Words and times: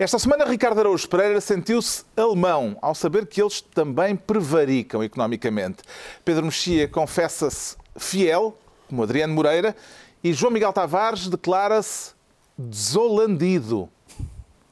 Esta 0.00 0.16
semana, 0.16 0.44
Ricardo 0.44 0.78
Araújo 0.78 1.08
Pereira 1.08 1.40
sentiu-se 1.40 2.04
alemão 2.16 2.78
ao 2.80 2.94
saber 2.94 3.26
que 3.26 3.42
eles 3.42 3.60
também 3.60 4.14
prevaricam 4.14 5.02
economicamente. 5.02 5.78
Pedro 6.24 6.44
Mexia 6.44 6.86
confessa-se 6.86 7.76
fiel, 7.96 8.56
como 8.88 9.02
Adriano 9.02 9.34
Moreira, 9.34 9.74
e 10.22 10.32
João 10.32 10.52
Miguel 10.52 10.72
Tavares 10.72 11.26
declara-se 11.26 12.12
desolandido. 12.56 13.88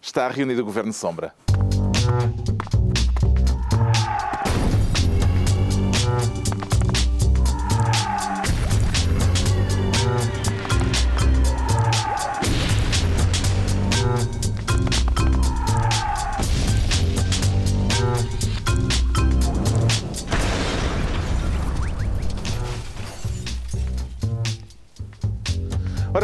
Está 0.00 0.28
reunido 0.28 0.62
o 0.62 0.64
Governo 0.64 0.92
Sombra. 0.92 1.34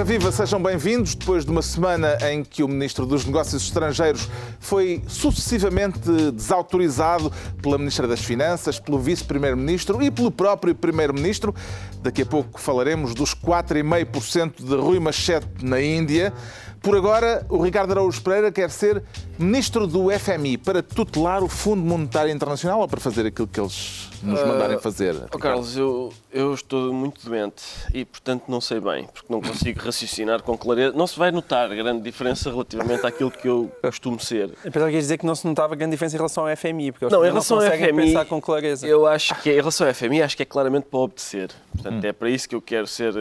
Ora 0.03 0.11
viva, 0.11 0.33
sejam 0.33 0.61
bem-vindos. 0.61 1.15
Depois 1.15 1.45
de 1.45 1.51
uma 1.53 1.63
semana 1.63 2.19
em 2.29 2.43
que 2.43 2.65
o 2.65 2.67
Ministro 2.67 3.07
dos 3.07 3.25
Negócios 3.25 3.63
Estrangeiros 3.63 4.29
foi 4.59 5.01
sucessivamente 5.07 6.01
desautorizado 6.33 7.33
pela 7.63 7.79
Ministra 7.79 8.09
das 8.09 8.19
Finanças, 8.19 8.81
pelo 8.81 8.99
Vice-Primeiro-Ministro 8.99 10.03
e 10.03 10.11
pelo 10.11 10.33
próprio 10.33 10.75
Primeiro-Ministro, 10.75 11.55
daqui 12.03 12.23
a 12.23 12.27
pouco 12.27 12.61
falaremos 12.61 13.15
dos 13.15 13.33
4,5% 13.33 14.65
de 14.65 14.75
Rui 14.75 14.99
Machete 14.99 15.47
na 15.63 15.81
Índia. 15.81 16.33
Por 16.81 16.97
agora, 16.97 17.47
o 17.49 17.63
Ricardo 17.63 17.93
Araújo 17.93 18.21
Pereira 18.23 18.51
quer 18.51 18.71
ser 18.71 19.05
ministro 19.43 19.87
do 19.87 20.09
FMI 20.11 20.57
para 20.59 20.83
tutelar 20.83 21.43
o 21.43 21.49
Fundo 21.49 21.83
Monetário 21.83 22.31
Internacional 22.33 22.81
ou 22.81 22.89
para 22.89 23.01
fazer 23.01 23.27
aquilo 23.27 23.47
que 23.49 23.61
eles 23.61 24.09
nos 24.23 24.41
Ah, 24.41 24.47
mandarem 24.47 24.79
fazer? 24.79 25.17
Oh, 25.35 25.39
Carlos, 25.39 25.77
eu, 25.77 26.13
eu 26.33 26.55
estou 26.55 26.93
muito 26.93 27.25
doente 27.29 27.63
e, 27.93 28.05
portanto, 28.05 28.45
não 28.49 28.61
sei 28.61 28.79
bem, 28.81 29.07
porque 29.13 29.33
não 29.33 29.41
consigo 29.41 29.81
raciocinar 29.85 30.43
com 30.43 30.57
clareza. 30.57 30.97
Não 30.97 31.07
se 31.07 31.19
vai 31.19 31.31
notar 31.31 31.69
grande 31.71 32.03
diferença 32.03 32.51
relativamente 32.51 33.05
àquilo 33.07 33.31
que 33.31 33.49
eu 33.49 33.71
costumo 33.83 34.21
ser. 34.21 34.51
Que 34.51 34.79
ias 34.79 34.93
dizer 35.05 35.19
que 35.19 35.27
não 35.27 35.35
se 35.35 35.47
notava 35.47 35.75
grande 35.75 35.93
diferença 35.93 36.15
em 36.17 36.19
relação 36.19 36.47
ao 36.47 36.57
FMI, 36.57 36.93
porque 36.93 37.05
eles 37.07 37.13
Não, 37.13 37.25
em 37.25 37.29
relação 37.29 37.57
ao 37.59 37.65
conseguem 37.65 37.89
FMI, 37.89 38.07
pensar 38.07 38.25
com 38.27 38.41
clareza. 38.41 38.87
Eu 38.87 39.07
acho 39.07 39.35
que, 39.43 39.51
em 39.51 39.57
relação 39.57 39.87
ao 39.87 39.95
FMI, 39.95 40.23
acho 40.23 40.37
que 40.37 40.43
é 40.43 40.47
claramente 40.47 40.85
para 40.91 41.01
obedecer. 41.01 41.51
Portanto, 41.73 42.05
é 42.05 42.13
para 42.13 42.31
isso 42.31 42.49
que 42.49 42.55
eu 42.55 42.63
quero 42.63 42.87
ser. 42.87 43.15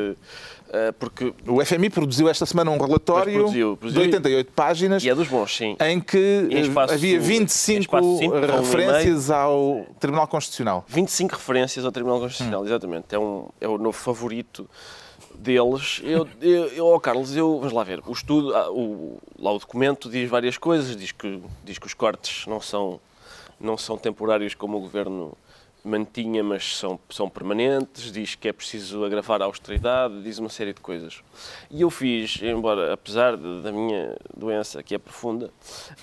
eh, 0.74 0.92
porque. 1.00 1.34
O 1.48 1.64
FMI 1.66 1.90
produziu 1.90 2.30
esta 2.30 2.46
semana 2.46 2.70
um 2.72 2.78
relatório 2.78 3.34
produziu, 3.34 3.78
produziu. 3.78 4.02
de 4.02 4.08
88 4.08 4.52
páginas 4.54 5.04
E 5.04 5.10
é 5.10 5.16
dos 5.16 5.28
bons, 5.28 5.56
sim. 5.56 5.76
em 5.82 6.00
que 6.00 6.11
Em 6.18 6.62
espaço- 6.62 6.94
havia 6.94 7.16
em 7.16 7.20
25 7.20 7.82
espaço 7.82 8.18
cinco, 8.18 8.36
um 8.36 8.44
e 8.44 8.48
referências 8.48 9.30
ao 9.32 9.86
Tribunal 10.00 10.28
Constitucional. 10.28 10.86
25 10.88 11.36
referências 11.36 11.86
ao 11.86 11.92
Tribunal 11.92 12.20
Constitucional, 12.20 12.66
exatamente. 12.66 13.14
É, 13.14 13.20
um, 13.20 13.48
é 13.60 13.68
o 13.68 13.78
novo 13.78 13.98
favorito 13.98 14.70
deles. 15.36 16.02
Eu, 16.04 16.28
eu, 16.42 16.68
eu 16.68 16.88
oh, 16.88 17.00
Carlos, 17.00 17.36
eu, 17.36 17.58
vamos 17.58 17.74
lá 17.74 17.84
ver. 17.84 18.02
O 18.06 18.12
estudo, 18.12 18.56
ah, 18.56 18.72
o, 18.72 19.20
lá 19.40 19.52
o 19.52 19.60
documento 19.60 20.10
diz 20.10 20.30
várias 20.30 20.58
coisas, 20.58 20.96
diz 20.96 21.12
que, 21.12 21.42
diz 21.64 21.78
que 21.78 21.88
os 21.88 21.94
cortes 21.94 22.46
não 22.46 22.62
são, 22.62 23.00
não 23.60 23.78
são 23.78 23.98
temporários 23.98 24.54
como 24.54 24.78
o 24.78 24.82
governo 24.82 25.36
mantinha, 25.84 26.44
mas 26.44 26.78
são, 26.78 27.00
são 27.10 27.28
permanentes, 27.30 28.12
diz 28.12 28.36
que 28.36 28.48
é 28.48 28.54
preciso 28.54 29.04
agravar 29.04 29.42
a 29.42 29.46
austeridade, 29.46 30.22
diz 30.22 30.38
uma 30.38 30.50
série 30.50 30.74
de 30.74 30.80
coisas. 30.82 31.22
E 31.70 31.82
eu 31.82 31.90
fiz, 31.90 32.40
embora, 32.42 32.94
apesar 32.94 33.36
de- 33.36 33.62
da 33.62 33.72
minha 33.72 34.16
doença, 34.38 34.84
que 34.84 34.94
é 34.94 34.98
profunda, 34.98 35.50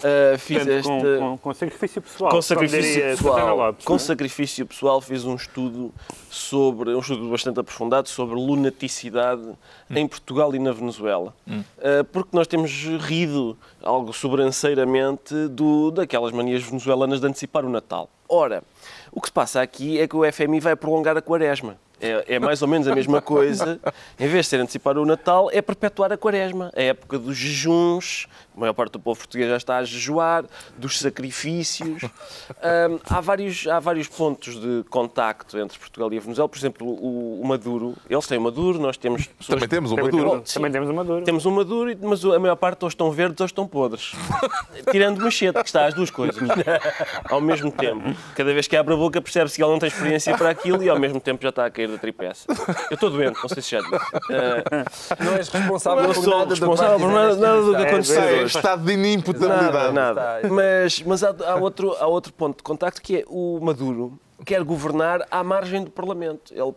ah, 0.02 0.36
fiz 0.38 0.58
Portanto, 0.58 0.78
esta... 0.78 0.88
com, 1.18 1.30
com, 1.30 1.38
com 1.38 1.54
sacrifício 1.54 2.02
pessoal. 2.02 2.30
Com 2.30 2.42
sacrifício 2.42 3.00
pessoal, 3.02 3.56
Lopes, 3.56 3.84
com 3.84 3.94
é? 3.94 3.98
sacrifício 3.98 4.66
pessoal 4.66 5.00
fiz 5.00 5.24
um 5.24 5.36
estudo 5.36 5.94
sobre 6.30 6.94
um 6.94 6.98
estudo 6.98 7.28
bastante 7.30 7.60
aprofundado 7.60 8.08
sobre 8.08 8.34
lunaticidade 8.34 9.42
em 9.91 10.06
Portugal 10.08 10.54
e 10.54 10.58
na 10.58 10.72
Venezuela, 10.72 11.34
Uh, 11.48 12.04
porque 12.12 12.30
nós 12.32 12.47
temos 12.47 12.70
rido 13.00 13.56
algo 13.82 14.12
sobranceiramente 14.12 15.34
do 15.48 15.91
daquelas 15.91 16.32
manias 16.32 16.62
venezuelanas 16.62 17.20
de 17.20 17.26
antecipar 17.26 17.64
o 17.64 17.69
Natal. 17.69 18.10
Ora, 18.28 18.62
o 19.12 19.20
que 19.20 19.28
se 19.28 19.32
passa 19.32 19.60
aqui 19.60 19.98
é 20.00 20.06
que 20.06 20.16
o 20.16 20.32
FMI 20.32 20.60
vai 20.60 20.76
prolongar 20.76 21.16
a 21.16 21.22
Quaresma. 21.22 21.76
É, 22.00 22.36
é 22.36 22.38
mais 22.38 22.62
ou 22.62 22.69
menos 22.69 22.86
a 22.86 22.94
mesma 22.94 23.20
coisa. 23.20 23.80
Em 24.19 24.28
vez 24.28 24.46
de 24.46 24.50
ser 24.50 24.60
antecipar 24.60 24.96
o 24.96 25.04
Natal, 25.04 25.50
é 25.52 25.60
perpetuar 25.60 26.12
a 26.12 26.16
Quaresma. 26.16 26.70
A 26.76 26.80
época 26.80 27.18
dos 27.18 27.36
jejuns, 27.36 28.28
a 28.58 28.60
maior 28.60 28.72
parte 28.74 28.92
do 28.92 28.98
povo 29.00 29.16
português 29.19 29.48
já 29.48 29.56
está 29.56 29.76
a 29.78 29.84
jejuar, 29.84 30.44
dos 30.76 30.98
sacrifícios. 30.98 32.02
Hum, 32.91 32.98
há, 33.08 33.20
vários, 33.20 33.66
há 33.69 33.78
vários 33.78 34.08
pontos 34.08 34.60
de 34.60 34.82
contacto 34.91 35.56
entre 35.58 35.78
Portugal 35.78 36.12
e 36.12 36.16
a 36.19 36.20
Venezuela. 36.20 36.48
Por 36.48 36.58
exemplo, 36.58 36.86
o, 36.88 37.41
o 37.41 37.47
Maduro. 37.47 37.94
Eles 38.10 38.26
têm 38.26 38.36
o 38.38 38.41
Maduro, 38.41 38.78
nós 38.80 38.97
temos 38.97 39.26
pessoas 39.26 39.56
Também 39.60 39.68
temos 39.68 39.92
um 39.92 39.97
Também 39.97 40.10
Maduro. 40.12 40.30
temos- 40.30 40.52
Também 40.54 40.72
temos 40.72 40.88
uma 40.91 41.04
dura. 41.04 41.24
temos 41.24 41.47
um 41.47 41.50
Maduro, 41.52 41.91
e- 41.91 41.98
mas 42.00 42.24
a 42.24 42.38
maior 42.38 42.56
parte 42.56 42.82
ou 42.82 42.88
estão 42.88 43.10
verdes 43.12 43.41
ou 43.41 43.47
estão 43.47 43.66
podres. 43.66 44.12
Tirando 44.91 45.20
Machete, 45.20 45.58
que 45.60 45.66
está 45.68 45.86
às 45.86 45.94
duas 45.94 46.10
coisas. 46.10 46.42
Ao 47.30 47.41
mesmo 47.41 47.70
tempo. 47.70 48.16
Cada 48.34 48.52
vez 48.52 48.66
que 48.66 48.76
abre 48.76 48.94
a 48.94 48.97
boca 48.97 49.20
percebe-se 49.20 49.56
que 49.56 49.62
ele 49.62 49.70
não 49.72 49.78
tem 49.78 49.88
experiência 49.88 50.36
para 50.36 50.50
aquilo 50.50 50.82
e 50.82 50.88
ao 50.88 50.98
mesmo 50.98 51.20
tempo 51.20 51.42
já 51.42 51.50
está 51.50 51.66
a 51.66 51.70
cair 51.70 51.88
da 51.88 51.98
tripeça. 51.98 52.47
Eu 52.91 52.94
estou 52.94 53.10
doente, 53.10 53.38
não 53.41 53.48
sei 53.48 53.62
se 53.62 53.70
já 53.72 53.80
disse. 53.80 53.94
Ah, 54.32 55.24
Não 55.24 55.34
és 55.34 55.48
responsável 55.48 56.02
não 56.04 56.14
por 56.14 56.26
nada 56.26 56.47
do 56.47 56.54
que 56.54 56.60
responsável 56.60 56.98
por 56.98 57.10
nada, 57.12 57.36
nada 57.36 57.62
do 57.62 57.76
que 57.76 57.82
aconteceu. 57.82 58.47
estado 58.56 58.84
de 58.84 58.92
inimputabilidade. 58.92 59.92
Nada, 59.92 60.14
nada. 60.14 60.48
Mas, 60.48 61.03
mas 61.03 61.22
há, 61.22 61.34
há 61.47 61.56
outro, 61.56 61.94
há 61.98 62.06
outro 62.06 62.32
ponto 62.32 62.59
de 62.59 62.62
contacto 62.62 63.00
que 63.03 63.19
é 63.19 63.25
o 63.28 63.59
Maduro 63.60 64.19
quer 64.44 64.62
governar 64.62 65.26
à 65.31 65.42
margem 65.42 65.84
do 65.84 65.91
Parlamento. 65.91 66.53
Ele, 66.53 66.75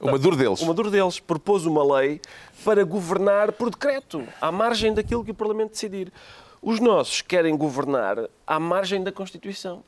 O 0.00 0.10
Maduro 0.10 0.36
deles. 0.36 0.60
o 0.60 0.66
Maduro 0.66 0.90
deles 0.90 1.20
propôs 1.20 1.66
uma 1.66 1.98
lei 1.98 2.20
para 2.64 2.84
governar 2.84 3.52
por 3.52 3.70
decreto, 3.70 4.26
à 4.40 4.50
margem 4.50 4.94
daquilo 4.94 5.24
que 5.24 5.30
o 5.30 5.34
Parlamento 5.34 5.72
decidir. 5.72 6.12
Os 6.60 6.78
nossos 6.80 7.20
querem 7.22 7.56
governar 7.56 8.28
à 8.46 8.58
margem 8.58 9.02
da 9.02 9.10
Constituição. 9.10 9.82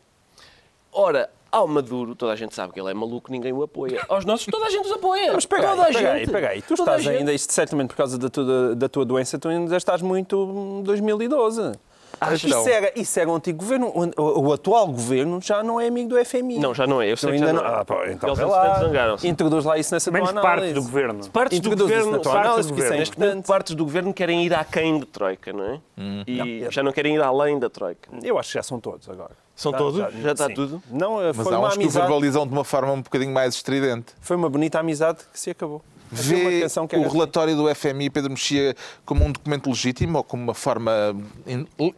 Ora, 0.92 1.30
ao 1.54 1.68
Maduro, 1.68 2.14
toda 2.14 2.32
a 2.32 2.36
gente 2.36 2.54
sabe 2.54 2.72
que 2.72 2.80
ele 2.80 2.90
é 2.90 2.94
maluco, 2.94 3.30
ninguém 3.30 3.52
o 3.52 3.62
apoia. 3.62 4.04
Aos 4.08 4.24
nossos, 4.24 4.46
toda 4.46 4.66
a 4.66 4.70
gente 4.70 4.86
os 4.86 4.92
apoia. 4.92 5.32
Mas 5.32 5.46
pega 5.46 5.68
toda 5.68 5.82
a 5.82 5.86
aí, 5.86 5.92
pega 5.94 6.12
aí, 6.12 6.18
gente. 6.20 6.30
pega 6.32 6.48
aí. 6.48 6.62
Tu 6.62 6.74
Toda 6.76 6.90
a 6.92 6.96
estás 6.96 7.02
gente. 7.04 7.18
ainda, 7.18 7.32
isto 7.32 7.52
certamente 7.52 7.88
por 7.88 7.96
causa 7.96 8.18
da 8.18 8.28
tua, 8.28 8.74
da 8.74 8.88
tua 8.88 9.04
doença, 9.04 9.38
tu 9.38 9.48
ainda 9.48 9.76
estás 9.76 10.02
muito 10.02 10.36
hum, 10.44 10.82
2012. 10.82 11.72
Acho 12.20 12.46
isso, 12.46 12.56
não. 12.56 12.68
era, 12.68 12.92
isso 12.98 13.20
era 13.20 13.30
um 13.30 13.34
antigo 13.34 13.58
governo. 13.58 13.86
O, 13.88 14.22
o- 14.22 14.40
o 14.48 14.52
atual 14.52 14.86
governo 14.88 15.40
já 15.40 15.62
não 15.62 15.80
é 15.80 15.86
amigo 15.88 16.08
do 16.10 16.24
FMI. 16.24 16.58
Não, 16.58 16.74
já 16.74 16.86
não 16.86 17.00
é. 17.02 17.10
Eu 17.12 17.16
sei 17.16 17.30
Tu 17.30 17.32
que 17.34 17.38
já 17.38 17.46
ainda 17.46 17.62
não 17.62 17.68
não. 17.68 17.76
é. 17.76 17.80
Ah, 17.80 17.84
pá, 17.84 18.10
então 18.10 18.28
Eles 18.30 18.38
lá. 18.40 18.78
zangaram-se. 18.80 19.28
Introduz 19.28 19.64
lá 19.64 19.78
isso 19.78 19.94
nessa 19.94 20.10
Menos 20.10 20.30
tua 20.32 20.40
parte 20.42 20.58
análise. 20.58 20.74
do 20.74 20.82
governo. 20.82 21.28
Partes 21.30 21.60
do 21.60 21.68
isso 21.68 21.78
governo, 21.78 22.20
parte 22.20 22.28
análise, 22.46 22.68
do 22.68 22.74
que 22.74 22.80
isso 22.80 22.86
é 22.86 22.88
governo. 22.88 22.98
Neste 22.98 23.18
momento, 23.18 23.30
importante. 23.38 23.46
partes 23.48 23.74
do 23.74 23.84
governo 23.84 24.14
querem 24.14 24.44
ir 24.44 24.54
aquém 24.54 24.98
de 25.00 25.06
Troika, 25.06 25.52
não 25.52 25.64
é? 25.64 25.80
E 26.26 26.66
já 26.70 26.82
não 26.82 26.92
querem 26.92 27.14
ir 27.16 27.22
além 27.22 27.58
da 27.58 27.68
Troika. 27.70 28.08
Eu 28.22 28.38
acho 28.38 28.48
que 28.50 28.54
já 28.58 28.62
são 28.62 28.80
todos 28.80 29.08
agora. 29.08 29.32
São 29.56 29.70
Já- 29.70 29.78
todos? 29.78 29.98
já- 30.00 30.10
Já 30.10 30.32
está 30.32 30.46
sim. 30.48 30.54
tudo? 30.54 30.82
Não, 30.90 31.22
eh, 31.22 31.32
Mas 31.32 31.46
foi 31.46 31.54
há 31.54 31.58
uma 31.60 31.68
uns 31.68 31.74
que 31.74 31.78
o 31.78 31.82
amizade. 31.82 32.06
verbalizam 32.06 32.44
de 32.44 32.52
uma 32.52 32.64
forma 32.64 32.90
um 32.92 33.00
bocadinho 33.02 33.32
mais 33.32 33.54
estridente. 33.54 34.06
Foi 34.20 34.36
uma 34.36 34.50
bonita 34.50 34.80
amizade 34.80 35.18
que 35.32 35.38
se 35.38 35.50
acabou. 35.50 35.80
Uma 36.12 36.22
Vê 36.22 36.60
canção 36.60 36.86
que 36.86 36.96
o 36.96 37.00
assim. 37.00 37.12
relatório 37.12 37.56
do 37.56 37.74
FMI, 37.74 38.10
Pedro 38.10 38.30
Mexia, 38.30 38.74
como 39.04 39.24
um 39.24 39.32
documento 39.32 39.68
legítimo 39.68 40.18
ou 40.18 40.24
como 40.24 40.42
uma 40.42 40.54
forma 40.54 40.92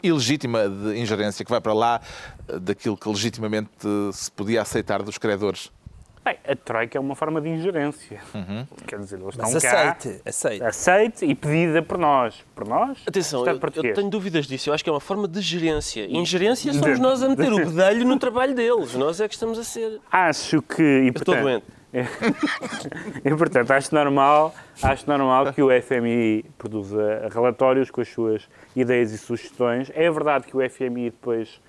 ilegítima 0.03 0.69
de 0.69 0.99
ingerência 0.99 1.45
que 1.45 1.51
vai 1.51 1.61
para 1.61 1.75
lá 1.75 2.01
eh, 2.49 2.59
daquilo 2.59 2.97
que 2.97 3.09
legitimamente 3.09 3.71
se 4.13 4.31
podia 4.31 4.63
aceitar 4.63 5.03
dos 5.03 5.19
credores? 5.19 5.71
Bem, 6.27 6.37
a 6.45 6.57
Troika 6.57 6.99
é 6.99 7.01
uma 7.01 7.15
forma 7.15 7.41
de 7.41 7.49
ingerência. 7.49 8.21
Quer 8.85 8.99
dizer, 8.99 9.21
eles 9.21 9.37
Mas 9.37 9.55
estão 9.55 9.71
cá, 9.71 9.93
aceite, 9.93 10.23
aceite. 10.27 10.65
aceite 10.65 11.25
e 11.25 11.37
pedida 11.37 11.81
por 11.83 11.97
nós. 11.99 12.45
Por 12.53 12.67
nós? 12.67 12.99
Atenção, 13.07 13.47
eu, 13.47 13.61
eu 13.85 13.95
tenho 13.95 14.11
dúvidas 14.11 14.45
disso. 14.49 14.69
Eu 14.69 14.75
acho 14.75 14.83
que 14.83 14.91
é 14.91 14.93
uma 14.93 14.99
forma 14.99 15.29
de 15.29 15.41
gerência. 15.41 16.05
Ingerência 16.11 16.73
somos 16.73 16.99
nós 16.99 17.23
a 17.23 17.29
meter 17.29 17.53
o 17.53 17.59
bedelho 17.59 18.05
no 18.05 18.19
trabalho 18.19 18.57
deles. 18.57 18.93
Nós 18.95 19.21
é 19.21 19.29
que 19.29 19.35
estamos 19.35 19.57
a 19.57 19.63
ser. 19.63 20.01
Acho 20.11 20.61
que... 20.63 20.83
E, 20.83 21.07
Eu 21.07 21.09
estou 21.11 21.27
portanto, 21.27 21.43
doente. 21.45 21.76
E, 23.25 23.35
portanto, 23.37 23.71
acho 23.71 23.95
normal, 23.95 24.55
acho 24.83 25.09
normal 25.09 25.53
que 25.53 25.63
o 25.63 25.69
FMI 25.83 26.45
produza 26.59 27.29
relatórios 27.33 27.91
com 27.91 28.01
as 28.01 28.09
suas 28.09 28.49
ideias 28.75 29.13
e 29.13 29.19
sugestões. 29.19 29.91
É 29.95 30.11
verdade 30.11 30.47
que 30.47 30.57
o 30.57 30.71
FMI 30.71 31.11
depois 31.11 31.61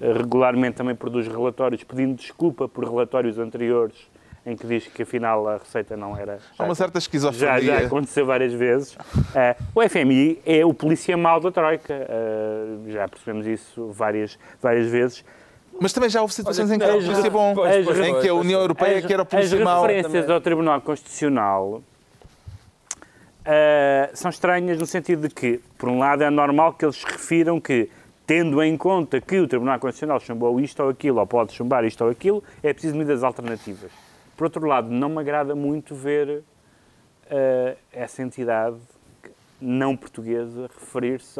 eh, 0.00 0.12
regularmente 0.12 0.76
também 0.76 0.94
produz 0.94 1.26
relatórios 1.28 1.84
pedindo 1.84 2.14
desculpa 2.14 2.68
por 2.68 2.84
relatórios 2.84 3.38
anteriores 3.38 3.94
em 4.44 4.56
que 4.56 4.64
diz 4.64 4.86
que 4.86 5.02
afinal 5.02 5.46
a 5.48 5.56
receita 5.56 5.96
não 5.96 6.16
era. 6.16 6.38
Há 6.56 6.62
uma 6.62 6.74
certa 6.76 6.98
Já, 7.00 7.02
esquizofrenia. 7.02 7.60
já 7.80 7.86
aconteceu 7.86 8.24
várias 8.24 8.52
vezes. 8.52 8.96
Eh, 9.34 9.56
o 9.74 9.82
FMI 9.88 10.40
é 10.46 10.64
o 10.64 10.72
polícia 10.72 11.16
mau 11.16 11.40
da 11.40 11.50
Troika. 11.50 11.92
Eh, 11.92 12.92
já 12.92 13.08
percebemos 13.08 13.44
isso 13.46 13.90
várias, 13.90 14.38
várias 14.62 14.86
vezes. 14.86 15.24
Mas 15.80 15.92
também 15.92 16.08
já 16.08 16.22
houve 16.22 16.32
situações 16.32 16.70
em 16.70 16.78
que 16.78 16.84
Olha, 16.84 16.92
era 16.92 16.98
o 16.98 17.54
pois, 17.54 17.84
pois, 17.84 17.98
em 17.98 18.20
que 18.20 18.28
a 18.28 18.34
União 18.34 18.60
Europeia 18.60 18.98
as, 18.98 19.04
que 19.04 19.12
era 19.12 19.22
o 19.22 19.26
as 19.30 19.52
referências 19.52 20.30
ao 20.30 20.40
Tribunal 20.40 20.80
Constitucional 20.80 21.82
eh, 23.44 24.10
são 24.12 24.28
estranhas 24.28 24.78
no 24.78 24.86
sentido 24.86 25.28
de 25.28 25.34
que, 25.34 25.60
por 25.78 25.88
um 25.88 25.98
lado, 25.98 26.24
é 26.24 26.30
normal 26.30 26.72
que 26.72 26.84
eles 26.84 27.04
refiram 27.04 27.60
que 27.60 27.88
tendo 28.26 28.60
em 28.60 28.76
conta 28.76 29.20
que 29.20 29.38
o 29.38 29.46
Tribunal 29.46 29.78
Constitucional 29.78 30.18
chumbou 30.18 30.58
isto 30.58 30.82
ou 30.82 30.88
aquilo, 30.88 31.20
ou 31.20 31.26
pode 31.26 31.52
chumbar 31.52 31.84
isto 31.84 32.02
ou 32.02 32.10
aquilo, 32.10 32.42
é 32.62 32.72
preciso 32.72 32.96
medidas 32.96 33.22
alternativas. 33.22 33.92
Por 34.36 34.44
outro 34.44 34.66
lado, 34.66 34.90
não 34.90 35.08
me 35.08 35.20
agrada 35.20 35.54
muito 35.54 35.94
ver 35.94 36.28
uh, 36.38 37.76
essa 37.92 38.22
entidade 38.22 38.76
não 39.60 39.96
portuguesa 39.96 40.68
referir-se 40.78 41.38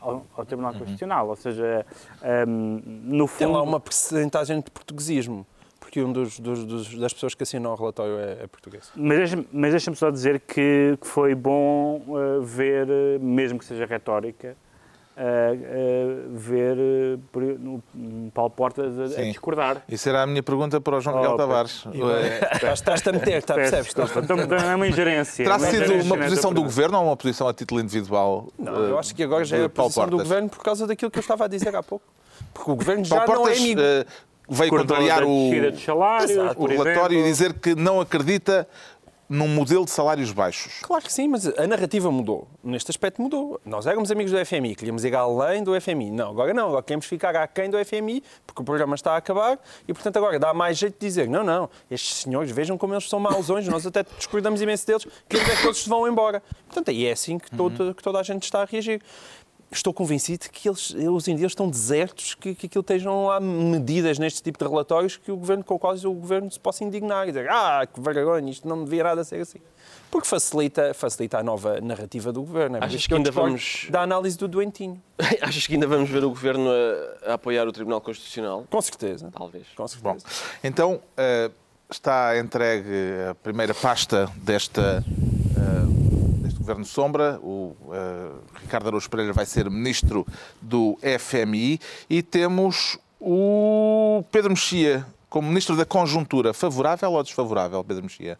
ao, 0.00 0.26
ao, 0.36 0.44
Tribunal 0.44 0.72
uhum. 0.72 0.78
Constitucional, 0.78 1.28
ou 1.28 1.36
seja, 1.36 1.84
um, 2.46 2.82
no 3.04 3.26
fundo... 3.26 3.38
Tem 3.38 3.48
lá 3.48 3.62
uma 3.62 3.80
percentagem 3.80 4.60
de 4.60 4.70
portuguesismo 4.70 5.46
porque 5.88 6.02
um 6.02 6.12
dos, 6.12 6.38
dos, 6.38 6.66
dos, 6.66 6.98
das 6.98 7.14
pessoas 7.14 7.34
que 7.34 7.42
assinou 7.42 7.72
o 7.72 7.74
relatório 7.74 8.18
é, 8.18 8.42
é 8.42 8.46
português. 8.46 8.92
Mas 8.94 9.18
deixa-me 9.18 9.46
deixa 9.52 9.94
só 9.94 10.10
dizer 10.10 10.40
que, 10.40 10.98
que 11.00 11.06
foi 11.06 11.34
bom 11.34 12.02
uh, 12.08 12.42
ver, 12.42 12.86
mesmo 13.20 13.58
que 13.58 13.64
seja 13.64 13.86
retórica, 13.86 14.54
uh, 15.18 16.38
ver 16.38 16.76
uh, 16.78 17.58
no, 17.58 17.82
Paulo 18.30 18.50
Portas 18.50 18.98
a, 18.98 19.20
a, 19.20 19.24
discordar. 19.24 19.82
Isso 19.88 20.08
era 20.08 20.22
a 20.22 20.26
minha 20.26 20.42
pergunta 20.42 20.80
para 20.80 20.96
o 20.96 21.00
João 21.00 21.16
Miguel 21.16 21.32
oh, 21.32 21.36
Tavares. 21.36 21.84
Estás-te 22.72 23.08
a 23.08 23.12
meter, 23.12 23.38
está, 23.38 23.54
percebes? 23.54 23.94
É 23.96 24.74
uma 24.74 24.86
ingerência. 24.86 25.44
Terá 25.44 25.58
sido 25.58 25.94
uma 26.02 26.16
posição 26.16 26.52
do 26.52 26.62
Governo 26.62 26.98
ou 26.98 27.04
uma 27.06 27.16
posição 27.16 27.48
a 27.48 27.54
título 27.54 27.80
individual? 27.80 28.48
Não, 28.58 28.74
eu 28.74 28.98
acho 28.98 29.14
que 29.14 29.22
agora 29.22 29.44
já 29.44 29.56
é 29.56 29.64
a 29.64 29.68
posição 29.68 30.08
do 30.08 30.18
Governo 30.18 30.48
por 30.48 30.62
causa 30.62 30.86
daquilo 30.86 31.10
que 31.10 31.18
eu 31.18 31.22
estava 31.22 31.44
a 31.44 31.48
dizer 31.48 31.74
há 31.74 31.82
pouco. 31.82 32.04
Porque 32.54 32.70
o 32.70 32.76
Governo 32.76 33.04
já 33.04 33.24
Paulo 33.24 33.42
não 33.42 33.48
é 33.48 33.56
amigo 33.56 33.80
veio 34.48 34.70
contrariar 34.70 35.22
o, 35.24 35.50
o 36.56 36.66
relatório 36.66 37.18
e 37.18 37.22
dizer 37.22 37.52
que 37.52 37.74
não 37.74 38.00
acredita 38.00 38.66
num 39.28 39.48
modelo 39.48 39.84
de 39.84 39.90
salários 39.90 40.32
baixos. 40.32 40.80
Claro 40.82 41.04
que 41.04 41.12
sim, 41.12 41.28
mas 41.28 41.46
a 41.46 41.66
narrativa 41.66 42.10
mudou. 42.10 42.48
Neste 42.64 42.90
aspecto 42.90 43.20
mudou. 43.20 43.60
Nós 43.64 43.86
éramos 43.86 44.10
amigos 44.10 44.32
do 44.32 44.44
FMI, 44.44 44.74
queríamos 44.74 45.04
ir 45.04 45.14
além 45.14 45.62
do 45.62 45.78
FMI. 45.78 46.10
Não, 46.10 46.30
agora 46.30 46.54
não, 46.54 46.68
agora 46.68 46.82
queremos 46.82 47.06
ficar 47.06 47.36
aquém 47.36 47.68
do 47.68 47.76
FMI, 47.84 48.22
porque 48.46 48.62
o 48.62 48.64
programa 48.64 48.94
está 48.94 49.12
a 49.12 49.16
acabar 49.18 49.58
e, 49.86 49.92
portanto, 49.92 50.16
agora 50.16 50.38
dá 50.38 50.54
mais 50.54 50.78
jeito 50.78 50.98
de 50.98 51.06
dizer 51.06 51.28
não, 51.28 51.44
não, 51.44 51.68
estes 51.90 52.22
senhores, 52.22 52.50
vejam 52.50 52.78
como 52.78 52.94
eles 52.94 53.08
são 53.08 53.20
mausões, 53.20 53.68
nós 53.68 53.86
até 53.86 54.04
discordamos 54.16 54.62
imenso 54.62 54.86
deles, 54.86 55.06
queremos 55.28 55.52
é 55.52 55.56
que 55.56 55.62
todos 55.62 55.86
vão 55.86 56.08
embora. 56.08 56.42
Portanto, 56.66 56.90
aí 56.90 57.06
é 57.06 57.12
assim 57.12 57.38
que, 57.38 57.50
todo, 57.50 57.94
que 57.94 58.02
toda 58.02 58.18
a 58.18 58.22
gente 58.22 58.44
está 58.44 58.62
a 58.62 58.64
reagir 58.64 59.02
estou 59.70 59.92
convencido 59.92 60.48
que 60.50 60.68
eles, 60.68 60.90
os 60.90 61.28
indianos 61.28 61.52
estão 61.52 61.68
desertos, 61.68 62.34
que, 62.34 62.54
que 62.54 62.66
aquilo 62.66 62.80
estejam 62.80 63.26
lá 63.26 63.38
medidas 63.40 64.18
neste 64.18 64.42
tipo 64.42 64.58
de 64.58 64.68
relatórios 64.68 65.16
que 65.16 65.30
o 65.30 65.36
governo, 65.36 65.62
com 65.62 65.78
quais 65.78 66.04
o 66.04 66.12
governo 66.12 66.50
se 66.50 66.58
possa 66.58 66.84
indignar 66.84 67.24
e 67.24 67.32
dizer 67.32 67.48
ah, 67.50 67.86
que 67.86 68.00
vergonha, 68.00 68.50
isto 68.50 68.66
não 68.66 68.84
devia 68.84 69.04
nada 69.04 69.22
ser 69.24 69.40
assim. 69.40 69.58
Porque 70.10 70.26
facilita, 70.26 70.94
facilita 70.94 71.38
a 71.38 71.42
nova 71.42 71.80
narrativa 71.80 72.32
do 72.32 72.40
governo. 72.40 72.78
É 72.78 72.84
Achas 72.84 73.06
que 73.06 73.14
ainda 73.14 73.30
vamos... 73.30 73.86
Da 73.90 74.02
análise 74.02 74.38
do 74.38 74.48
doentinho. 74.48 75.00
Achas 75.42 75.66
que 75.66 75.74
ainda 75.74 75.86
vamos 75.86 76.08
ver 76.08 76.24
o 76.24 76.30
governo 76.30 76.70
a, 76.70 77.30
a, 77.30 77.34
apoiar 77.34 77.68
o 77.68 77.72
Tribunal 77.72 78.00
Constitucional? 78.00 78.64
Com 78.70 78.80
certeza. 78.80 79.30
Talvez. 79.36 79.66
Com 79.76 79.86
certeza. 79.86 80.14
Bom, 80.14 80.18
então 80.64 80.94
uh, 80.94 81.52
está 81.90 82.38
entregue 82.38 82.88
a 83.30 83.34
primeira 83.34 83.74
pasta 83.74 84.30
desta... 84.42 85.04
Uh, 85.06 86.07
Governo 86.68 86.84
Sombra. 86.84 87.40
O 87.42 87.74
uh, 87.86 88.40
Ricardo 88.60 88.88
Araújo 88.88 89.08
Pereira 89.08 89.32
vai 89.32 89.46
ser 89.46 89.70
ministro 89.70 90.26
do 90.60 90.98
FMI. 91.18 91.80
E 92.10 92.22
temos 92.22 92.98
o 93.18 94.22
Pedro 94.30 94.50
Mexia 94.50 95.06
como 95.30 95.48
ministro 95.48 95.74
da 95.76 95.86
Conjuntura. 95.86 96.52
Favorável 96.52 97.10
ou 97.12 97.22
desfavorável, 97.22 97.82
Pedro 97.82 98.02
Mexia? 98.02 98.38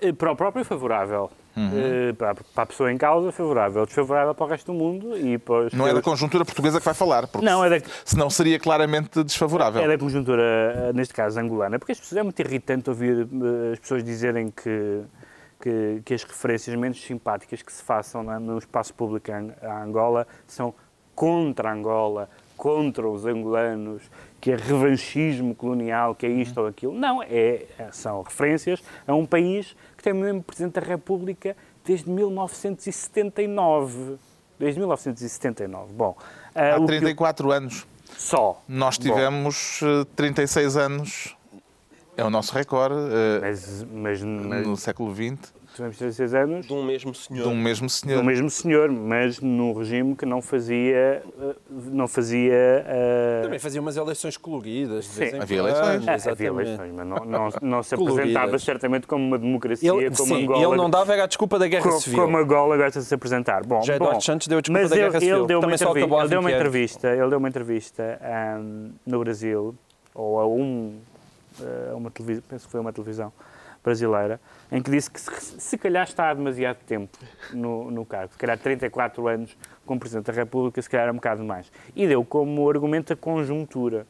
Eh, 0.00 0.12
para 0.12 0.30
o 0.30 0.36
próprio, 0.36 0.64
favorável. 0.64 1.30
Uhum. 1.56 2.10
Uh, 2.10 2.14
para, 2.14 2.34
a 2.56 2.66
pessoa 2.66 2.92
em 2.92 2.98
causa, 2.98 3.32
favorável. 3.32 3.86
Desfavorável 3.86 4.34
para 4.34 4.44
o 4.44 4.48
resto 4.48 4.72
do 4.72 4.78
mundo 4.78 5.16
e 5.16 5.36
para 5.38 5.68
Não 5.72 5.86
é 5.86 5.94
da 5.94 6.02
conjuntura 6.02 6.44
portuguesa 6.44 6.78
que 6.78 6.84
vai 6.84 6.94
falar, 6.94 7.28
porque 7.28 7.46
não, 7.46 7.64
é 7.64 7.78
da... 7.78 7.86
senão 8.04 8.28
seria 8.28 8.58
claramente 8.58 9.22
desfavorável. 9.22 9.82
É 9.82 9.88
da 9.88 9.98
conjuntura, 9.98 10.92
neste 10.92 11.14
caso, 11.14 11.38
angolana. 11.38 11.78
Porque 11.78 11.92
é 11.92 12.22
muito 12.22 12.38
irritante 12.40 12.90
ouvir 12.90 13.28
as 13.72 13.78
pessoas 13.78 14.02
dizerem 14.02 14.50
que 14.50 15.02
que, 15.64 16.02
que, 16.04 16.12
as 16.12 16.22
referências 16.22 16.76
menos 16.76 17.02
simpáticas 17.02 17.62
que 17.62 17.72
se 17.72 17.82
façam 17.82 18.22
no 18.38 18.58
espaço 18.58 18.92
público 18.92 19.30
a 19.32 19.82
Angola 19.82 20.26
são 20.46 20.74
contra 21.14 21.72
Angola, 21.72 22.28
contra 22.54 23.08
os 23.08 23.24
angolanos, 23.24 24.02
que 24.42 24.50
é 24.50 24.56
revanchismo 24.56 25.54
colonial, 25.54 26.14
que 26.14 26.26
é 26.26 26.28
isto 26.28 26.60
ou 26.60 26.66
aquilo. 26.66 26.92
Não, 26.92 27.22
é, 27.22 27.64
são 27.92 28.20
referências 28.20 28.82
a 29.06 29.14
um 29.14 29.24
país 29.24 29.74
que 29.96 30.02
tem 30.02 30.12
o 30.12 30.16
mesmo 30.16 30.42
Presidente 30.42 30.74
da 30.74 30.86
República 30.86 31.56
desde 31.82 32.10
1979. 32.10 34.18
Desde 34.58 34.78
1979. 34.78 35.94
Bom, 35.94 36.14
Há 36.54 36.78
34 36.78 37.48
que... 37.48 37.54
anos. 37.54 37.86
Só. 38.18 38.62
Nós 38.68 38.98
tivemos 38.98 39.80
Bom. 39.80 40.04
36 40.14 40.76
anos 40.76 41.34
é 42.16 42.24
o 42.24 42.30
nosso 42.30 42.54
recorde 42.54 42.94
uh, 42.94 43.40
mas, 43.40 43.86
mas, 43.90 44.22
mas, 44.22 44.66
no 44.66 44.76
século 44.76 45.14
XX. 45.14 45.52
Tivemos 45.74 45.98
36 45.98 46.34
anos. 46.34 46.66
De 46.66 46.72
um 46.72 46.84
mesmo 46.84 47.12
senhor. 47.12 47.42
De 47.42 47.48
um 47.48 47.56
mesmo 47.56 47.90
senhor. 47.90 48.14
De 48.14 48.22
um 48.22 48.24
mesmo 48.24 48.48
senhor, 48.48 48.92
mas 48.92 49.40
num 49.40 49.72
regime 49.72 50.14
que 50.14 50.24
não 50.24 50.40
fazia. 50.40 50.94
Eh, 50.94 51.54
não 51.68 52.06
fazia. 52.06 52.86
Uh... 52.86 53.42
Também 53.42 53.58
fazia 53.58 53.80
umas 53.80 53.96
eleições 53.96 54.36
coloridas. 54.36 55.04
Sim, 55.06 55.36
havia 55.40 55.58
eleições. 55.58 56.06
Ah, 56.06 56.30
havia 56.30 56.46
eleições, 56.46 56.92
mas 56.94 57.04
não, 57.04 57.16
não, 57.24 57.48
não 57.60 57.82
se 57.82 57.92
apresentava 57.92 58.56
certamente 58.60 59.08
como 59.08 59.26
uma 59.26 59.36
democracia, 59.36 59.90
ele, 59.92 60.14
como 60.14 60.28
sim, 60.28 60.44
Angola. 60.44 60.64
ele 60.64 60.76
não 60.76 60.88
dava 60.88 61.12
era 61.12 61.24
a 61.24 61.26
desculpa 61.26 61.58
da 61.58 61.66
guerra 61.66 61.82
como, 61.82 62.00
civil. 62.00 62.20
Como 62.20 62.36
Angola 62.38 62.76
gosta 62.76 63.00
de 63.00 63.06
se 63.06 63.14
apresentar. 63.14 63.64
Bom, 63.64 63.82
Já 63.82 63.96
Eduardo 63.96 64.22
Santos 64.22 64.46
deu 64.46 64.58
a 64.58 64.60
desculpa 64.60 64.80
mas 64.80 64.90
da 64.90 64.96
ele, 64.96 65.06
guerra 65.06 65.20
civil. 65.20 65.38
Ele 65.38 65.46
deu 65.48 65.58
uma, 65.58 65.74
entrevista, 65.74 65.98
ele 65.98 66.28
deu 66.28 66.38
uma 66.38 66.52
entrevista, 66.52 67.08
ele 67.08 67.28
deu 67.30 67.38
uma 67.38 67.48
entrevista 67.48 68.20
um, 68.60 68.92
no 69.04 69.18
Brasil, 69.18 69.74
ou 70.14 70.38
a 70.38 70.46
um 70.46 71.00
uh, 71.60 71.96
uma 71.96 72.10
televisão, 72.10 72.44
penso 72.48 72.66
que 72.66 72.72
foi 72.72 72.80
uma 72.80 72.92
televisão 72.92 73.32
brasileira, 73.84 74.40
em 74.72 74.82
que 74.82 74.90
disse 74.90 75.10
que 75.10 75.20
se, 75.20 75.60
se 75.60 75.78
calhar 75.78 76.04
está 76.04 76.30
há 76.30 76.34
demasiado 76.34 76.78
tempo 76.86 77.18
no, 77.52 77.90
no 77.90 78.06
cargo, 78.06 78.32
se 78.32 78.38
calhar 78.38 78.58
34 78.58 79.28
anos 79.28 79.56
como 79.84 80.00
Presidente 80.00 80.26
da 80.26 80.32
República, 80.32 80.80
se 80.80 80.88
calhar 80.88 81.10
um 81.10 81.16
bocado 81.16 81.44
mais. 81.44 81.70
E 81.94 82.06
deu 82.06 82.24
como 82.24 82.68
argumento 82.68 83.12
a 83.12 83.16
conjuntura, 83.16 84.06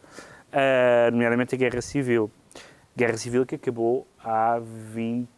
uh, 0.52 1.10
nomeadamente 1.10 1.56
a 1.56 1.58
Guerra 1.58 1.82
Civil. 1.82 2.30
Guerra 2.96 3.16
Civil 3.16 3.44
que 3.44 3.56
acabou 3.56 4.06
há 4.22 4.60
20, 4.60 5.28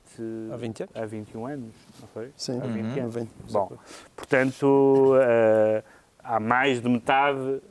há 0.53 0.57
20 0.57 0.83
anos? 0.83 0.97
Há 0.97 1.07
21 1.07 1.47
anos, 1.47 1.75
não 2.01 2.09
foi? 2.09 2.31
Sim, 2.37 2.61
há 2.63 2.67
20 2.67 2.85
uhum. 2.85 3.01
anos. 3.01 3.15
20, 3.15 3.31
Bom, 3.51 3.73
portanto, 4.15 5.15
uh, 5.15 5.83
há 6.23 6.41
mais 6.41 6.83
de 6.83 6.89
metade, 6.89 7.63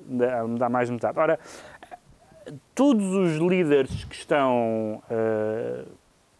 há 0.59 0.69
mais 0.69 0.87
de 0.87 0.93
metade. 0.93 1.19
Ora, 1.19 1.39
todos 2.73 3.05
os 3.13 3.37
líderes 3.37 4.03
que 4.05 4.15
estão 4.15 5.01
uh, 5.09 5.87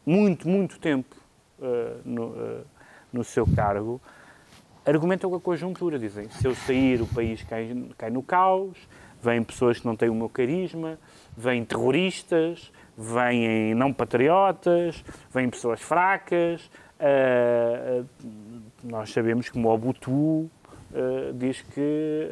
muito, 0.06 0.48
muito 0.48 0.80
tempo 0.80 1.16
uh, 1.60 2.02
no, 2.04 2.26
uh, 2.28 2.66
no, 3.12 3.24
seu 3.24 3.48
cargo 3.56 4.00
argumentam 4.86 5.30
com 5.30 5.36
a 5.36 5.42
conjuntura. 5.42 5.98
Dizem, 5.98 6.30
se 6.30 6.48
eu 6.48 6.54
sair, 6.54 7.02
o 7.02 7.08
país 7.08 7.42
cai, 7.44 7.88
cai 7.98 8.10
no 8.10 8.22
caos, 8.22 8.78
vêm 9.22 9.44
pessoas 9.44 9.80
que 9.80 9.86
não 9.86 9.96
têm 9.96 10.10
o 10.10 10.16
meu 10.16 10.30
carisma, 10.30 11.00
vêm 11.36 11.66
terroristas, 11.66 12.72
vêm 12.98 13.74
não 13.74 13.92
patriotas, 13.92 15.04
vêm 15.34 15.50
pessoas 15.50 15.82
fracas. 15.82 16.70
nós 18.84 19.12
sabemos 19.12 19.50
que 19.50 19.58
Mobutu 19.58 20.50
diz 21.34 21.62
que 21.62 22.30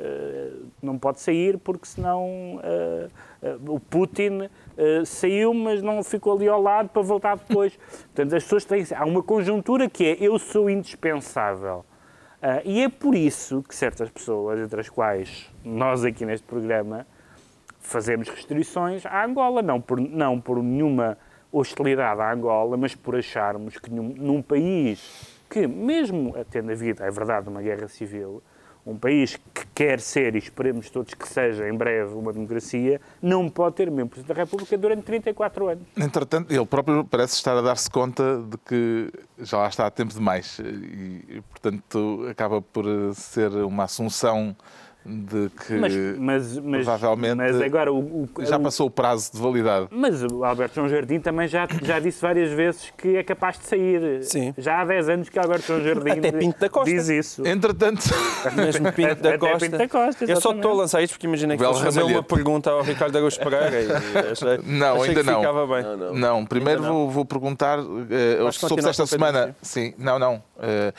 não 0.82 0.98
pode 1.00 1.20
sair 1.20 1.58
porque 1.58 1.88
senão 1.88 2.58
uh, 2.58 3.10
o 3.68 3.80
Putin 3.80 4.50
saiu, 5.06 5.54
mas 5.54 5.82
não 5.82 6.04
ficou 6.04 6.36
ali 6.36 6.48
ao 6.48 6.62
lado 6.62 6.90
para 6.90 7.02
voltar 7.02 7.38
depois. 7.38 7.78
Portanto, 8.14 8.36
as 8.36 8.44
pessoas 8.44 8.66
têm. 8.66 8.86
Há 8.96 9.06
uma 9.06 9.22
conjuntura 9.22 9.90
que 9.90 10.06
é 10.06 10.18
eu 10.20 10.38
sou 10.40 10.70
indispensável. 10.70 11.86
e 12.64 12.82
é 12.82 12.90
por 12.90 13.16
isso 13.16 13.64
que 13.64 13.76
certas 13.76 14.10
pessoas, 14.10 14.60
entre 14.60 14.80
as 14.80 14.90
quais 14.90 15.50
nós 15.64 16.04
aqui 16.04 16.26
neste 16.26 16.46
programa, 16.46 17.06
fazemos 17.80 18.30
restrições 18.30 19.06
à 19.06 19.26
Angola, 19.26 19.62
não 19.62 19.80
por, 19.80 20.00
não 20.00 20.40
por 20.40 20.64
nenhuma 20.64 21.18
hostilidade 21.52 22.20
à 22.20 22.34
Angola, 22.34 22.76
mas 22.76 22.96
por 22.96 23.16
acharmos 23.16 23.78
que 23.78 23.92
num, 23.92 24.10
num 24.18 24.42
país 24.42 25.38
que, 25.50 25.68
mesmo 25.68 26.34
tendo 26.50 26.72
havido, 26.72 27.04
é 27.04 27.12
verdade, 27.12 27.48
uma 27.48 27.62
guerra 27.62 27.88
civil, 27.88 28.42
um 28.86 28.98
país 28.98 29.38
que 29.54 29.66
quer 29.74 30.00
ser, 30.00 30.36
e 30.36 30.38
esperemos 30.38 30.90
todos 30.90 31.14
que 31.14 31.28
seja 31.28 31.68
em 31.68 31.74
breve, 31.74 32.14
uma 32.14 32.34
democracia, 32.34 33.00
não 33.22 33.50
pode 33.50 33.76
ter 33.76 33.90
Presidente 34.08 34.36
da 34.36 34.44
República 34.44 34.78
durante 34.78 35.04
34 35.04 35.70
anos. 35.70 35.84
Entretanto, 35.98 36.52
ele 36.52 36.66
próprio 36.66 37.06
parece 37.06 37.36
estar 37.36 37.58
a 37.58 37.62
dar-se 37.62 37.90
conta 37.90 38.42
de 38.42 38.58
que 38.58 39.12
já 39.40 39.58
lá 39.58 39.68
está 39.68 39.86
há 39.86 39.92
tempo 39.92 40.14
demais 40.14 40.60
e, 40.60 41.42
portanto, 41.50 42.28
acaba 42.30 42.62
por 42.62 42.86
ser 43.16 43.52
uma 43.52 43.86
assunção 43.86 44.56
de 45.06 45.50
que 45.50 45.74
Mas, 45.74 45.94
mas, 46.18 46.58
mas, 46.60 46.86
provavelmente 46.86 47.36
mas 47.36 47.62
agora 47.62 47.92
o, 47.92 48.24
o- 48.24 48.30
já 48.46 48.58
passou 48.60 48.88
o 48.88 48.92
prazo 48.92 49.32
de 49.34 49.40
validade. 49.42 49.88
Mas 49.92 50.24
o 50.24 50.44
Alberto 50.44 50.76
João 50.76 50.88
Jardim 50.88 51.20
também 51.20 51.48
já, 51.48 51.68
já 51.82 52.00
disse 52.00 52.22
várias 52.22 52.52
vezes 52.52 52.94
que 52.98 53.18
é 53.18 53.24
capaz 53.24 53.60
de 53.60 53.66
sair. 53.66 54.24
Sim. 54.24 54.54
Já 54.58 54.82
há 54.82 54.86
10 54.86 55.10
anos 55.10 55.30
que 55.30 55.38
Alberto 55.38 55.66
João 55.68 55.82
Jardim 55.82 56.12
Até 56.20 56.32
Pinto 56.32 56.60
da 56.60 56.70
Costa. 56.70 56.90
diz 56.90 57.10
isso. 57.10 57.46
Entretanto, 57.46 58.02
Mesmo 58.56 58.92
Pinto 58.94 59.16
da 59.22 59.30
Até 59.30 59.38
Costa. 59.38 59.60
Pinto 59.60 59.78
da 59.78 59.88
Costa, 59.90 60.26
Eu 60.26 60.40
só 60.42 60.52
estou 60.54 60.72
a 60.72 60.76
lançar 60.76 61.02
isto 61.04 61.14
porque 61.14 61.28
imaginei 61.28 61.58
que 61.58 61.64
fosse 61.64 61.84
fazer 61.84 62.04
uma 62.04 62.24
pergunta 62.24 62.70
ao 62.72 62.82
Ricardo 62.82 63.16
Araújo 63.18 63.40
Pereira 63.40 63.82
e 63.82 64.32
achei, 64.32 64.60
Não, 64.66 64.96
achei 64.96 65.10
ainda 65.10 65.22
que 65.22 65.30
não. 65.30 65.40
ficava 65.40 65.68
bem. 65.68 65.84
Não, 65.84 65.98
não. 65.98 66.14
não, 66.14 66.46
primeiro. 66.46 66.82
Vou, 66.84 67.10
vou 67.10 67.26
perguntar, 67.26 67.80
soube-se 67.80 68.60
continuar 68.62 68.90
esta 68.92 69.06
semana, 69.06 69.56
sim, 69.62 69.94
não, 69.98 70.18
não, 70.20 70.42
eh, 70.60 70.94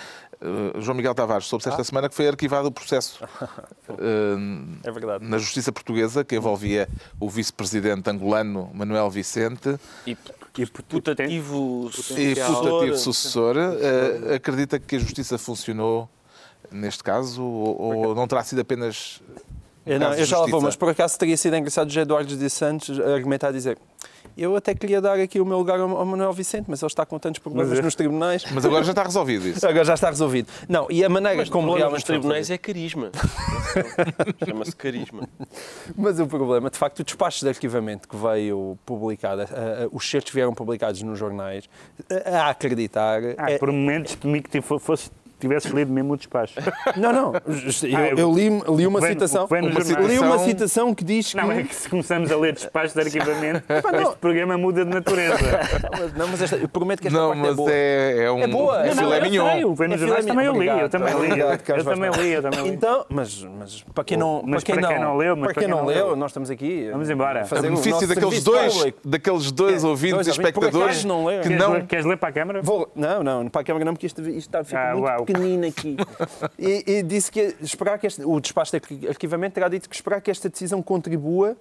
eh, 0.44 0.80
João 0.80 0.96
Miguel 0.96 1.14
Tavares, 1.14 1.46
soube-se 1.46 1.68
Ah. 1.68 1.72
esta 1.72 1.84
semana 1.84 2.08
que 2.08 2.14
foi 2.14 2.28
arquivado 2.28 2.68
o 2.68 2.72
processo 2.72 3.18
eh, 3.88 4.36
É 4.84 4.90
verdade. 4.92 5.24
na 5.26 5.38
Justiça 5.38 5.72
Portuguesa 5.72 6.24
que 6.24 6.36
envolvia 6.36 6.88
o 7.18 7.28
vice-presidente 7.30 8.08
angolano 8.10 8.70
Manuel 8.74 9.10
Vicente 9.10 9.78
E 10.06 10.16
E 10.56 10.66
putativo 10.66 11.88
e 11.90 11.92
sucessor. 11.96 12.54
putativo 12.62 12.96
sucessor. 12.98 13.56
Eh, 13.58 14.34
acredita 14.36 14.78
que 14.78 14.96
a 14.96 14.98
Justiça 14.98 15.36
funcionou 15.38 16.08
neste 16.70 17.02
caso 17.02 17.42
ou, 17.42 17.80
ou 18.08 18.14
não 18.14 18.26
terá 18.28 18.42
sido 18.44 18.60
apenas 18.60 19.20
um 19.86 19.92
Eu, 19.92 19.98
não, 20.00 20.08
caso 20.08 20.20
eu 20.20 20.24
já 20.26 20.38
lá 20.38 20.46
vou, 20.46 20.60
mas 20.60 20.76
por 20.76 20.88
acaso 20.88 21.18
teria 21.18 21.36
sido 21.36 21.56
engraçado 21.56 21.86
o 21.88 21.90
José 21.90 22.02
Eduardo 22.02 22.36
de 22.36 22.50
Santos 22.50 22.98
argumentar 23.00 23.48
a 23.48 23.52
dizer 23.52 23.76
eu 24.36 24.56
até 24.56 24.74
queria 24.74 25.00
dar 25.00 25.18
aqui 25.18 25.40
o 25.40 25.44
meu 25.46 25.58
lugar 25.58 25.78
ao 25.80 25.88
Manuel 26.06 26.32
Vicente, 26.32 26.64
mas 26.68 26.82
ele 26.82 26.86
está 26.88 27.04
com 27.06 27.18
tantos 27.18 27.38
problemas 27.40 27.70
Mas 27.70 27.78
é- 27.78 27.82
nos 27.82 27.94
tribunais. 27.94 28.44
Mas 28.52 28.64
agora 28.64 28.82
já 28.84 28.92
está 28.92 29.02
resolvido 29.02 29.48
isso. 29.48 29.66
Agora 29.66 29.84
já 29.84 29.94
está 29.94 30.10
resolvido. 30.10 30.48
Não, 30.68 30.86
e 30.90 31.04
a 31.04 31.08
maneira 31.08 31.36
Mas 31.38 31.48
como 31.48 31.72
realmente 31.74 31.94
nos 31.94 32.04
tribunais 32.04 32.50
é 32.50 32.58
carisma. 32.58 33.10
Chama-se 34.46 34.76
carisma. 34.76 35.28
Mas 35.96 36.18
o 36.20 36.26
problema, 36.26 36.70
de 36.70 36.78
facto, 36.78 37.00
o 37.00 37.04
despacho 37.04 37.40
de 37.44 37.48
arquivamento 37.48 38.08
que 38.08 38.16
veio 38.16 38.78
publicado, 38.84 39.42
a- 39.42 39.44
a- 39.44 39.88
os 39.92 40.08
certos 40.08 40.32
vieram 40.32 40.54
publicados 40.54 41.02
nos 41.02 41.18
jornais, 41.18 41.68
a, 42.26 42.38
a 42.46 42.50
acreditar. 42.50 43.20
Ah, 43.38 43.50
é- 43.52 43.58
por 43.58 43.70
momentos 43.70 44.14
temi 44.16 44.42
que 44.42 44.60
fosse, 44.60 45.10
tivesses 45.38 45.70
lido 45.70 45.92
mesmo 45.92 46.12
o 46.14 46.16
despacho. 46.16 46.54
Não, 46.96 47.12
não. 47.12 47.32
Eu, 47.34 47.96
Ah, 47.96 48.08
eu 48.16 48.32
li, 48.32 48.48
li 48.76 48.86
uma 48.86 49.00
citação. 49.02 49.46
Uma 49.46 49.60
jornais. 49.62 49.88
li 49.88 50.18
uma 50.18 50.38
Citação- 50.38 50.44
citação 50.44 50.94
que 50.94 51.04
diz 51.04 51.30
que. 51.32 51.36
Não, 51.36 51.50
é 51.52 51.62
que 51.62 51.74
se 51.74 51.88
começamos 51.88 52.30
a 52.30 52.36
ler 52.36 52.52
despachos 52.54 52.92
de 52.94 53.00
arquivamento, 53.00 53.62
não. 53.92 54.02
este 54.02 54.16
programa 54.16 54.56
muda 54.56 54.84
de 54.84 54.90
natureza. 54.90 55.38
Não, 56.16 56.28
mas 56.28 56.42
esta, 56.42 56.56
eu 56.56 56.68
prometo 56.68 57.00
que 57.00 57.08
esta 57.08 57.18
Não, 57.18 57.28
parte 57.28 57.40
é 57.40 57.46
mas 57.46 57.56
boa. 57.56 57.70
é, 57.72 58.24
é 58.24 58.30
um 58.30 58.38
É 58.40 58.46
boa. 58.46 58.86
é 58.86 58.94
Não, 58.94 59.02
filé 59.04 59.18
eu 59.18 59.22
mignon. 59.22 59.50
sei, 59.52 59.64
o 59.64 59.74
Vem 59.74 59.88
nos 59.88 59.96
É 59.96 60.00
jornais 60.06 60.26
também 60.26 60.46
eu 60.46 60.52
li, 60.60 60.68
eu 60.68 60.88
também 60.88 61.14
li. 61.14 61.40
Eu 61.40 61.84
também 61.84 62.10
li, 62.10 62.30
eu 62.32 62.42
também 62.42 62.62
li. 62.62 62.68
Então, 62.70 63.06
mas, 63.08 63.42
mas 63.58 63.82
para 63.94 64.04
quem 64.04 64.16
não, 64.16 64.42
Mas 64.44 64.62
para 64.64 64.72
quem 64.74 64.82
para 64.82 64.94
quem 64.94 65.00
não 65.04 65.16
leu, 65.16 65.36
mas 65.36 65.52
para 65.52 65.60
quem 65.62 65.68
não 65.68 65.84
leu, 65.84 66.16
nós 66.16 66.30
estamos 66.30 66.50
aqui. 66.50 66.88
Vamos 66.90 67.10
embora. 67.10 67.46
a 67.50 67.58
A 67.58 67.62
benefício 67.62 68.06
daqueles 68.06 68.42
dois, 68.44 68.74
público. 68.74 68.98
daqueles 69.04 69.52
dois 69.52 69.84
É, 69.84 69.86
ouvintes 69.86 70.14
dois 70.14 70.26
e 70.26 70.30
espectadores 70.30 71.04
não 71.04 71.26
que 71.26 71.40
Queres, 71.40 71.58
não. 71.58 71.72
ler, 71.72 71.86
queres 71.86 72.04
ler 72.06 72.16
para 72.16 72.28
a 72.28 72.32
Câmara? 72.32 72.60
Não, 72.94 73.22
não, 73.22 73.48
para 73.48 73.60
a 73.60 73.64
câmara 73.64 73.84
não, 73.84 73.92
porque 73.94 74.06
isto, 74.06 74.20
está, 74.22 74.62
fica 74.64 74.90
Ah, 74.90 74.94
muito 74.94 75.23
uau. 75.24 75.26
pequenino 75.26 75.66
aqui. 75.66 75.96
E, 76.58 76.84
e 76.98 77.02
disse 77.02 77.30
que 77.30 77.56
esperar 77.60 77.98
que 77.98 78.06
este, 78.06 78.24
o 78.24 78.38
despacho 78.40 78.70
de 78.72 78.76
arqui- 78.76 79.08
arquivamento 79.08 79.54
terá 79.54 79.68
dito 79.68 79.88
que 79.88 79.94
esperar 79.94 80.20
que 80.20 80.30
esta 80.30 80.48
decisão 80.48 80.82
contribua, 80.82 81.56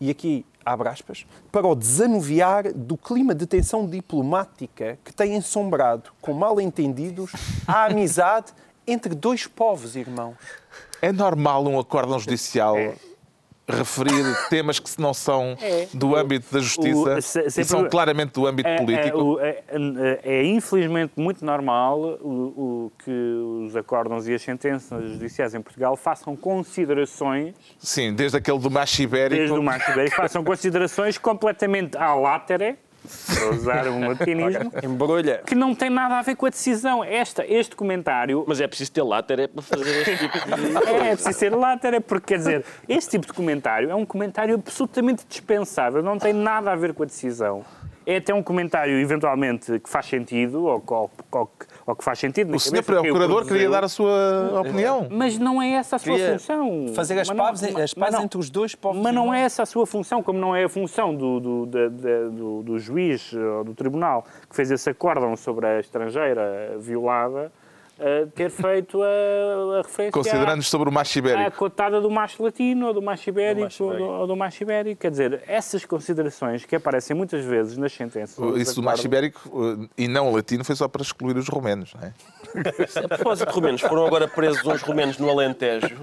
e 0.00 0.10
aqui 0.10 0.44
abre 0.64 0.88
aspas, 0.88 1.26
para 1.52 1.66
o 1.66 1.74
desanuviar 1.74 2.72
do 2.72 2.96
clima 2.96 3.34
de 3.34 3.46
tensão 3.46 3.86
diplomática 3.86 4.98
que 5.04 5.12
tem 5.12 5.36
ensombrado, 5.36 6.10
com 6.20 6.32
mal-entendidos, 6.32 7.30
a 7.66 7.84
amizade 7.84 8.52
entre 8.86 9.14
dois 9.14 9.46
povos 9.46 9.94
irmãos. 9.94 10.36
É 11.00 11.12
normal 11.12 11.66
um 11.66 11.78
acórdão 11.78 12.18
judicial 12.18 12.76
referir 13.66 14.22
temas 14.50 14.78
que 14.78 15.00
não 15.00 15.14
são 15.14 15.56
É. 15.60 15.86
do 15.94 16.14
âmbito 16.14 16.52
da 16.52 16.60
justiça 16.60 17.16
O- 17.18 17.22
se- 17.22 17.60
e 17.60 17.64
são 17.64 17.88
claramente 17.88 18.32
do 18.32 18.46
âmbito 18.46 18.68
É, 18.68 18.74
é, 18.74 18.78
político? 18.78 19.38
é, 19.40 19.62
é- 19.68 20.20
é 20.22 20.44
infelizmente 20.44 21.12
muito 21.16 21.44
normal 21.44 21.98
o, 22.20 22.28
o 22.88 22.92
que 23.02 23.10
os 23.66 23.74
acórdãos 23.74 24.28
e 24.28 24.34
as 24.34 24.42
sentenças 24.42 25.02
judiciais 25.12 25.54
em 25.54 25.62
Portugal 25.62 25.96
façam 25.96 26.36
considerações, 26.36 27.54
Sim, 27.78 28.12
desde 28.12 28.36
aquele 28.36 28.58
do 28.58 28.70
macho 28.70 29.00
ibérico. 29.02 29.36
desde 29.38 29.58
o 29.58 29.62
Marco 29.62 29.90
Ibérico, 29.90 30.16
façam 30.16 30.44
considerações 30.44 31.16
completamente 31.18 31.96
à 31.96 32.14
látere, 32.14 32.76
para 33.26 33.50
usar 33.50 33.88
um 33.88 34.06
latinismo, 34.08 34.72
Embrulha. 34.82 35.42
que 35.46 35.54
não 35.54 35.74
tem 35.74 35.90
nada 35.90 36.18
a 36.18 36.22
ver 36.22 36.36
com 36.36 36.46
a 36.46 36.50
decisão. 36.50 37.02
Esta, 37.04 37.44
este 37.46 37.76
comentário 37.76 38.44
Mas 38.46 38.60
é 38.60 38.66
preciso 38.66 38.92
ter 38.92 39.02
láter 39.02 39.38
é 39.40 39.46
para 39.48 39.62
fazer 39.62 40.00
este 40.02 40.16
tipo 40.18 40.38
de. 40.38 40.54
É, 40.88 41.08
é 41.10 41.14
preciso 41.14 41.38
ser 41.38 41.54
láter, 41.54 42.00
porque 42.02 42.26
quer 42.34 42.38
dizer, 42.38 42.64
este 42.88 43.12
tipo 43.12 43.26
de 43.26 43.32
comentário 43.32 43.90
é 43.90 43.94
um 43.94 44.04
comentário 44.06 44.54
absolutamente 44.54 45.24
dispensável, 45.28 46.02
não 46.02 46.18
tem 46.18 46.32
nada 46.32 46.72
a 46.72 46.76
ver 46.76 46.92
com 46.94 47.02
a 47.02 47.06
decisão. 47.06 47.64
É 48.06 48.16
até 48.16 48.34
um 48.34 48.42
comentário, 48.42 48.98
eventualmente, 49.00 49.78
que 49.80 49.88
faz 49.88 50.06
sentido, 50.06 50.64
ou, 50.64 50.82
ou, 50.86 51.10
ou 51.32 51.46
que- 51.46 51.66
ou 51.86 51.94
que 51.94 52.02
faz 52.04 52.18
sentido. 52.18 52.54
O 52.54 52.58
senhor 52.58 52.80
o 52.80 52.84
Procurador 52.84 53.44
queria 53.46 53.68
dar 53.68 53.84
a 53.84 53.88
sua 53.88 54.60
opinião. 54.60 55.06
Mas 55.10 55.38
não 55.38 55.60
é 55.60 55.72
essa 55.72 55.96
a 55.96 55.98
sua 55.98 56.12
Queria 56.14 56.32
função. 56.38 56.86
fazer 56.94 57.18
as 57.18 57.28
pazes, 57.30 57.76
as 57.76 57.94
pazes 57.94 58.14
não- 58.18 58.24
entre 58.24 58.38
os 58.38 58.48
dois 58.50 58.74
povos 58.74 59.02
Mas 59.02 59.14
não 59.14 59.32
é 59.34 59.42
essa 59.42 59.62
a 59.62 59.66
sua 59.66 59.86
função, 59.86 60.22
como 60.22 60.38
não 60.38 60.54
é 60.56 60.64
a 60.64 60.68
função 60.68 61.14
do, 61.14 61.40
do, 61.40 61.66
da- 61.66 61.88
da- 61.88 62.28
do, 62.30 62.62
do 62.62 62.78
juiz 62.78 63.32
ou 63.34 63.64
do 63.64 63.74
tribunal 63.74 64.24
que 64.48 64.56
fez 64.56 64.70
esse 64.70 64.88
acórdão 64.90 65.36
sobre 65.36 65.66
a 65.66 65.80
estrangeira 65.80 66.76
violada, 66.78 67.52
ter 68.34 68.50
feito 68.50 69.00
a, 69.02 69.06
a 69.78 69.82
referência 69.82 70.08
à- 70.08 70.12
Considerando 70.12 70.62
sobre 70.62 70.88
o 70.88 70.92
macho 70.92 71.16
a 71.16 71.20
ibérico. 71.20 71.56
cotada 71.56 72.00
do 72.00 72.10
macho 72.10 72.42
latino, 72.42 72.86
ou 72.88 72.94
do 72.94 73.00
macho 73.02 73.28
ibérico, 73.30 73.62
macho 73.64 73.84
ou 73.84 73.96
do, 73.96 74.04
ou 74.04 74.26
do 74.26 74.36
macho 74.36 74.62
ibérico. 74.62 75.00
Quer 75.00 75.10
dizer, 75.10 75.42
essas 75.46 75.84
considerações 75.84 76.64
que 76.64 76.74
aparecem 76.76 77.16
muitas 77.16 77.44
vezes 77.44 77.76
nas 77.76 77.92
sentenças. 77.92 78.36
Isso 78.56 78.76
do 78.76 78.82
macho 78.82 79.06
ibérico 79.06 79.88
e 79.96 80.08
não 80.08 80.30
o 80.30 80.36
latino 80.36 80.64
foi 80.64 80.74
só 80.74 80.88
para 80.88 81.02
excluir 81.02 81.36
os 81.36 81.48
romenos, 81.48 81.92
não 81.94 82.02
é? 82.08 82.12
A 83.04 83.08
propósito 83.08 83.48
de 83.48 83.54
romenos, 83.54 83.80
foram 83.80 84.06
agora 84.06 84.28
presos 84.28 84.64
uns 84.64 84.82
romenos 84.82 85.18
no 85.18 85.28
Alentejo 85.30 85.96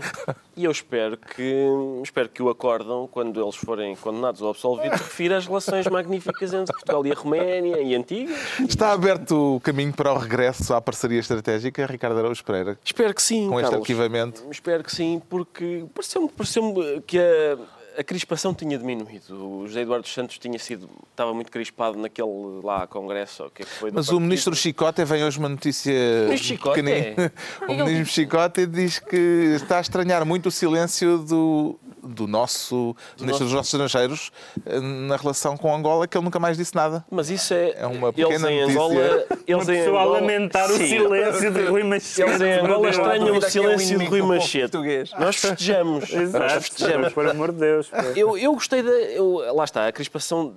e 0.56 0.66
eu 0.66 0.72
espero 0.72 1.18
que, 1.18 1.66
espero 2.04 2.28
que 2.30 2.44
o 2.44 2.50
acórdão, 2.50 3.08
quando 3.10 3.42
eles 3.42 3.56
forem 3.56 3.96
condenados 3.96 4.42
ou 4.42 4.50
absolvidos, 4.50 5.00
refira 5.00 5.38
as 5.38 5.46
relações 5.48 5.88
magníficas 5.88 6.54
entre 6.54 6.74
Portugal 6.74 7.06
e 7.06 7.12
a 7.12 7.16
Roménia 7.16 7.82
e 7.82 7.96
antigas. 7.96 8.36
Está 8.68 8.92
aberto 8.92 9.56
o 9.56 9.60
caminho 9.62 9.94
para 9.94 10.12
o 10.14 10.18
regresso 10.18 10.74
à 10.74 10.82
parceria 10.82 11.20
estratégica, 11.20 11.81
Ricardo 11.88 12.18
Araújo 12.20 12.44
Pereira, 12.44 12.78
Espero 12.84 13.14
que 13.14 13.22
sim, 13.22 13.48
com 13.50 13.60
este 13.60 13.64
Carlos. 13.70 13.82
arquivamento. 13.82 14.44
Espero 14.52 14.84
que 14.84 14.94
sim, 14.96 15.22
porque 15.30 15.86
pareceu-me 15.94 16.30
pareceu 16.30 17.04
que 17.06 17.18
a, 17.20 18.00
a 18.00 18.04
crispação 18.04 18.54
tinha 18.54 18.78
diminuído. 18.78 19.36
O 19.36 19.68
José 19.68 19.82
Eduardo 19.82 20.08
Santos 20.08 20.38
tinha 20.38 20.58
sido, 20.58 20.90
estava 21.12 21.34
muito 21.34 21.52
crispado 21.52 21.98
naquele 21.98 22.28
lá 22.64 22.88
congresso. 22.88 23.44
o 23.46 23.50
que 23.50 23.64
é 23.64 23.66
que 23.66 23.72
foi, 23.72 23.92
Mas 23.92 24.06
o 24.08 24.12
partido. 24.12 24.22
ministro 24.22 24.56
Chicote 24.56 25.04
vem 25.04 25.24
hoje 25.24 25.38
uma 25.40 25.50
notícia 25.50 25.94
Chicote? 26.38 26.82
pequenina. 26.82 27.32
O 27.68 27.74
ministro 27.74 28.14
Chicote 28.14 28.66
diz 28.66 29.00
que 29.00 29.54
está 29.56 29.78
a 29.78 29.82
estranhar 29.82 30.26
muito 30.26 30.48
o 30.48 30.52
silêncio 30.52 31.18
do, 31.20 31.78
do 32.04 32.28
nosso 32.28 32.96
ministro 33.20 33.46
dos 33.46 33.54
Nossos 33.54 33.74
Estrangeiros 33.74 34.32
eh, 34.66 34.80
na 34.80 35.16
relação 35.18 35.56
com 35.56 35.74
Angola, 35.76 36.08
que 36.08 36.18
ele 36.18 36.26
nunca 36.26 36.40
mais 36.40 36.58
disse 36.58 36.76
nada. 36.76 37.06
Mas 37.10 37.30
isso 37.30 37.54
é. 37.54 37.72
É 37.78 37.86
uma 37.86 38.10
eles 38.10 38.16
pequena 38.28 38.52
em 38.52 38.62
notícia. 38.62 38.82
Angola. 38.82 39.26
Eles 39.48 39.68
Uma 39.68 39.74
em 39.76 39.78
pessoa 39.78 40.00
a 40.00 40.04
Angola, 40.04 40.20
lamentar 40.20 40.72
o 40.72 40.78
Sim. 40.78 40.88
silêncio 40.88 41.52
de 41.52 41.62
Rui 41.66 41.84
Machete. 41.84 42.22
Eles 42.22 42.42
em 42.42 42.54
Angola 42.54 42.90
estranham 42.90 43.26
o 43.26 43.36
é 43.36 43.38
um 43.38 43.42
silêncio 43.42 44.00
de 44.00 44.06
Rui 44.06 44.22
do 44.22 44.28
Machete. 44.28 44.72
português. 44.72 45.12
Nós 45.20 45.36
festejamos. 45.36 46.10
Nós 46.12 46.22
Exato, 46.22 46.62
festejamos. 46.62 47.14
por 47.14 47.28
amor 47.28 47.52
de 47.52 47.60
Deus. 47.60 47.92
Eu, 48.16 48.38
eu 48.38 48.54
gostei 48.54 48.82
da. 48.84 48.90
eu- 48.92 49.54
lá 49.56 49.64
está, 49.64 49.88
a 49.88 49.92
crispação 49.92 50.54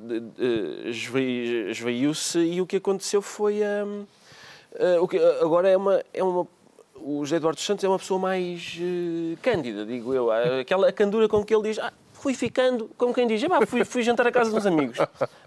esvaiu-se 1.70 2.38
e 2.38 2.60
o 2.60 2.66
que 2.66 2.76
aconteceu 2.76 3.20
foi. 3.22 3.60
hum, 3.62 4.04
eh, 4.76 4.98
o 5.00 5.06
que, 5.06 5.18
agora 5.40 5.68
é 5.68 5.76
uma, 5.76 6.02
é 6.12 6.22
uma. 6.24 6.46
O 7.06 7.22
José 7.22 7.36
Eduardo 7.36 7.60
Santos 7.60 7.84
é 7.84 7.88
uma 7.88 7.98
pessoa 7.98 8.18
mais 8.18 8.78
eh, 8.80 9.36
cândida, 9.42 9.84
digo 9.84 10.14
eu. 10.14 10.30
Aquela 10.30 10.90
candura 10.90 11.28
com 11.28 11.44
que 11.44 11.54
ele 11.54 11.64
diz. 11.64 11.78
Ah, 11.78 11.92
fui 12.14 12.32
ficando, 12.32 12.90
como 12.96 13.12
quem 13.12 13.26
diz, 13.26 13.42
"Epá, 13.42 13.66
fui, 13.66 13.84
fui 13.84 14.02
jantar 14.02 14.26
à 14.26 14.32
casa 14.32 14.50
dos 14.50 14.64
amigos. 14.66 14.96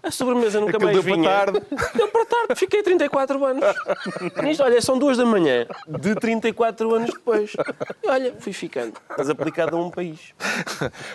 A 0.00 0.08
sobremesa 0.12 0.60
nunca 0.60 0.76
Aquilo 0.76 0.84
mais 0.92 0.94
deu 0.94 1.02
para 1.02 1.14
vinha. 1.16 1.28
tarde. 1.28 1.62
Deu 1.96 2.06
para 2.06 2.24
tarde, 2.26 2.54
fiquei 2.54 2.80
34 2.84 3.44
anos. 3.44 3.64
Nisto, 4.44 4.62
olha, 4.62 4.80
são 4.80 4.96
duas 5.00 5.16
da 5.16 5.26
manhã, 5.26 5.66
de 5.88 6.14
34 6.14 6.94
anos 6.94 7.10
depois. 7.12 7.52
E 8.04 8.08
olha, 8.08 8.32
fui 8.38 8.52
ficando. 8.52 8.92
Mas 9.16 9.28
aplicado 9.28 9.76
a 9.76 9.80
um 9.84 9.90
país. 9.90 10.32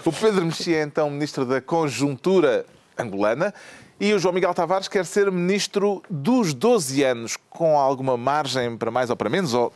O 0.04 0.12
Pedro 0.12 0.44
Mexia 0.46 0.80
é 0.80 0.84
então 0.84 1.10
ministro 1.10 1.46
da 1.46 1.62
Conjuntura 1.62 2.66
angolana 3.00 3.54
e 3.98 4.14
o 4.14 4.20
João 4.20 4.34
Miguel 4.34 4.54
Tavares 4.54 4.90
quer 4.90 5.06
ser 5.06 5.32
ministro 5.32 6.04
dos 6.10 6.54
12 6.54 7.02
anos, 7.02 7.38
com 7.50 7.80
alguma 7.80 8.18
margem 8.18 8.76
para 8.76 8.92
mais 8.92 9.10
ou 9.10 9.16
para 9.16 9.30
menos, 9.30 9.54
ou 9.54 9.72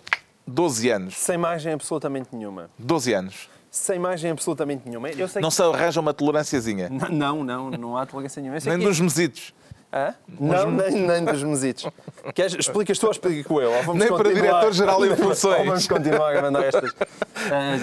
12 0.48 0.89
anos. 0.89 1.16
Sem 1.18 1.38
margem 1.38 1.74
absolutamente 1.74 2.30
nenhuma. 2.32 2.70
12 2.80 3.13
anos. 3.13 3.50
Sem 3.70 4.00
margem 4.00 4.32
absolutamente 4.32 4.88
nenhuma. 4.88 5.10
Eu 5.10 5.27
sei 5.27 5.42
Não 5.42 5.50
que... 5.50 5.56
se 5.56 5.62
arranja 5.62 6.00
uma 6.00 6.13
tolerânciazinha. 6.13 6.89
Não, 6.89 7.10
não, 7.10 7.44
não, 7.44 7.70
não 7.72 7.98
há 7.98 8.06
tolerância 8.06 8.42
nenhuma. 8.42 8.60
Nem 8.63 8.80
que- 8.80 8.86
dos 8.86 9.00
mesitos. 9.00 9.54
Hã? 9.91 10.13
Não, 10.39 10.70
nem, 10.70 10.91
nem 10.91 11.24
dos 11.24 11.41
mesitos. 11.44 11.88
Queres, 12.36 12.53
explicas 12.60 13.00
tu 13.00 13.06
ou 13.06 13.12
explico 13.12 13.62
eu? 13.62 13.72
Ou 13.72 13.84
vamos 13.84 14.03
Nem 14.03 14.13
para 14.15 14.34
diretor-geral 14.34 15.06
em 15.06 15.10
Ou 15.12 15.15
funções. 15.15 15.65
vamos 15.65 15.88
continuar 15.88 16.36
a 16.36 16.41
mandar 16.41 16.63
estas. 16.65 16.94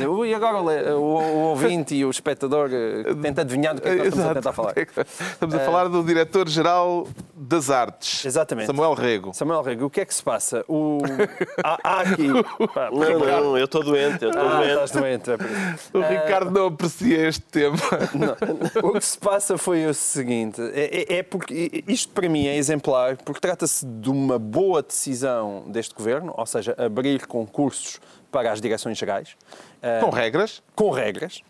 "Ui, 0.07 0.29
E 0.29 0.35
agora 0.35 0.59
o, 0.59 0.99
o, 1.01 1.39
ouvinte 1.49 1.95
e 1.95 2.05
o 2.05 2.11
espectador 2.11 2.69
eh, 2.71 3.15
tenta 3.23 3.41
adivinhar 3.41 3.75
do 3.75 3.81
que 3.81 3.89
é 3.89 3.93
que 3.93 3.99
nós 3.99 4.07
estamos 4.09 4.31
a 4.31 4.35
tentar 4.35 4.53
falar. 4.53 4.75
Estamos 4.77 5.55
a 5.55 5.61
falar 5.61 5.89
do 5.89 6.03
diretor-geral 6.05 7.09
das 7.35 7.71
artes. 7.71 8.25
Exatamente. 8.27 8.67
Samuel 8.67 8.93
Rego. 8.95 9.33
Samuel 9.33 9.63
Rego, 9.63 9.87
o 9.87 9.91
que 9.91 10.03
é 10.03 10.05
que 10.05 10.15
se 10.15 10.23
passa? 10.23 10.63
O... 10.69 10.99
Há, 11.65 11.79
há 11.83 12.01
aqui. 12.01 12.29
Pá, 12.75 12.91
Não, 12.93 13.19
não, 13.19 13.59
eu 13.59 13.65
estou 13.65 13.83
doente, 13.83 14.23
eu 14.25 14.31
estou 14.31 14.47
Ah, 14.47 14.57
doente. 14.59 14.71
estás 14.73 14.91
doente, 14.91 15.31
é. 15.31 15.37
O 15.97 16.01
Ricardo 16.03 16.51
não 16.51 16.67
aprecia 16.67 17.29
este 17.29 17.43
tema. 17.43 17.77
Não. 18.13 18.89
O 18.91 18.93
que 18.93 19.01
se 19.05 19.19
passa 19.19 19.57
foi 19.57 19.87
o 19.87 19.95
seguinte: 19.95 20.61
é, 20.75 21.15
é- 21.15 21.19
é 21.19 21.23
porque 21.23 21.83
isto 21.95 22.13
para 22.13 22.29
mim 22.29 22.47
é 22.47 22.57
exemplar, 22.57 23.17
porque 23.19 23.41
trata-se 23.41 23.87
de 23.87 24.11
uma 24.11 24.39
boa 24.39 24.83
decisão 24.83 25.65
deste 25.69 25.95
governo, 25.95 26.35
ou 26.37 26.45
seja, 26.47 26.75
abrir 26.79 27.27
concursos 27.27 28.01
para 28.31 28.51
as 28.53 28.61
direções 28.61 28.99
gerais, 28.99 29.37
Com 30.01 30.11
regras. 30.11 30.63
com 30.75 30.91
regras, 30.91 31.41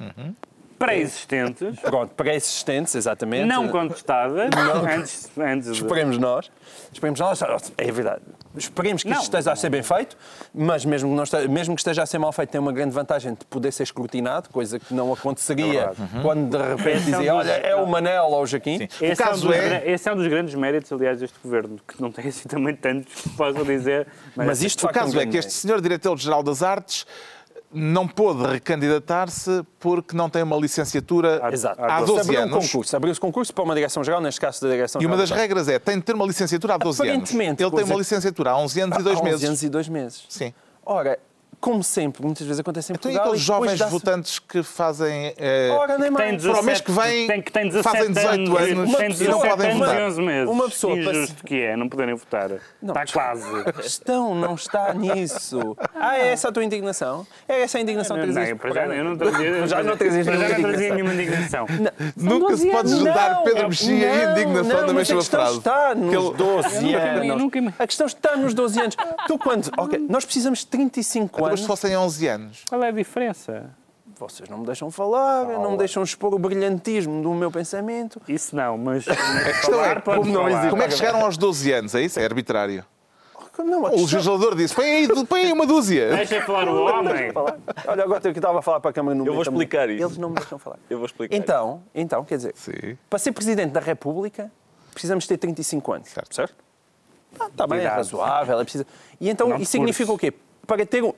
Pré-existentes, 0.79 1.79
pronto, 1.81 2.15
pré-existentes, 2.15 2.95
exatamente. 2.95 3.45
não 3.47 3.69
contestadas, 3.69 4.51
antes, 4.99 5.31
antes 5.39 5.67
de... 5.73 5.83
Esperemos 5.83 6.19
nós. 6.19 6.51
Esperemos 6.93 7.21
nós. 7.21 7.43
É 7.79 7.91
verdade. 7.91 8.23
Esperemos 8.57 9.03
que 9.03 9.09
Não. 9.09 9.17
isto 9.17 9.25
esteja 9.25 9.51
a 9.53 9.57
ser 9.57 9.69
bem 9.69 9.83
feito, 9.83 10.17
mas 10.55 10.85
mesmo 10.85 11.09
que, 11.11 11.17
não 11.17 11.25
esteja, 11.25 11.49
mesmo 11.49 11.75
que 11.75 11.81
esteja 11.81 12.03
a 12.05 12.07
ser 12.07 12.19
mal 12.19 12.31
feito, 12.33 12.51
tem 12.51 12.61
uma 12.61 12.73
grande 12.73 12.95
vantagem 12.95 13.35
de 13.35 13.45
poder 13.47 13.73
ser 13.73 13.83
escrutinado, 13.83 14.49
coisa 14.51 14.79
que 14.79 14.95
não 14.95 15.13
aconteceria 15.13 15.91
quando 16.23 16.57
de 16.57 16.63
repente 16.63 16.89
é 16.89 16.99
dizia: 17.01 17.17
dos- 17.19 17.29
olha, 17.41 17.51
é 17.53 17.75
o 17.75 17.85
Manel 17.87 18.27
ou 18.27 18.43
o 18.43 18.47
Joaquim. 18.47 18.79
Sim. 18.79 18.85
Esse, 18.85 19.03
O 19.03 19.07
é 19.07 19.13
um 19.13 19.17
caso 19.17 19.47
dos, 19.49 19.57
é- 19.57 19.91
esse 19.91 20.09
é 20.09 20.13
um 20.13 20.17
dos 20.17 20.27
grandes 20.29 20.55
méritos, 20.55 20.93
aliás, 20.93 21.19
deste 21.19 21.37
governo, 21.43 21.79
que 21.87 22.01
não 22.01 22.13
tem 22.13 22.29
assim 22.29 22.49
também 22.49 22.77
tantos 22.77 23.13
que 23.23 23.29
posso 23.31 23.65
dizer. 23.65 24.07
Mas 24.37 24.63
isto, 24.63 24.79
de 24.81 24.85
O 24.85 24.89
facto, 24.89 25.01
caso 25.01 25.19
é 25.19 25.27
que 25.27 25.37
este 25.37 25.53
senhor 25.53 25.81
diretor-geral 25.81 26.43
das 26.45 26.63
artes 26.63 27.07
não 27.75 28.07
pôde 28.07 28.47
recandidatar-se 28.47 29.65
porque 29.81 30.17
não 30.17 30.31
tem 30.31 30.43
uma 30.43 30.57
licenciatura 30.57 31.41
Exato. 31.53 31.83
há 31.83 32.01
Se 32.01 32.07
12 32.07 32.21
abriu 32.21 32.41
um 32.41 32.43
anos. 32.45 32.67
concurso, 32.67 32.97
abriu-se 32.97 33.21
concurso 33.21 33.53
para 33.53 33.65
uma 33.65 33.75
direção-geral, 33.75 34.21
neste 34.21 34.41
caso 34.41 34.61
da 34.63 34.69
direção 34.71 35.03
E 35.03 35.07
uma 35.07 35.17
das 35.17 35.31
regras 35.31 35.69
é, 35.69 35.79
tem 35.79 35.97
de 35.99 36.03
ter 36.03 36.15
uma 36.15 36.25
licenciatura 36.27 36.75
há 36.75 36.79
12 36.79 37.09
anos. 37.09 37.31
Ele 37.35 37.55
tem 37.57 37.67
uma 37.67 37.85
que- 37.85 37.95
licenciatura 37.99 38.51
há 38.53 38.57
11 38.59 38.81
anos 38.81 38.99
e 38.99 39.03
2 39.03 39.17
Há 39.17 39.21
11 39.21 39.31
meses. 39.31 39.49
anos 39.49 39.63
e 39.63 39.69
dois 39.69 39.89
meses. 39.89 40.25
Sim. 40.29 40.55
Ora, 40.87 41.19
como 41.65 41.83
sempre, 41.83 42.23
muitas 42.23 42.47
vezes 42.47 42.61
acontece 42.61 42.93
em 42.93 42.95
Então 42.95 43.11
e 43.11 43.15
Portugal. 43.15 43.33
aqueles 43.33 43.43
e 43.43 43.51
depois 43.51 43.79
jovens 43.79 43.91
votantes 43.91 44.39
que 44.39 44.63
fazem... 44.63 45.33
eh, 45.39 45.71
Ora, 45.73 45.97
nem 45.97 46.03
Tem 46.03 46.11
mais. 46.11 46.43
Para 46.43 46.61
o 46.61 46.63
mês 46.63 46.81
17, 46.81 46.83
que 46.83 46.93
vem, 46.93 47.27
tem, 47.27 47.41
que 47.43 47.51
tem 47.53 47.69
17 47.69 47.97
fazem 47.97 48.13
18 48.13 48.29
anos, 48.29 48.51
anos 48.59 48.97
tem 48.97 49.07
e 49.07 49.09
não 49.31 49.39
17 49.39 49.49
podem 49.49 49.67
anos 49.71 49.79
votar. 49.79 49.99
e 50.01 50.05
11 50.05 50.21
meses. 50.23 50.51
Uma 50.51 50.65
pessoa 50.69 50.93
para- 50.99 51.11
Injusto 51.13 51.45
que 51.45 51.63
é, 51.63 51.75
não 51.77 51.89
poderem 51.89 52.15
votar. 52.15 52.51
Está 52.83 53.07
quase. 53.11 53.45
A 53.65 53.73
questão 53.73 54.35
não 54.35 54.55
está 54.55 54.93
nisso. 54.93 55.75
Ah, 55.95 56.19
é 56.19 56.29
essa 56.33 56.49
a 56.49 56.53
tua 56.53 56.63
indignação? 56.65 57.27
É 57.49 57.63
essa 57.63 57.79
a 57.79 57.81
indignação 57.81 58.19
que 58.19 58.27
Não, 58.27 58.33
trazes 58.35 58.51
eu, 58.51 58.57
para 58.59 58.71
já, 58.75 58.87
eu 58.95 59.05
não 59.05 59.17
trazia, 59.17 59.67
Já 59.67 59.83
não 59.83 59.83
nenhuma 59.83 59.91
não 59.91 59.97
trazia 59.97 60.21
indignação. 60.21 60.95
nenhuma 60.95 61.15
indignação. 61.15 61.67
Nunca 62.17 62.57
se 62.59 62.71
pode 62.71 62.89
juntar 62.91 63.43
Pedro 63.43 63.63
Não, 63.63 63.69
Mexia 63.71 63.95
e 63.95 64.25
não, 64.27 64.33
indignação 64.33 64.87
não, 64.87 64.95
mas 64.95 65.09
mesma 65.09 65.15
a 65.15 65.19
questão 65.19 65.41
frase. 65.41 65.59
está 65.59 65.95
nos 65.95 66.11
Que 66.11 66.17
ele- 66.17 66.35
12 66.35 66.81
nunca- 67.39 67.59
eu 67.59 67.63
anos. 67.63 67.75
A 67.79 67.87
questão 67.87 68.07
está 68.07 68.37
nos 68.37 68.53
12 68.53 68.81
anos. 68.81 68.97
Tu 69.27 69.39
quando... 69.39 69.71
ok, 69.79 70.07
nós 70.11 70.25
precisamos 70.27 70.59
de 70.61 70.67
35 70.67 71.45
Mas 71.55 71.61
se 71.61 71.67
fossem 71.67 71.97
11 71.97 72.27
anos. 72.27 72.65
Qual 72.69 72.83
é 72.83 72.89
a 72.89 72.93
diferença? 72.93 73.71
Vocês 74.19 74.49
não 74.49 74.59
me 74.59 74.67
deixam 74.67 74.91
falar, 74.91 75.45
não 75.45 75.73
me 75.73 75.79
deixam 75.79 76.03
expor 76.03 76.35
o 76.35 76.39
brilhantismo 76.39 77.23
do 77.23 77.33
meu 77.35 77.51
pensamento. 77.51 78.21
Isso 78.29 78.55
não, 78.55 78.79
mas 78.79 79.07
a 79.09 79.15
questão 79.15 79.85
é, 79.85 80.01
como, 80.01 80.33
falar. 80.33 80.71
como 80.71 80.83
é 80.83 80.89
que 80.89 80.95
chegaram 80.95 81.25
aos 81.25 81.37
12 81.37 81.73
anos? 81.73 81.95
É 81.95 82.03
isso? 82.03 82.21
É 82.21 82.25
arbitrário. 82.25 82.85
Não, 83.59 83.87
a 83.87 83.91
O 83.91 84.01
legislador 84.01 84.57
disse, 84.57 84.75
põe 84.75 84.85
aí, 84.85 85.27
põe 85.27 85.43
aí 85.43 85.53
uma 85.53 85.67
dúzia. 85.67 86.17
Deixa 86.17 86.43
falar 86.43 86.69
o 86.69 86.87
homem. 86.87 87.31
Olha, 87.87 88.03
agora 88.03 88.21
eu 88.25 88.33
que 88.33 88.39
estava 88.39 88.59
a 88.59 88.63
falar 88.63 88.81
para 88.81 88.91
a 88.91 88.93
Câmara 88.93 89.15
no 89.15 89.25
Eu 89.25 89.33
vou 89.33 89.35
meio 89.35 89.45
também. 89.45 89.63
explicar 89.63 89.91
isso. 89.91 90.05
Eles 90.05 90.19
não 90.19 90.31
me 90.31 90.37
deixam 90.37 90.59
falar. 90.59 90.79
Eu 90.91 90.99
vou 90.99 91.07
explicar. 91.07 91.37
Então, 91.37 91.83
então, 91.95 92.25
quer 92.25 92.37
dizer, 92.37 92.53
Sim. 92.57 92.99
para 93.09 93.19
ser 93.19 93.31
Presidente 93.31 93.71
da 93.71 93.81
República, 93.81 94.51
precisamos 94.93 95.27
ter 95.27 95.39
35 95.39 95.93
anos. 95.93 96.09
Certo. 96.09 96.35
Certo? 96.35 96.55
Ah, 97.39 97.47
está 97.47 97.67
bem, 97.67 97.81
é 97.81 97.87
razoável. 97.87 98.61
É 98.61 98.65
preciso... 98.65 98.87
E 99.21 99.29
então, 99.29 99.49
Não 99.49 99.57
isso 99.57 99.71
significa 99.71 100.13
o 100.13 100.19
quê? 100.19 100.33
Para 100.67 100.85
ter 100.85 101.05
um... 101.05 101.13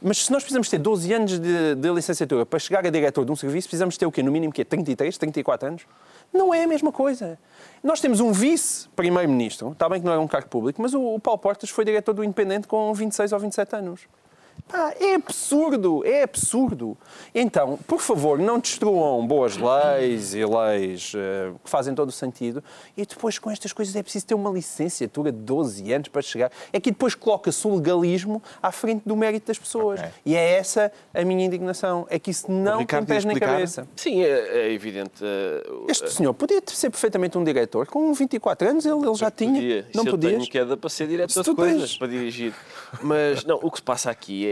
Mas 0.00 0.24
se 0.24 0.32
nós 0.32 0.42
precisamos 0.44 0.68
ter 0.68 0.78
12 0.78 1.12
anos 1.12 1.38
de, 1.38 1.74
de 1.74 1.90
licenciatura 1.90 2.46
para 2.46 2.58
chegar 2.58 2.86
a 2.86 2.90
diretor 2.90 3.24
de 3.24 3.32
um 3.32 3.36
serviço, 3.36 3.66
precisamos 3.66 3.96
ter 3.96 4.06
o 4.06 4.12
quê? 4.12 4.22
No 4.22 4.30
mínimo, 4.30 4.52
quê? 4.52 4.64
33, 4.64 5.18
34 5.18 5.68
anos? 5.68 5.86
Não 6.32 6.54
é 6.54 6.62
a 6.62 6.68
mesma 6.68 6.92
coisa. 6.92 7.36
Nós 7.82 8.00
temos 8.00 8.20
um 8.20 8.30
vice-primeiro-ministro, 8.30 9.72
está 9.72 9.88
bem 9.88 9.98
que 9.98 10.06
não 10.06 10.12
era 10.12 10.20
um 10.20 10.28
cargo 10.28 10.48
público, 10.48 10.80
mas 10.80 10.94
o, 10.94 11.00
o 11.14 11.18
Paulo 11.18 11.38
Portas 11.38 11.70
foi 11.70 11.84
diretor 11.84 12.12
do 12.12 12.22
Independente 12.22 12.68
com 12.68 12.94
26 12.94 13.32
ou 13.32 13.40
27 13.40 13.76
anos. 13.76 14.00
Pá, 14.66 14.92
é 15.00 15.14
absurdo, 15.14 16.04
é 16.04 16.22
absurdo. 16.22 16.96
Então, 17.34 17.78
por 17.86 18.00
favor, 18.00 18.38
não 18.38 18.58
destruam 18.58 19.26
boas 19.26 19.56
leis 19.56 20.34
e 20.34 20.44
leis 20.44 21.12
eh, 21.16 21.52
que 21.64 21.70
fazem 21.70 21.94
todo 21.94 22.08
o 22.08 22.12
sentido. 22.12 22.62
E 22.96 23.06
depois, 23.06 23.38
com 23.38 23.50
estas 23.50 23.72
coisas, 23.72 23.94
é 23.96 24.02
preciso 24.02 24.26
ter 24.26 24.34
uma 24.34 24.50
licenciatura 24.50 25.32
de 25.32 25.38
12 25.38 25.90
anos 25.92 26.08
para 26.08 26.20
chegar. 26.20 26.50
É 26.72 26.78
que 26.80 26.90
depois 26.90 27.14
coloca-se 27.14 27.66
o 27.66 27.76
legalismo 27.76 28.42
à 28.62 28.70
frente 28.70 29.02
do 29.06 29.16
mérito 29.16 29.46
das 29.46 29.58
pessoas. 29.58 30.00
Ok. 30.00 30.10
E 30.26 30.34
é 30.36 30.58
essa 30.58 30.92
a 31.14 31.24
minha 31.24 31.46
indignação. 31.46 32.06
É 32.10 32.18
que 32.18 32.30
isso 32.30 32.50
não 32.50 32.84
tem 32.84 33.04
pés 33.04 33.24
nem 33.24 33.32
explicar? 33.34 33.52
cabeça. 33.54 33.88
Sim, 33.96 34.22
é, 34.22 34.28
é 34.66 34.72
evidente. 34.72 35.22
eh, 35.22 35.62
Este 35.88 36.10
senhor 36.12 36.34
podia 36.34 36.60
ser 36.66 36.90
perfeitamente 36.90 37.38
um 37.38 37.44
diretor. 37.44 37.86
Com 37.86 38.12
24 38.12 38.68
anos, 38.68 38.84
ele, 38.84 38.96
ele 39.06 39.14
já 39.14 39.30
tinha. 39.30 39.54
Podia. 39.54 39.86
Não 39.94 40.02
Se 40.02 40.08
eu 40.08 40.12
podias? 40.12 40.32
tenho 40.34 40.50
queda 40.50 40.76
para 40.76 40.90
ser 40.90 41.06
diretor 41.08 41.42
de 41.42 41.54
coisas, 41.54 41.80
tens. 41.90 41.96
para 41.98 42.08
dirigir. 42.08 42.52
Mas, 43.02 43.44
não, 43.44 43.56
o 43.62 43.70
que 43.70 43.78
se 43.78 43.82
passa 43.82 44.10
aqui 44.10 44.46
é... 44.46 44.47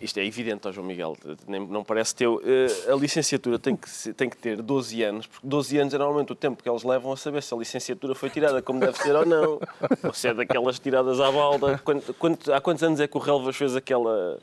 Isto 0.00 0.18
é 0.20 0.26
evidente, 0.26 0.66
ó 0.68 0.72
João 0.72 0.86
Miguel, 0.86 1.16
nem, 1.46 1.66
não 1.66 1.82
parece 1.82 2.14
teu. 2.14 2.42
eh, 2.44 2.92
a 2.92 2.94
licenciatura 2.96 3.58
tem 3.58 3.74
que, 3.76 3.88
tem 4.12 4.28
que 4.28 4.36
ter 4.36 4.60
12 4.60 5.02
anos, 5.02 5.26
porque 5.26 5.46
12 5.46 5.78
anos 5.78 5.94
é 5.94 5.98
normalmente 5.98 6.32
o 6.32 6.34
tempo 6.34 6.62
que 6.62 6.68
eles 6.68 6.82
levam 6.82 7.12
a 7.12 7.16
saber 7.16 7.42
se 7.42 7.54
a 7.54 7.56
licenciatura 7.56 8.14
foi 8.14 8.28
tirada 8.28 8.60
como 8.60 8.80
deve 8.80 8.98
ser 8.98 9.14
ou 9.14 9.24
não. 9.24 9.60
Ou 10.02 10.12
se 10.12 10.28
é 10.28 10.34
daquelas 10.34 10.78
tiradas 10.78 11.20
à 11.20 11.30
balda. 11.32 11.78
Quanto- 11.84 12.12
quanto- 12.14 12.52
há 12.52 12.60
quantos 12.60 12.82
anos 12.82 13.00
é 13.00 13.06
que 13.06 13.16
o 13.16 13.20
Relvas 13.20 13.56
fez 13.56 13.74
aquela... 13.76 14.38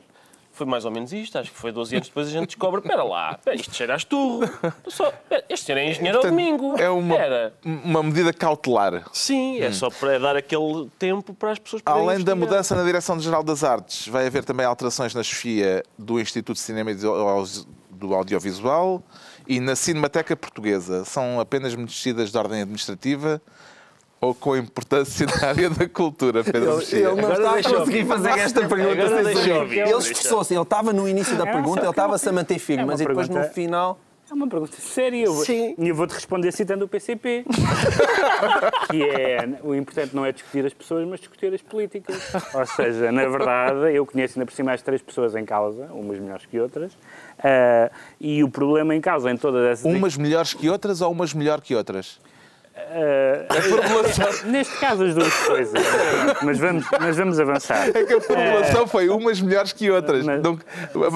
Foi 0.52 0.66
mais 0.66 0.84
ou 0.84 0.90
menos 0.90 1.12
isto, 1.12 1.38
acho 1.38 1.50
que 1.50 1.56
foi 1.58 1.72
12 1.72 1.96
anos 1.96 2.08
depois 2.08 2.28
a 2.28 2.30
gente 2.30 2.46
descobre, 2.46 2.80
espera 2.80 3.02
lá, 3.02 3.38
isto 3.54 3.74
cheira 3.74 3.94
a 3.94 3.96
esturro. 3.96 4.48
Só, 4.86 5.12
este 5.48 5.66
senhor 5.66 5.78
é 5.78 5.90
engenheiro 5.90 6.18
ao 6.18 6.24
domingo. 6.24 6.78
É 6.78 6.90
uma, 6.90 7.14
Espera. 7.14 7.54
uma 7.64 8.02
medida 8.02 8.32
cautelar. 8.32 9.04
Sim, 9.12 9.60
é 9.60 9.72
só 9.72 9.88
para 9.88 10.18
dar 10.18 10.36
aquele 10.36 10.90
tempo 10.98 11.32
para 11.32 11.52
as 11.52 11.58
pessoas 11.58 11.80
poderem 11.82 12.08
Além 12.08 12.24
da 12.24 12.36
mudança 12.36 12.76
na 12.76 12.84
Direção-Geral 12.84 13.42
das 13.42 13.64
Artes, 13.64 14.06
vai 14.08 14.26
haver 14.26 14.44
também 14.44 14.66
alterações 14.66 15.14
na 15.14 15.22
chefia 15.22 15.82
do 15.98 16.20
Instituto 16.20 16.56
de 16.56 16.60
Cinema 16.60 16.90
e 16.90 16.94
do 16.94 18.14
Audiovisual 18.14 19.02
e 19.46 19.58
na 19.58 19.74
Cinemateca 19.74 20.36
Portuguesa. 20.36 21.04
São 21.04 21.40
apenas 21.40 21.74
mexidas 21.74 22.30
de 22.30 22.36
ordem 22.36 22.60
administrativa 22.60 23.40
ou 24.22 24.32
com 24.32 24.56
importância 24.56 25.26
na 25.26 25.48
área 25.48 25.68
da 25.68 25.88
cultura, 25.88 26.44
Pedro 26.44 26.76
Mexia? 26.76 26.98
Ele 27.08 27.20
não 27.20 27.32
Agora 27.32 27.58
está 27.58 27.74
a 27.74 27.78
conseguir 27.78 28.06
fazer 28.06 28.30
esta 28.38 28.68
pergunta 28.68 29.02
Agora 29.04 29.34
sem 29.34 29.34
saber. 29.34 29.78
Ele 29.78 29.98
esforçou-se, 29.98 30.54
ele 30.54 30.62
estava 30.62 30.92
no 30.92 31.08
início 31.08 31.36
da 31.36 31.48
É, 31.48 31.52
pergunta, 31.52 31.80
ele 31.80 31.90
estava-se 31.90 32.28
a 32.28 32.32
manter 32.32 32.58
firme, 32.60 32.84
é 32.84 32.86
mas 32.86 33.00
depois 33.00 33.28
no 33.28 33.42
final. 33.42 33.98
É 34.30 34.34
uma 34.34 34.46
pergunta 34.48 34.76
séria. 34.80 35.24
Eu- 35.26 35.34
Sim. 35.34 35.74
E 35.76 35.88
eu 35.88 35.94
vou-te 35.94 36.12
responder 36.14 36.52
citando 36.52 36.84
o 36.84 36.88
PCP. 36.88 37.44
que 38.90 39.02
é, 39.02 39.58
o 39.62 39.74
importante 39.74 40.14
não 40.16 40.24
é 40.24 40.32
discutir 40.32 40.64
as 40.64 40.72
pessoas, 40.72 41.06
mas 41.06 41.18
discutir 41.18 41.52
as 41.52 41.60
políticas. 41.60 42.16
Ou 42.54 42.64
seja, 42.64 43.10
na 43.10 43.26
verdade, 43.26 43.92
eu 43.92 44.06
conheço 44.06 44.38
ainda 44.38 44.46
por 44.46 44.54
cima 44.54 44.72
as 44.72 44.80
três 44.80 45.02
pessoas 45.02 45.34
em 45.34 45.44
causa, 45.44 45.86
umas 45.92 46.18
melhores 46.18 46.46
que 46.46 46.58
outras, 46.58 46.92
ah, 47.42 47.90
e 48.20 48.42
o 48.42 48.48
problema 48.48 48.94
em 48.94 49.00
causa 49.02 49.30
em 49.30 49.36
todas 49.36 49.66
essas... 49.66 49.84
Umas 49.84 50.16
melhores 50.16 50.54
que 50.54 50.70
outras 50.70 51.00
ou 51.02 51.10
umas 51.10 51.34
melhor 51.34 51.60
que 51.60 51.74
outras? 51.74 52.18
Ah, 52.74 54.44
Neste 54.46 54.78
caso, 54.78 55.04
as 55.04 55.14
duas 55.14 55.34
coisas. 55.46 55.82
Mas 56.42 56.58
vamos, 56.58 56.86
mas 57.00 57.16
vamos 57.16 57.40
avançar. 57.40 57.88
É 57.94 58.04
que 58.04 58.14
a 58.14 58.20
formulação 58.20 58.86
foi 58.86 59.08
umas 59.08 59.40
melhores 59.40 59.72
que 59.72 59.90
outras. 59.90 60.24
Mas- 60.24 60.42
Não- 60.42 60.58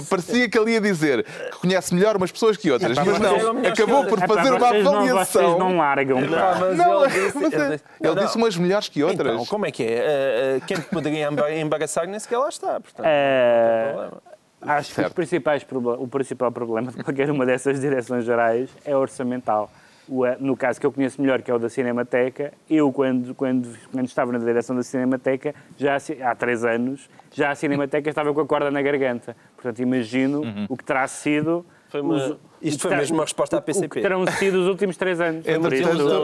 parecia 0.08 0.48
que 0.48 0.58
ele 0.58 0.72
ia 0.72 0.80
dizer 0.80 1.24
que 1.24 1.58
conhece 1.58 1.94
melhor 1.94 2.16
umas 2.16 2.30
pessoas 2.30 2.56
que 2.56 2.70
outras, 2.70 2.92
Epá, 2.92 3.04
mas 3.04 3.18
não. 3.18 3.54
melhores 3.54 3.72
Acabou 3.72 4.04
que 4.04 4.10
por 4.10 4.20
fazer 4.20 4.50
uma 4.50 4.58
vocês 4.58 4.84
não, 4.84 4.92
vocês 4.92 5.10
avaliação. 5.10 5.58
não 5.58 5.76
largam. 5.78 6.20
mas 6.20 6.76
Não, 6.76 7.04
ele 7.04 7.12
disse- 7.26 7.38
mas 7.38 7.52
é- 7.52 7.66
ele- 7.66 7.80
Não, 8.00 8.14
não. 8.14 8.24
disse 8.24 8.36
umas 8.36 8.56
melhores 8.56 8.88
que 8.88 9.02
outras. 9.02 9.32
Então, 9.34 9.46
como 9.46 9.66
é 9.66 9.70
que 9.70 9.82
é? 9.82 10.58
Ah, 10.62 10.66
quem 10.66 10.76
poderia 10.80 11.28
emba- 11.28 11.52
embaraçar 11.52 12.06
nem 12.06 12.18
sequer 12.18 12.38
lá 12.38 12.48
está. 12.48 12.80
Portanto, 12.80 13.06
não. 13.06 14.36
Acho 14.68 14.88
que 14.88 14.94
Certo. 14.96 15.08
os 15.08 15.14
principais 15.14 15.62
proble- 15.62 15.96
o 15.98 16.08
principal 16.08 16.50
problema 16.50 16.90
de 16.90 17.02
qualquer 17.02 17.30
uma 17.30 17.46
dessas 17.46 17.78
direções 17.80 18.24
gerais 18.24 18.68
é 18.84 18.96
orçamental. 18.96 19.70
Eh, 20.08 20.36
no 20.40 20.56
caso 20.56 20.80
que 20.80 20.86
eu 20.86 20.92
conheço 20.92 21.20
melhor, 21.20 21.42
que 21.42 21.50
é 21.50 21.54
o 21.54 21.58
da 21.58 21.68
Cinemateca, 21.68 22.52
eu, 22.70 22.92
quando, 22.92 23.34
quando, 23.34 23.68
quando 23.90 24.06
estava 24.06 24.32
na 24.32 24.38
direção 24.38 24.76
da 24.76 24.82
Cinemateca, 24.82 25.54
já, 25.76 25.96
há 26.24 26.34
três 26.34 26.64
anos, 26.64 27.08
já 27.32 27.50
a 27.50 27.54
Cinemateca 27.54 28.08
estava 28.08 28.32
com 28.32 28.40
a 28.40 28.46
corda 28.46 28.70
na 28.70 28.80
garganta. 28.82 29.36
Portanto, 29.54 29.80
imagino 29.80 30.40
Uhum. 30.42 30.66
o 30.68 30.76
que 30.76 30.84
terá 30.84 31.06
sido 31.08 31.64
foi 32.02 32.16
uma, 32.16 32.38
Isto 32.62 32.82
foi 32.82 32.96
mesmo 32.96 33.16
uma 33.16 33.24
resposta 33.24 33.56
à 33.56 33.58
O 33.58 33.62
que 33.62 33.66
PCP. 33.72 34.00
terão 34.00 34.26
sido 34.26 34.60
os 34.62 34.68
últimos 34.68 34.96
três 34.96 35.20
anos. 35.20 35.44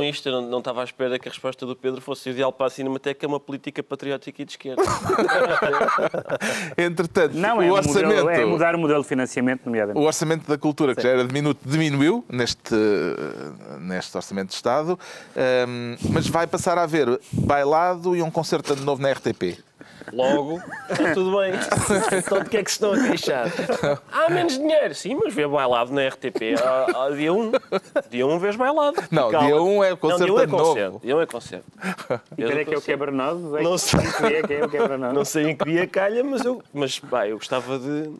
Isto, 0.02 0.28
eu 0.28 0.32
não, 0.40 0.50
não 0.50 0.58
estava 0.58 0.80
à 0.80 0.85
espera 0.85 1.18
que 1.18 1.28
a 1.28 1.30
resposta 1.30 1.64
do 1.66 1.76
Pedro 1.76 2.00
fosse 2.00 2.30
ideal 2.30 2.52
para 2.52 2.66
a 2.66 2.70
Cinemateca, 2.70 3.26
uma 3.26 3.38
política 3.40 3.82
patriótica 3.82 4.42
e 4.42 4.44
de 4.44 4.52
esquerda. 4.52 4.82
Entretanto, 6.76 7.37
Não, 7.37 7.58
o 7.58 7.62
é, 7.62 7.70
orçamento. 7.72 8.06
modelo, 8.06 8.30
é 8.30 8.44
mudar 8.44 8.74
o 8.74 8.78
modelo 8.78 9.02
de 9.02 9.08
financiamento, 9.08 9.62
O 9.62 9.66
nomeadamente. 9.66 10.06
orçamento 10.06 10.48
da 10.48 10.58
cultura, 10.58 10.94
que 10.94 11.02
já 11.02 11.11
era 11.11 11.24
diminuto, 11.24 11.61
diminuiu 11.64 12.24
neste, 12.28 12.74
neste 13.80 14.16
orçamento 14.16 14.48
de 14.48 14.54
Estado, 14.54 14.98
ehm, 15.37 15.96
mas 16.11 16.26
vai 16.28 16.46
passar 16.46 16.78
a 16.78 16.82
haver 16.82 17.20
bailado 17.32 18.16
e 18.16 18.22
um 18.22 18.30
concerto 18.30 18.74
de 18.74 18.82
novo 18.82 19.00
na 19.02 19.11
RTP. 19.12 19.58
Logo, 20.12 20.61
está 20.90 21.14
tudo 21.14 21.38
bem. 21.38 21.52
Então 22.18 22.40
de 22.42 22.50
que 22.50 22.57
é 22.59 22.62
que 22.62 22.70
se 22.70 22.74
estão 22.76 22.92
a 22.92 22.98
queixar? 22.98 23.46
Há 24.12 24.28
menos 24.28 24.59
dinheiro. 24.59 24.94
Sim, 24.94 25.18
mas 25.22 25.33
vê 25.33 25.46
bailado 25.46 25.92
na 25.92 26.09
RTP 26.09 26.55
há, 26.62 27.05
há 27.07 27.11
dia 27.11 27.33
1. 27.33 27.52
Dia 28.11 28.26
1 28.26 28.38
vês 28.38 28.57
bailado. 28.57 28.96
Não, 29.11 29.31
Calma. 29.31 29.46
dia 29.46 29.62
1 29.62 29.85
é 29.85 29.90
Não, 29.90 29.96
concerto 29.96 30.24
dia 30.24 30.35
1 30.35 30.38
é 30.38 30.46
de 30.46 30.52
ano 30.52 30.57
novo. 30.59 30.70
concerto. 30.74 31.00
Dia 31.02 31.16
1 31.16 31.20
é 31.20 31.26
concerto. 31.26 31.64
E 32.37 32.42
quando 32.44 32.59
é 32.59 32.64
que 32.64 32.74
é 32.74 32.78
o 32.78 32.83
quebra-nozes? 32.83 33.55
É 33.55 33.62
Não 33.62 33.72
que- 33.72 33.78
sei. 33.78 34.00
que 34.00 34.26
dia 34.28 34.38
é 34.38 34.42
que 34.42 34.52
é 34.55 34.64
o 34.64 34.68
quebra-nozes? 34.68 35.14
Não 35.14 35.24
sei 35.24 35.48
em 35.50 35.57
que 35.57 35.64
dia 35.64 35.87
calha, 35.87 36.22
mas 36.24 36.44
eu, 36.44 36.62
mas, 36.74 36.98
pá, 36.98 37.26
eu 37.28 37.37
gostava 37.38 37.78
de. 37.78 38.11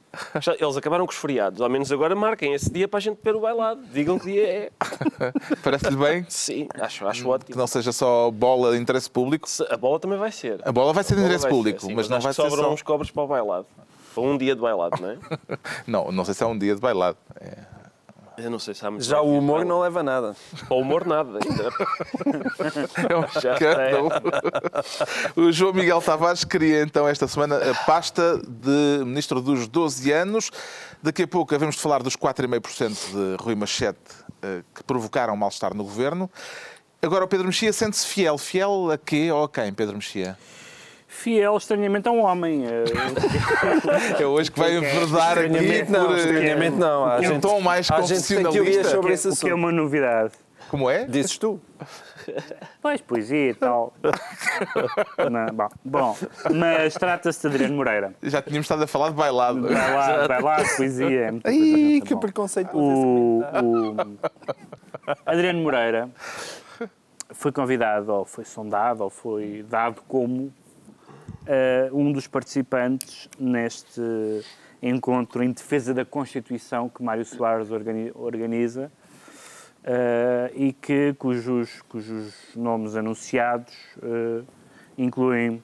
Eles 0.61 0.77
acabaram 0.77 1.05
com 1.07 1.13
os 1.13 1.19
feriados. 1.19 1.61
Ao 1.61 1.69
menos 1.69 1.91
agora 1.93 2.15
marquem 2.15 2.55
esse 2.55 2.71
dia 2.73 2.87
para 2.89 2.99
a 2.99 3.01
gente 3.01 3.19
ver 3.23 3.35
o 3.35 3.41
bailado. 3.41 3.81
Digam 3.93 4.19
que 4.19 4.27
dia 4.27 4.47
é. 4.47 4.71
Parece-lhe 5.63 5.97
bem 5.97 6.25
Sim, 6.29 6.69
acho, 6.81 7.07
acho 7.07 7.23
que 7.23 7.29
ótimo. 7.29 7.59
não 7.59 7.67
seja 7.67 7.93
só 7.93 8.31
bola 8.31 8.73
de 8.73 8.79
interesse 8.79 9.11
público. 9.11 9.49
Se- 9.49 9.67
A 9.69 9.77
bola 9.77 9.99
também 10.01 10.19
vai 10.19 10.31
ser. 10.33 10.61
A 10.65 10.73
bola 10.73 10.93
vai 10.93 11.03
ser 11.05 11.15
de 11.17 11.21
interesse 11.23 11.43
ser, 11.43 11.49
público, 11.63 11.87
sim, 11.87 11.95
mas 11.95 12.09
não 12.09 12.17
acho 12.19 12.25
vai 12.25 12.35
ser 12.35 12.43
sobram 12.43 12.65
só. 12.65 12.73
uns 12.73 12.83
cobres 12.83 13.11
para 13.11 13.23
o 13.23 13.27
bailado. 13.27 13.67
Para 14.15 14.23
um 14.23 14.37
dia 14.37 14.55
de 14.55 14.61
bailado, 14.61 15.01
não 15.01 15.11
é? 15.11 15.19
Não, 15.87 16.13
não 16.13 16.25
sei 16.25 16.35
se 16.35 16.43
é 16.43 16.47
um 16.47 16.57
dia 16.59 16.75
de 16.75 16.81
bailado. 16.81 17.17
É. 17.41 17.59
Eu 18.37 18.51
não 18.51 18.59
sei 18.59 18.73
se 18.75 18.85
há 18.85 18.91
muito 18.91 19.05
Já 19.05 19.21
o 19.21 19.39
humor 19.39 19.65
não 19.65 19.81
leva 19.81 20.01
a 20.01 20.03
nada. 20.03 20.37
Para 20.67 20.77
o 20.77 20.81
humor, 20.81 21.07
nada. 21.07 21.39
Ainda. 21.39 21.71
É 23.09 23.17
um 23.17 23.25
escândalo. 23.25 24.11
O 25.37 25.53
João 25.53 25.73
Miguel 25.73 26.01
Tavares 26.01 26.45
queria 26.45 26.83
então 26.83 27.07
esta 27.07 27.29
semana 27.29 27.57
a 27.57 27.75
pasta 27.85 28.39
de 28.39 29.05
Ministro 29.05 29.41
dos 29.41 29.69
12 29.69 30.11
anos. 30.13 30.51
Daqui 31.03 31.23
a 31.23 31.29
pouco 31.29 31.55
havemos 31.55 31.77
de 31.77 31.81
falar 31.83 32.03
dos 32.03 32.17
4,5% 32.17 33.37
de 33.37 33.43
Rui 33.43 33.55
Machete 33.55 33.99
eh, 34.43 34.63
que 34.75 34.83
provocaram 34.85 35.37
mal-estar 35.37 35.75
no 35.75 35.85
governo. 35.85 36.31
Agora 37.03 37.25
o 37.25 37.29
Pedro 37.29 37.47
Mexia 37.47 37.73
sente-se 37.73 38.07
fiel. 38.07 38.39
Fiel 38.39 38.91
a 38.93 38.99
quê 38.99 39.31
ou 39.31 39.45
a 39.45 39.49
quem, 39.49 39.73
Pedro 39.75 39.97
Mexia? 39.97 40.39
Fiel, 41.15 41.57
estranhamente, 41.59 42.09
a 42.09 42.11
um 42.11 42.23
homem. 42.25 42.65
eh, 42.67 42.85
É 44.19 44.27
hoje 44.27 44.51
que 44.51 44.59
vai 44.59 44.75
enverdar 44.77 45.39
aqui 45.39 45.47
Estranhamente 45.47 45.91
não, 45.93 46.07
por, 46.07 46.17
eh, 46.17 46.19
estranhamente 46.21 46.77
não. 46.77 47.05
Há 47.05 47.17
um 47.19 47.23
gente- 47.23 47.41
tom 47.43 47.61
mais 47.61 47.91
há 47.91 48.01
gente 48.01 48.27
tem 48.35 48.51
teorias 48.51 48.87
sobre 48.87 49.13
esse 49.13 49.29
o 49.29 49.37
que 49.37 49.49
é 49.51 49.55
uma 49.55 49.71
novidade. 49.71 50.33
Como 50.71 50.89
é? 50.89 51.05
Dizes 51.05 51.37
tu. 51.37 51.61
Pois, 52.81 53.01
poesia 53.03 53.51
e 53.51 53.55
tal. 53.55 53.93
Não, 55.31 55.47
bom, 55.55 55.69
bom, 55.85 56.17
mas 56.55 56.95
trata-se 56.95 57.43
de 57.43 57.47
Adriano 57.49 57.75
Moreira. 57.77 58.15
Já 58.23 58.41
tínhamos 58.41 58.65
estado 58.65 58.83
a 58.85 58.87
falar 58.87 59.11
de 59.11 59.17
bailado. 59.17 59.61
Vai 59.69 60.41
lá, 60.41 60.57
poesia. 60.77 61.21
é 61.27 61.31
Ai, 61.45 62.01
que 62.03 62.15
Bom, 62.15 62.21
preconceito. 62.21 62.71
o, 62.75 63.41
o 63.41 63.97
Adriano 65.27 65.61
Moreira 65.61 66.09
foi 67.33 67.53
convidado, 67.53 68.11
ou 68.13 68.25
foi 68.25 68.45
sondado, 68.45 69.05
ou 69.05 69.11
foi 69.11 69.65
dado 69.69 70.01
como 70.09 70.51
eh, 71.47 71.89
um 71.93 72.13
dos 72.13 72.27
participantes 72.27 73.29
neste 73.39 74.01
encontro 74.83 75.43
em 75.43 75.53
defesa 75.53 75.93
da 75.95 76.05
Constituição 76.05 76.89
que 76.89 77.03
Mário 77.03 77.25
Soares 77.25 77.71
organi- 77.71 78.11
organiza 78.15 78.91
eh, 79.85 80.51
e 80.55 80.73
que, 80.73 81.13
cujos, 81.15 81.83
cujos 81.89 82.35
nomes 82.57 82.95
anunciados 82.97 83.75
eh, 84.03 84.43
incluem 84.99 85.63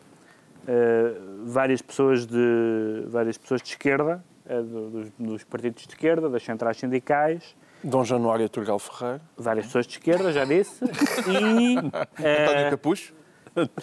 várias 1.46 1.80
pessoas 1.80 2.26
de 2.26 3.04
várias 3.06 3.38
pessoas 3.38 3.62
de 3.62 3.70
esquerda, 3.70 4.22
do- 4.46 4.90
dos, 4.90 5.10
dos 5.18 5.44
partidos 5.44 5.84
de 5.84 5.88
esquerda, 5.94 6.28
das 6.28 6.42
centrais 6.42 6.76
sindicais, 6.76 7.56
Dom 7.82 8.04
Januário 8.04 8.46
Turgal 8.50 8.78
Ferreira. 8.78 9.20
várias 9.34 9.64
pessoas 9.66 9.86
de 9.86 9.92
esquerda, 9.92 10.30
já 10.30 10.44
disse, 10.44 10.84
e, 11.26 11.78
António 11.78 12.70
Capucho? 12.70 13.14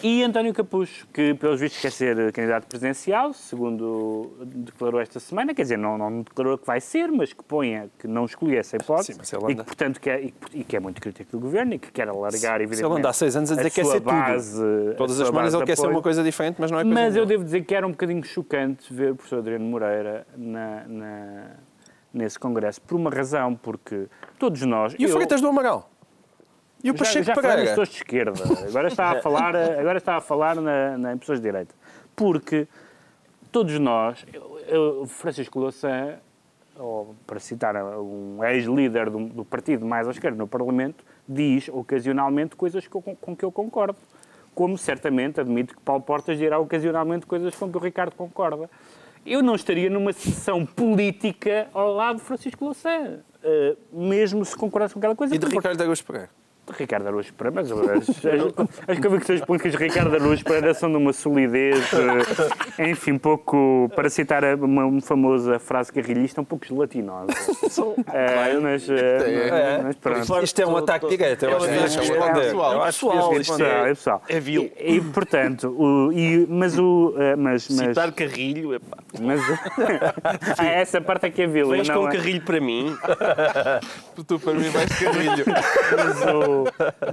E 0.04 0.24
António 0.24 0.54
Capucho, 0.54 1.08
que 1.14 1.34
pelos 1.34 1.60
vistos 1.60 1.82
quer 1.82 1.92
ser 1.92 2.32
candidato 2.32 2.66
presidencial, 2.68 3.34
segundo 3.34 4.32
declarou 4.46 5.00
esta 5.00 5.20
semana, 5.20 5.54
quer 5.54 5.64
dizer, 5.64 5.78
não, 5.78 5.98
não 5.98 6.22
declarou 6.22 6.58
que 6.58 6.66
vai 6.66 6.80
ser, 6.82 7.12
mas 7.12 7.34
que 7.34 7.44
ponha, 7.44 7.90
que 8.00 8.08
não 8.08 8.26
escolhe 8.26 8.56
essa 8.58 8.76
hipótese, 8.76 9.14
Sim, 9.14 9.20
mas 9.20 9.34
ele 9.34 9.52
e 9.52 9.56
que, 9.56 9.64
portanto, 9.64 10.00
quer, 10.00 10.24
e, 10.24 10.32
que- 10.32 10.60
e 10.60 10.64
que 10.64 10.76
é 10.76 10.80
muito 10.80 11.02
crítico 11.02 11.32
do 11.32 11.40
governo 11.40 11.74
e 11.74 11.80
que 11.80 11.92
quer 11.92 12.08
alargar, 12.08 12.62
evidentemente, 12.62 12.78
Se 12.78 12.86
ele 12.86 12.94
anda 13.00 13.10
há 13.10 13.14
seis 13.14 13.36
anos 13.36 13.52
a 13.52 13.56
dizer 13.56 13.70
que 13.70 13.76
quer 13.76 13.86
ser 13.86 13.94
tudo. 14.02 14.06
base, 14.06 14.64
a 14.92 14.94
Todas 14.96 15.20
as 15.20 15.28
semanas 15.28 15.54
ele 15.54 15.66
quer 15.66 15.78
ser 15.78 15.88
uma 15.88 16.02
coisa 16.02 16.24
diferente, 16.24 16.58
mas 16.60 16.72
não 16.72 16.80
é 16.80 16.84
coisa 16.84 16.94
Mas 16.94 17.08
eu 17.08 17.12
nenhuma. 17.14 17.26
devo 17.28 17.44
dizer 17.44 17.64
que 17.66 17.76
era 17.76 17.86
um 17.88 17.92
bocadinho 17.92 18.24
chocante 18.24 18.94
ver 18.94 19.12
o 19.12 19.16
professor 19.16 19.40
Adriano 19.40 19.66
Moreira 19.66 20.26
na, 20.38 20.84
na- 20.88 21.52
nesse 22.14 22.40
congresso, 22.40 22.82
por 22.82 22.96
uma 22.96 23.10
razão, 23.10 23.56
porque 23.56 24.06
todos 24.40 24.62
nós... 24.62 24.96
E 24.98 25.06
o 25.06 25.10
eu- 25.10 25.14
Freitas 25.14 25.42
do 25.42 25.48
Amaral? 25.50 25.92
E 26.86 26.92
o 26.92 26.94
já, 26.94 27.00
Pacheco 27.00 27.26
já 27.26 27.34
nas 27.36 27.42
Pereira? 27.42 27.70
pessoas 27.70 27.90
de 27.90 27.96
esquerda. 27.96 28.44
Agora 28.68 28.88
está 28.88 29.10
a 29.12 29.22
falar, 29.22 29.56
agora 29.56 29.98
está 29.98 30.18
a 30.18 30.22
falar 30.22 30.56
na, 30.56 30.98
na, 30.98 31.14
em 31.14 31.18
pessoas 31.18 31.40
de 31.40 31.44
direita. 31.46 31.74
Porque 32.16 32.68
todos 33.52 33.78
nós, 33.80 34.26
eu- 34.34 34.60
eu- 34.68 35.06
Francisco 35.08 35.60
Louçã, 35.60 36.16
ou 36.78 37.16
para 37.26 37.40
citar 37.40 37.76
um 37.76 38.44
ex-líder 38.44 39.10
do, 39.10 39.28
do 39.28 39.46
partido 39.46 39.86
mais 39.86 40.08
à 40.08 40.12
esquerda 40.12 40.38
no 40.38 40.48
Parlamento, 40.48 41.04
diz 41.28 41.70
ocasionalmente 41.70 42.56
coisas 42.56 42.86
com, 42.88 43.02
com 43.02 43.36
que 43.36 43.44
eu 43.46 43.52
concordo. 43.52 43.98
Como 44.54 44.78
certamente 44.78 45.40
admito 45.42 45.74
que 45.76 45.82
Paulo 45.82 46.02
Portas 46.02 46.38
dirá 46.38 46.60
ocasionalmente 46.60 47.26
coisas 47.26 47.54
com 47.56 47.70
que 47.72 47.78
o 47.78 47.82
Ricardo 47.82 48.14
concorda. 48.16 48.70
Eu 49.26 49.42
não 49.42 49.56
estaria 49.56 49.90
numa 49.90 50.14
sessão 50.14 50.66
política 50.66 51.68
ao 51.74 51.94
lado 51.94 52.18
de 52.18 52.22
Francisco 52.22 52.64
Louçã, 52.64 53.20
eh, 53.44 53.76
mesmo 53.92 54.46
se 54.46 54.56
concordasse 54.56 54.94
com 54.94 55.00
aquela 55.00 55.16
coisa. 55.16 55.34
E 55.36 55.38
de 55.38 55.46
Ricardo 55.48 55.82
Araújo 55.82 56.04
Pereira? 56.06 56.30
Ricardo 56.78 57.08
Araújo 57.08 57.34
Pereira, 57.34 57.62
mas 57.62 57.72
as, 57.72 58.10
as, 58.10 58.90
as 58.90 59.00
convicções 59.00 59.42
políticas 59.42 59.74
de 59.74 59.78
Ricardo 59.78 60.16
Araújo 60.16 60.44
Pereira 60.44 60.74
são 60.74 60.90
de 60.90 60.98
uma 60.98 61.14
solidez, 61.14 61.84
eh, 62.78 62.90
enfim, 62.90 63.18
pouco, 63.18 63.90
para 63.96 64.10
citar 64.10 64.44
uma, 64.56 64.86
uma 64.86 65.02
famosa 65.02 65.60
frase 65.60 65.92
carrilhista, 65.94 66.42
um 66.42 66.46
pouco 66.46 66.66
gelatinosa. 66.66 67.28
Eh, 68.14 68.58
mas, 68.62 68.90
eh, 68.90 69.50
É. 69.78 69.82
mas 69.84 69.96
pronto. 69.98 70.44
Isto 70.44 70.62
é 70.62 70.66
um 70.68 70.78
ataque 70.78 71.08
direto, 71.08 71.44
eu 71.44 71.50
É 71.52 71.54
acho 71.56 71.66
um 71.66 71.68
que 71.68 71.74
devias 71.74 71.96
responder. 71.96 72.42
pessoal. 72.42 72.90
Isto. 72.90 73.06
Pessoal, 73.58 73.86
é 73.86 73.90
pessoal. 73.90 74.22
É 74.28 74.40
vil. 74.40 74.72
E, 74.80 74.96
e, 74.96 75.02
portanto, 75.02 75.70
o, 75.78 76.12
e, 76.12 76.46
mas 76.50 76.78
o. 76.80 77.14
Mas, 77.38 77.68
mas, 77.70 77.88
Citar 77.90 78.12
Carrilho, 78.12 78.74
epá. 78.74 78.98
mas, 79.22 79.40
ah, 80.58 80.66
essa 80.66 81.00
parte 81.02 81.28
é 81.28 81.30
que 81.30 81.42
é 81.44 81.48
vil. 81.48 81.74
e 81.76 81.78
Mas 81.80 81.88
não 81.88 82.02
com 82.02 82.10
é- 82.10 82.12
Carrilho 82.14 82.42
para 82.42 82.60
mim, 82.60 82.96
Tu 84.28 84.40
para 84.40 84.54
mim 84.54 84.70
vais 84.70 84.90
de 84.90 85.06
carrilho. 85.06 85.46
mas 85.98 86.22
o, 86.34 86.55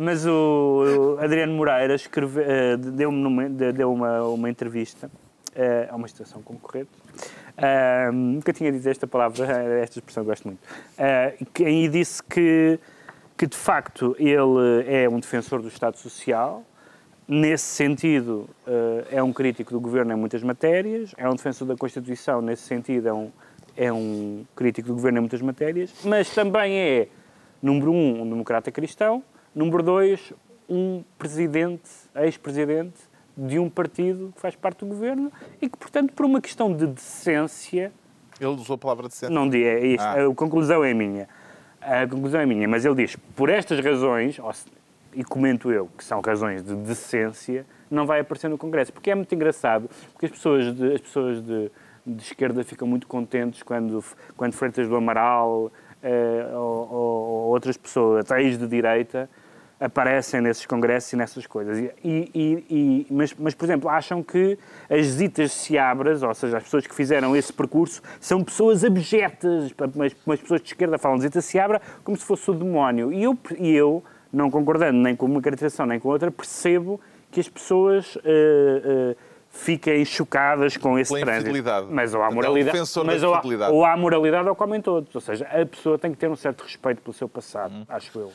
mas 0.01 0.27
o 0.27 1.17
Adriano 1.21 1.53
Moreira 1.55 1.95
escreve, 1.95 2.43
eh, 2.43 2.77
deu-me 2.77 3.49
deu 3.73 3.93
uma, 3.93 4.23
uma 4.25 4.51
entrevista 4.51 5.11
eh, 5.55 5.89
a 5.91 5.97
uma 5.97 6.07
estação 6.07 6.43
concorrente. 6.43 6.91
Nunca 8.13 8.53
tinha 8.53 8.73
dito 8.73 8.89
esta 8.89 9.07
palavra, 9.07 9.47
eh, 9.47 9.83
esta 9.83 9.99
expressão 9.99 10.25
gosto 10.25 10.49
muito. 10.49 10.61
Que- 11.53 11.69
e 11.69 11.89
disse 11.89 12.23
que, 12.23 12.79
que, 13.37 13.47
de 13.47 13.57
facto, 13.57 14.17
ele 14.19 14.85
é 14.87 15.09
um 15.09 15.19
defensor 15.21 15.61
do 15.61 15.69
Estado 15.69 15.97
Social. 15.99 16.63
Nesse 17.29 17.65
sentido, 17.65 18.49
eh, 18.67 19.05
é 19.13 19.23
um 19.23 19.33
crítico 19.33 19.71
do 19.73 19.81
governo 19.81 20.13
em 20.13 20.17
muitas 20.17 20.43
matérias, 20.43 21.15
é 21.17 21.29
um 21.29 21.35
defensor 21.35 21.67
da 21.69 21.77
Constituição, 21.77 22.43
nesse 22.43 22.63
sentido, 22.63 23.09
é 23.09 23.13
um, 23.13 23.31
é 23.77 23.93
um 23.93 24.45
crítico 24.57 24.89
do 24.89 24.95
governo 24.95 25.19
em 25.19 25.21
muitas 25.21 25.41
matérias, 25.41 25.93
mas 26.05 26.35
também 26.35 26.75
é, 26.77 27.09
número 27.63 27.93
um, 27.93 28.23
um 28.23 28.29
democrata 28.29 28.71
cristão, 28.73 29.23
número 29.55 29.83
dois, 29.83 30.33
um 30.69 31.03
presidente, 31.19 31.89
ex-presidente 32.17 32.97
de 33.37 33.59
um 33.59 33.69
partido 33.69 34.33
que 34.35 34.41
faz 34.41 34.55
parte 34.55 34.79
do 34.81 34.87
governo 34.87 35.33
e 35.61 35.69
que, 35.69 35.77
portanto, 35.77 36.13
por 36.13 36.25
uma 36.27 36.41
questão 36.41 36.73
de 36.75 36.87
decência, 36.87 37.93
Ele 38.41 38.51
usou 38.51 38.75
a 38.75 38.79
palavra 38.79 39.09
de 39.09 39.15
centro. 39.15 39.35
não 39.35 39.51
é 39.53 39.87
isto, 39.87 40.03
Ah. 40.05 40.27
a 40.31 40.35
conclusão 40.35 40.85
é 40.85 40.93
minha. 40.95 41.29
A 41.81 42.07
conclusão 42.07 42.41
é 42.41 42.47
minha, 42.47 42.69
mas 42.69 42.85
ele 42.85 42.95
diz, 42.95 43.17
por 43.35 43.49
estas 43.49 43.81
razões, 43.85 44.39
e 45.15 45.25
comento 45.25 45.71
eu, 45.73 45.89
que 45.99 46.05
são 46.05 46.21
razões 46.21 46.63
de 46.63 46.75
decência, 46.77 47.67
não 47.91 48.07
vai 48.07 48.21
aparecer 48.21 48.49
no 48.49 48.57
Congresso. 48.57 48.93
Porque 48.93 49.11
é 49.11 49.15
muito 49.15 49.35
engraçado, 49.35 49.89
porque 50.13 50.27
as 50.27 50.33
pessoas 50.33 50.75
de, 50.75 50.93
as 50.95 51.01
pessoas 51.01 51.43
de, 51.43 51.71
de 52.07 52.23
esquerda 52.23 52.63
ficam 52.65 52.87
muito 52.89 53.07
contentes 53.07 53.63
quando, 53.63 54.03
quando 54.37 54.53
Freitas 54.55 54.89
do 54.89 54.97
Amaral 54.97 55.71
eh, 56.03 56.47
ou, 56.55 56.59
ou- 56.59 57.23
ou 57.45 57.51
outras 57.53 57.77
pessoas, 57.77 58.25
até 58.25 58.43
ex 58.43 58.59
de 58.59 58.67
direita, 58.67 59.29
aparecem 59.83 60.41
nesses 60.41 60.65
congressos 60.65 61.13
e 61.13 61.17
nessas 61.17 61.47
coisas. 61.47 61.79
E, 61.79 61.91
e, 62.05 62.67
e, 62.71 63.07
mas, 63.11 63.35
mas, 63.39 63.55
por 63.55 63.65
exemplo, 63.65 63.89
acham 63.89 64.23
que 64.23 64.59
as 64.89 65.17
ditas 65.17 65.53
seabras, 65.53 66.23
ou 66.23 66.33
seja, 66.35 66.59
as 66.59 66.63
pessoas 66.63 66.87
que 66.87 66.95
fizeram 66.95 67.35
esse 67.35 67.53
percurso, 67.53 68.01
são 68.21 68.43
pessoas 68.45 68.85
abjetas. 68.85 69.73
Mas, 69.95 70.17
mas 70.25 70.41
pessoas 70.41 70.61
de 70.61 70.69
esquerda 70.69 70.99
falam 70.99 71.19
de 71.19 71.25
dita 71.25 71.41
seabra 71.41 71.81
como 72.05 72.17
se 72.17 72.25
fosse 72.25 72.51
o 72.51 72.55
demónio. 72.55 73.13
E 73.13 73.25
eu, 73.25 73.37
e 73.59 73.71
eu, 73.73 74.03
não 74.33 74.51
concordando 74.51 74.99
nem 74.99 75.17
com 75.17 75.27
uma 75.27 75.43
caracterização 75.43 75.87
nem 75.87 75.99
com 75.99 76.09
outra, 76.09 76.31
percebo 76.31 77.01
que 77.31 77.41
as 77.41 77.49
pessoas. 77.49 78.17
Uh, 78.17 79.13
uh, 79.13 79.33
fiquem 79.53 80.03
chocadas 80.03 80.79
com 80.79 80.99
esse 80.99 81.13
Pela 81.13 81.27
trânsito. 81.27 81.51
Mas 81.91 82.15
ou 82.15 82.23
há 82.23 82.31
moralidade, 82.31 82.79
mas 83.05 83.23
ou 83.23 83.35
há, 83.35 83.43
ou 83.69 83.85
há 83.85 83.97
moralidade 83.99 84.49
ou 84.49 84.57
comem 84.57 84.81
todos. 84.81 85.15
Ou 85.15 85.21
seja, 85.21 85.45
a 85.45 85.67
pessoa 85.67 85.99
tem 85.99 86.11
que 86.11 86.17
ter 86.17 86.29
um 86.29 86.35
certo 86.35 86.63
respeito 86.63 87.03
pelo 87.03 87.13
seu 87.13 87.29
passado, 87.29 87.75
acho 87.87 88.19
eu. 88.19 88.33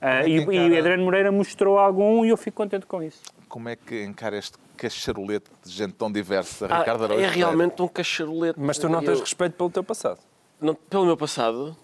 É 0.00 0.28
e, 0.28 0.44
que 0.44 0.52
e 0.52 0.56
encara- 0.56 0.78
Adriano 0.78 1.04
Moreira 1.04 1.32
mostrou 1.32 1.78
algum 1.78 2.24
e 2.24 2.28
eu 2.28 2.36
fico 2.36 2.56
contente 2.56 2.86
com 2.86 3.02
isso. 3.02 3.20
Como 3.48 3.68
é 3.68 3.76
que 3.76 4.04
encara 4.04 4.36
este 4.36 4.56
cacharolete 4.76 5.46
de 5.64 5.72
gente 5.72 5.94
tão 5.94 6.10
diversa, 6.12 6.66
Ah, 6.70 6.78
Ricardo 6.80 7.04
Araújo 7.04 7.20
é 7.24 7.26
Pereira? 7.28 7.36
realmente 7.48 7.82
um 7.82 7.88
cacharolete. 7.88 8.60
Mas 8.60 8.78
tu 8.78 8.88
não 8.88 9.00
tens 9.00 9.14
Eu- 9.18 9.20
respeito 9.20 9.54
pelo 9.54 9.70
teu 9.70 9.82
passado. 9.82 10.18
não- 10.60 10.74
pelo 10.74 11.04
meu 11.06 11.16
passado, 11.16 11.76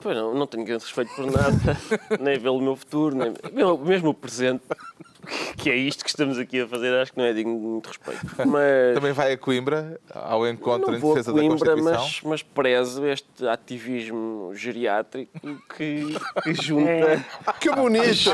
pois 0.00 0.16
não, 0.16 0.34
não 0.34 0.46
tenho 0.46 0.64
grande 0.64 0.84
respeito 0.84 1.14
por 1.14 1.26
nada, 1.26 1.50
nem 2.20 2.40
pelo 2.40 2.60
meu 2.60 2.74
futuro, 2.74 3.14
nem 3.16 3.32
mesmo 3.84 4.08
o 4.10 4.14
presente, 4.14 4.62
que 5.56 5.70
é 5.70 5.76
isto 5.76 6.02
que 6.04 6.10
estamos 6.10 6.38
aqui 6.38 6.60
a 6.60 6.66
fazer, 6.68 6.94
acho 6.94 7.12
que 7.12 7.18
não 7.18 7.24
é 7.24 7.32
digno 7.32 7.54
de 7.58 7.64
muito 7.66 7.86
respeito. 7.88 8.20
Mas 8.46 8.94
Também 8.94 9.12
vai 9.12 9.32
a 9.32 9.38
Coimbra, 9.38 10.00
ao 10.12 10.46
encontro 10.48 10.88
não 10.90 10.96
em 10.96 11.00
vou 11.00 11.12
a 11.12 11.14
defesa 11.14 11.32
da 11.32 11.38
Coimbra, 11.40 11.58
Constituição. 11.74 12.02
mas, 12.02 12.20
mas 12.24 12.42
prezo 12.42 13.06
este 13.06 13.46
ativismo 13.46 14.52
geriátrico 14.54 15.30
que, 15.76 16.16
que 16.42 16.54
junta. 16.62 16.90
É. 16.90 17.24
Que 17.60 17.70
bonito! 17.70 18.30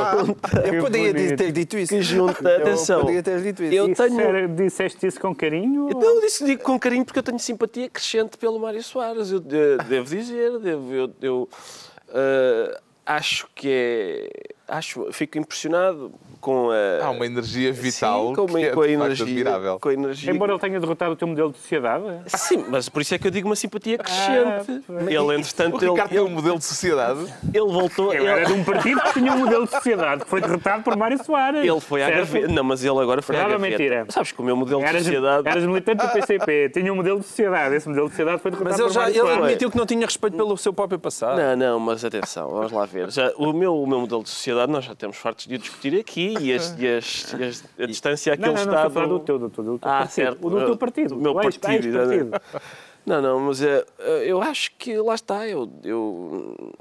Eu 0.72 0.82
podia 0.84 1.12
bonito. 1.12 1.36
ter 1.36 1.52
dito 1.52 1.78
isso. 1.78 1.92
Que 1.94 2.02
junta, 2.02 2.48
Eu 2.48 2.62
atenção. 2.62 3.00
podia 3.02 3.22
ter 3.22 3.40
dito 3.42 3.62
isso. 3.62 3.74
Eu 3.74 3.94
tenho- 3.94 4.20
era- 4.20 4.48
disseste 4.48 5.06
isso 5.06 5.20
com 5.20 5.34
carinho? 5.34 5.84
ou- 5.84 5.90
Então, 5.90 6.16
eu 6.16 6.20
disse, 6.20 6.44
digo 6.44 6.62
com 6.62 6.78
carinho 6.78 7.04
porque 7.04 7.18
eu 7.18 7.22
tenho 7.22 7.38
simpatia 7.38 7.88
crescente 7.88 8.36
pelo 8.38 8.58
Mário 8.58 8.82
Soares. 8.82 9.30
Eu 9.30 9.40
de- 9.40 9.76
devo 9.88 10.14
dizer, 10.14 10.58
devo, 10.58 10.92
eu, 10.92 11.10
eu, 11.22 11.48
ah, 12.08 12.80
acho 13.06 13.48
que 13.54 13.68
é. 13.70 14.30
Acho, 14.70 15.08
fico 15.12 15.36
impressionado 15.38 16.12
com 16.40 16.70
a. 16.70 17.04
Há 17.06 17.10
uma 17.10 17.26
energia 17.26 17.72
vital 17.72 18.28
Sim, 18.28 18.34
com, 18.36 18.46
que 18.46 18.56
é, 18.64 18.70
com 18.70 18.80
a 18.82 18.86
de 18.86 18.92
energia. 18.92 19.24
admirável. 19.26 19.78
Com 19.80 19.88
a 19.88 19.92
energia. 19.94 20.32
Embora 20.32 20.52
ele 20.52 20.60
tenha 20.60 20.78
derrotado 20.78 21.12
o 21.12 21.16
teu 21.16 21.26
modelo 21.26 21.50
de 21.50 21.58
sociedade? 21.58 22.04
Sim, 22.26 22.64
mas 22.68 22.88
por 22.88 23.02
isso 23.02 23.14
é 23.14 23.18
que 23.18 23.26
eu 23.26 23.30
digo 23.30 23.48
uma 23.48 23.56
simpatia 23.56 23.98
crescente. 23.98 24.82
pois. 24.86 25.06
ele, 25.08 25.34
entretanto, 25.36 25.74
O 25.74 25.78
Ricardo 25.92 26.00
ele, 26.00 26.08
tem 26.08 26.20
um 26.20 26.26
ele, 26.26 26.34
modelo 26.34 26.58
de 26.58 26.64
sociedade. 26.64 27.20
ele 27.52 27.66
voltou. 27.66 28.12
Eu 28.14 28.26
era 28.26 28.44
de 28.46 28.52
Ele, 28.52 28.60
um 28.60 28.64
partido 28.64 29.00
que 29.02 29.12
tinha 29.14 29.32
um 29.32 29.38
modelo 29.38 29.64
de 29.64 29.70
sociedade 29.72 30.24
que 30.24 30.30
foi 30.30 30.40
derrotado 30.40 30.82
por 30.84 30.96
Mário 30.96 31.22
Soares. 31.24 31.66
ele 31.68 31.80
foi 31.80 32.02
à 32.02 32.06
certo? 32.06 32.18
gaveta. 32.18 32.48
Não, 32.52 32.64
mas 32.64 32.84
ele 32.84 32.98
agora 32.98 33.20
foi 33.22 33.34
à 33.36 33.38
Verdade 33.40 33.54
ou 33.56 33.60
gaveta. 33.70 33.82
mentira? 33.82 34.06
Sabes 34.10 34.32
que 34.32 34.40
o 34.40 34.44
meu 34.44 34.56
modelo 34.56 34.80
de 34.80 34.86
Eras, 34.86 35.02
sociedade. 35.02 35.48
eras 35.48 35.64
militante 35.64 36.06
do 36.06 36.12
PCP, 36.12 36.70
tinha 36.72 36.92
um 36.92 36.96
modelo 36.96 37.18
de 37.20 37.26
sociedade. 37.26 37.74
Esse 37.74 37.88
modelo 37.88 38.06
de 38.06 38.12
sociedade 38.12 38.40
foi 38.40 38.50
derrotado 38.52 38.70
Mas 38.72 38.78
ele 38.80 38.88
por 38.88 38.94
já 38.94 39.00
Mário 39.00 39.14
ele 39.16 39.20
Soares. 39.22 39.44
admitiu 39.44 39.70
que 39.70 39.76
não 39.76 39.86
tinha 39.86 40.06
respeito 40.06 40.36
pelo 40.36 40.56
seu 40.56 40.72
próprio 40.72 40.98
passado. 40.98 41.36
Não, 41.36 41.56
não, 41.56 41.80
mas 41.80 42.04
atenção, 42.04 42.48
vamos 42.50 42.72
lá 42.72 42.86
ver. 42.86 43.10
Já, 43.10 43.32
o, 43.36 43.52
meu, 43.52 43.76
o 43.82 43.86
meu 43.86 44.00
modelo 44.00 44.22
de 44.22 44.28
sociedade 44.30 44.59
nós 44.66 44.84
já 44.84 44.94
temos 44.94 45.16
fartos 45.16 45.46
de 45.46 45.56
o 45.56 45.58
discutir 45.58 45.98
aqui 45.98 46.34
e, 46.40 46.52
a 47.82 47.86
distância 47.86 48.32
a 48.32 48.36
que 48.36 48.42
Não, 48.42 48.48
ele 48.50 48.58
não, 48.58 48.66
não, 48.66 48.72
está. 48.72 48.86
estou 48.86 48.90
a 48.90 48.90
falar 48.90 49.06
do- 49.06 49.18
do 49.18 49.24
teu, 49.24 49.38
do 49.38 49.50
teu, 49.50 49.64
do 49.64 49.78
teu 49.78 49.88
Ah, 49.90 49.98
partido. 49.98 50.12
certo. 50.14 50.46
O 50.46 50.50
do 50.50 50.64
teu 50.64 50.76
partido. 50.76 51.14
Do 51.14 51.20
meu 51.20 51.34
partido, 51.34 51.68
ex-partido. 51.70 52.30
Não, 53.06 53.22
não, 53.22 53.40
mas 53.40 53.62
é, 53.62 53.84
eu 54.24 54.42
acho 54.42 54.72
que 54.76 54.96
lá 54.98 55.14
está. 55.14 55.48
Eu, 55.48 55.70
eu, 55.84 56.72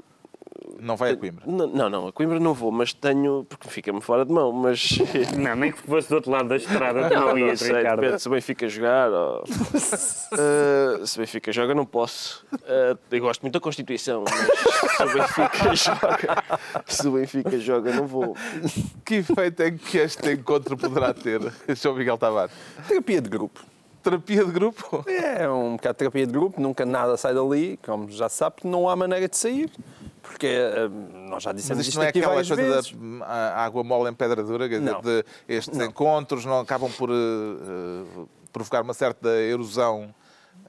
Não 0.78 0.96
vai 0.96 1.12
a 1.12 1.16
Coimbra. 1.16 1.44
não, 1.46 1.66
não, 1.66 1.90
não, 1.90 2.08
a 2.08 2.12
Coimbra 2.12 2.40
não 2.40 2.54
vou, 2.54 2.70
mas 2.70 2.92
tenho. 2.92 3.44
porque 3.48 3.68
fica-me 3.68 4.00
fora 4.00 4.24
de 4.24 4.32
mão, 4.32 4.52
mas. 4.52 4.98
Não, 5.36 5.54
nem 5.56 5.72
que 5.72 5.78
fosse 5.82 6.08
do 6.08 6.16
outro 6.16 6.30
lado 6.30 6.48
da 6.48 6.56
estrada, 6.56 7.08
tu 7.08 7.14
Não, 7.14 7.28
não 7.28 7.38
ias, 7.38 7.60
sei, 7.60 7.72
Ricardo. 7.76 8.00
depende 8.00 8.22
se 8.22 8.28
o 8.28 8.30
Benfica 8.30 8.68
jogar 8.68 9.10
ou... 9.10 9.42
Uh, 9.42 11.04
se 11.06 11.16
o 11.16 11.20
Benfica 11.20 11.52
joga, 11.52 11.74
não 11.74 11.84
posso. 11.84 12.44
Uh, 12.52 12.98
eu 13.10 13.20
gosto 13.20 13.42
muito 13.42 13.54
da 13.54 13.60
Constituição, 13.60 14.24
mas 14.24 14.96
se 14.96 15.02
o 15.02 15.12
Benfica 15.12 15.74
joga, 15.76 16.44
se 16.86 17.08
o 17.08 17.12
Benfica 17.12 17.58
joga, 17.58 17.92
não 17.92 18.06
vou. 18.06 18.36
Que 19.04 19.16
efeito 19.16 19.62
é 19.62 19.70
que 19.70 19.98
este 19.98 20.32
encontro 20.32 20.76
poderá 20.76 21.12
ter, 21.14 21.40
João 21.76 21.96
Miguel 21.96 22.18
Tavares? 22.18 22.52
Terapia 22.88 23.20
de 23.20 23.28
grupo. 23.28 23.60
Terapia 24.02 24.44
de 24.44 24.50
grupo? 24.50 25.04
É 25.08 25.48
um 25.48 25.72
bocado 25.76 25.94
de 25.94 25.98
terapia 25.98 26.26
de 26.26 26.32
grupo, 26.32 26.60
nunca 26.60 26.86
nada 26.86 27.16
sai 27.16 27.34
dali, 27.34 27.78
como 27.84 28.10
já 28.10 28.28
se 28.28 28.36
sabe, 28.36 28.56
não 28.64 28.88
há 28.88 28.96
maneira 28.96 29.28
de 29.28 29.36
sair. 29.36 29.70
Porque 30.22 30.46
eh, 30.46 30.88
nós 31.28 31.42
já 31.42 31.52
Mas 31.52 31.62
dissemos 31.62 31.80
isto 31.80 31.88
isto 31.90 31.96
não 31.98 32.04
é 32.04 32.08
aqui 32.08 32.18
aquela 32.20 32.34
coisa 32.34 32.54
vezes. 32.56 32.92
da 32.92 33.24
a- 33.26 33.64
água 33.64 33.82
mole 33.82 34.10
em 34.10 34.14
pedra 34.14 34.42
dura, 34.42 34.68
quer 34.68 34.78
dizer, 34.78 34.92
Não. 34.92 35.00
de 35.00 35.24
estes 35.48 35.78
encontros 35.80 36.44
não 36.44 36.60
acabam 36.60 36.90
por 36.92 37.10
eh, 37.10 38.26
provocar 38.52 38.82
uma 38.82 38.94
certa 38.94 39.28
erosão 39.40 40.14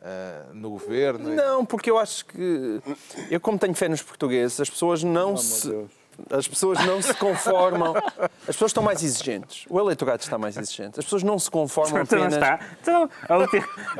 eh, 0.01 0.41
no 0.53 0.71
governo? 0.71 1.29
Não, 1.35 1.65
porque 1.65 1.89
eu 1.91 1.97
acho 1.99 2.25
que 2.25 2.81
eu 3.29 3.39
como 3.39 3.57
tenho 3.59 3.73
fé 3.75 3.87
nos 3.87 4.01
portugueses, 4.01 4.59
as 4.59 4.69
pessoas 4.69 5.03
não 5.03 5.37
se 5.37 5.69
Deus. 5.69 5.91
As 6.29 6.47
pessoas 6.47 6.85
não 6.85 7.01
se 7.01 7.13
conformam. 7.13 7.93
As 7.95 8.55
pessoas 8.55 8.69
estão 8.71 8.83
mais 8.83 9.03
exigentes. 9.03 9.65
O 9.69 9.79
eleitorado 9.79 10.21
está 10.21 10.37
mais 10.37 10.57
exigente. 10.57 10.99
As 10.99 11.05
pessoas 11.05 11.23
não 11.23 11.37
se 11.39 11.49
conformam 11.49 12.01
Então 12.01 12.19
não 12.19 12.27
apenas. 12.27 12.43
está. 12.43 12.59
Então, 12.81 13.09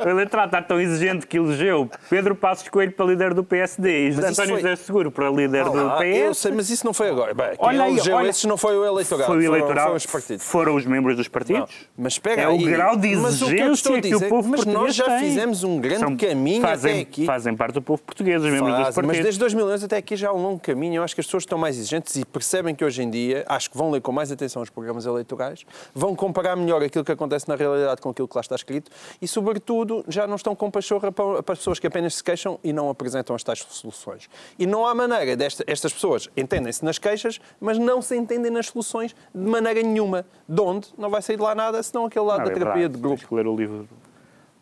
o 0.04 0.08
eleitorado 0.08 0.48
está 0.48 0.62
tão 0.62 0.80
exigente 0.80 1.26
que 1.26 1.38
elegeu 1.38 1.90
Pedro 2.08 2.34
Passos 2.34 2.68
Coelho 2.68 2.92
para 2.92 3.06
líder 3.06 3.34
do 3.34 3.42
PSD 3.44 4.08
e 4.08 4.12
Mas 4.14 4.24
António 4.24 4.52
foi- 4.54 4.62
José 4.62 4.76
Seguro 4.76 5.10
para 5.10 5.30
líder 5.30 5.64
do 5.64 5.78
Ah, 5.90 6.06
eu 6.06 6.30
PS. 6.30 6.38
sei, 6.38 6.52
mas 6.52 6.70
isso 6.70 6.84
não 6.86 6.92
foi 6.94 7.08
agora. 7.08 7.34
Bem, 7.34 7.50
quem 7.50 7.58
Olha 7.58 7.84
aí, 7.84 7.92
elegeu 7.92 8.16
olha- 8.16 8.28
esses 8.30 8.44
não 8.44 8.56
foi 8.56 8.76
o 8.76 8.84
eleitorado, 8.84 9.26
Foi 9.26 9.38
o 9.38 9.42
foram- 9.42 9.54
eleitorado, 9.56 9.86
foram 9.86 9.96
os 9.96 10.06
partidos. 10.06 10.46
foram 10.46 10.74
os 10.76 10.86
membros 10.86 11.16
dos 11.16 11.28
partidos. 11.28 11.70
Mas 11.96 12.14
espera 12.14 12.42
É 12.42 12.46
aí. 12.46 12.54
o 12.56 12.70
grau 12.70 12.96
de 12.96 13.16
Mas 13.16 13.42
o 13.42 13.46
que 13.46 13.52
exigência 13.54 14.00
que, 14.00 14.14
o 14.14 14.28
povo 14.28 14.48
Mas 14.48 14.64
português 14.64 14.74
nós 14.86 14.94
já 14.94 15.04
tem. 15.04 15.18
fizemos 15.20 15.64
um 15.64 15.80
grande 15.80 16.00
São- 16.00 16.16
caminho 16.16 16.62
fazem, 16.62 16.92
até 16.92 17.00
aqui. 17.02 17.24
Fazem 17.26 17.54
parte 17.56 17.74
do 17.74 17.82
povo 17.82 18.02
português, 18.02 18.42
os 18.42 18.50
membros 18.50 18.70
dos 18.74 18.84
partidos. 18.94 19.06
mas 19.06 19.20
desde 19.20 19.38
2011 19.38 19.84
até 19.84 19.96
aqui 19.96 20.16
já 20.16 20.30
há 20.30 20.32
um 20.32 20.42
longo 20.42 20.60
caminho. 20.60 20.96
Eu 20.96 21.02
acho 21.04 21.14
que 21.14 21.20
as 21.20 21.26
pessoas 21.26 21.42
estão 21.42 21.58
mais 21.58 21.76
exigentes 21.76 22.01
e 22.16 22.24
percebem 22.24 22.74
que 22.74 22.84
hoje 22.84 23.02
em 23.02 23.10
dia, 23.10 23.44
acho 23.48 23.70
que 23.70 23.76
vão 23.76 23.90
ler 23.90 24.00
com 24.00 24.12
mais 24.12 24.30
atenção 24.30 24.62
os 24.62 24.70
programas 24.70 25.06
eleitorais, 25.06 25.64
vão 25.94 26.14
comparar 26.14 26.56
melhor 26.56 26.82
aquilo 26.82 27.04
que 27.04 27.12
acontece 27.12 27.48
na 27.48 27.54
realidade 27.54 28.00
com 28.00 28.10
aquilo 28.10 28.28
que 28.28 28.36
lá 28.36 28.40
está 28.40 28.54
escrito 28.54 28.90
e, 29.20 29.28
sobretudo, 29.28 30.04
já 30.08 30.26
não 30.26 30.36
estão 30.36 30.54
com 30.54 30.70
pachorra 30.70 31.12
para, 31.12 31.42
para 31.42 31.56
pessoas 31.56 31.78
que 31.78 31.86
apenas 31.86 32.16
se 32.16 32.24
queixam 32.24 32.58
e 32.62 32.72
não 32.72 32.90
apresentam 32.90 33.34
as 33.36 33.42
tais 33.42 33.60
soluções. 33.68 34.28
E 34.58 34.66
não 34.66 34.86
há 34.86 34.94
maneira 34.94 35.36
desta, 35.36 35.64
estas 35.66 35.92
pessoas 35.92 36.28
entendem-se 36.36 36.84
nas 36.84 36.98
queixas, 36.98 37.40
mas 37.60 37.78
não 37.78 38.02
se 38.02 38.16
entendem 38.16 38.50
nas 38.50 38.66
soluções 38.66 39.14
de 39.34 39.48
maneira 39.48 39.82
nenhuma. 39.82 40.24
De 40.48 40.60
onde? 40.60 40.88
Não 40.98 41.10
vai 41.10 41.22
sair 41.22 41.36
de 41.36 41.42
lá 41.42 41.54
nada, 41.54 41.82
senão 41.82 42.06
aquele 42.06 42.24
lado 42.24 42.38
Não, 42.38 42.46
da 42.46 42.50
é 42.50 42.54
terapia 42.54 42.74
verdade. 42.82 42.96
de 42.96 43.00
grupo. 43.00 43.18
Tens 43.18 43.28
que 43.28 43.34
ler 43.34 43.46
o 43.46 43.56
livro 43.56 43.88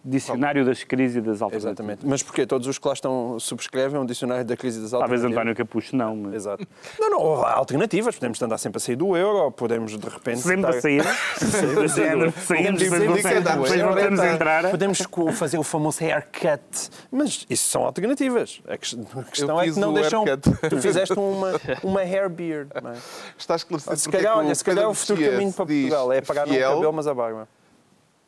Dicionário 0.03 0.65
das 0.65 0.83
Crises 0.83 1.17
e 1.17 1.21
das 1.21 1.43
Alternativas. 1.43 1.65
Exatamente. 1.65 2.07
Mas 2.07 2.23
porquê? 2.23 2.47
Todos 2.47 2.67
os 2.67 2.79
que 2.79 2.89
lá 2.89 2.95
estão 2.95 3.39
subscrevem 3.39 4.01
um 4.01 4.07
dicionário 4.07 4.45
da 4.47 4.57
crise 4.57 4.81
das 4.81 4.93
Talvez 4.93 5.23
alternativas. 5.25 5.37
António 5.43 5.57
Capucho 5.57 5.95
não, 5.95 6.17
mas... 6.17 6.35
Exato. 6.35 6.67
Não, 6.99 7.11
não, 7.11 7.45
há 7.45 7.53
alternativas. 7.53 8.15
Podemos 8.15 8.41
andar 8.41 8.57
sempre 8.57 8.79
a 8.79 8.81
sair 8.81 8.97
do 8.97 9.15
euro, 9.15 9.51
podemos 9.53 9.99
de 9.99 10.09
repente. 10.09 10.41
Sempre 10.41 10.67
a 10.67 10.71
estar- 10.71 10.81
sair. 10.81 11.03
Saímos, 11.91 12.33
Podemos 12.47 12.83
depois 12.83 13.83
voltamos- 13.83 14.21
a 14.21 14.23
a- 14.23 14.33
entrar. 14.35 14.71
Podemos 14.71 14.99
fazer 15.35 15.59
o 15.59 15.63
famoso 15.63 16.03
haircut. 16.03 16.63
Mas 17.11 17.47
isso 17.51 17.69
são 17.69 17.85
alternativas. 17.85 18.63
A 18.69 18.77
ques- 18.79 18.97
a 19.17 19.23
questão 19.25 19.61
é 19.61 19.71
que 19.71 19.79
não 19.79 19.91
o 19.91 19.95
deixam. 19.95 20.25
haircut. 20.27 20.69
Tu 20.71 20.79
fizeste 20.81 21.19
uma, 21.19 21.53
uma 21.83 22.01
hair 22.01 22.29
beard. 22.29 22.71
não 22.83 22.91
é? 22.93 22.97
Está 23.37 23.57
esclarecido 23.57 23.97
Se 23.97 24.09
é 24.09 24.13
calhar, 24.13 24.39
olha, 24.39 24.55
se 24.55 24.65
calhar 24.65 24.79
Pedro 24.79 24.91
o 24.91 24.95
futuro 24.95 25.21
caminho 25.23 25.53
para 25.53 25.67
Portugal 25.67 26.13
é 26.13 26.19
apagar 26.19 26.47
no 26.47 26.55
fiel. 26.55 26.75
cabelo, 26.75 26.93
mas 26.93 27.07
a 27.07 27.15
barba. 27.15 27.49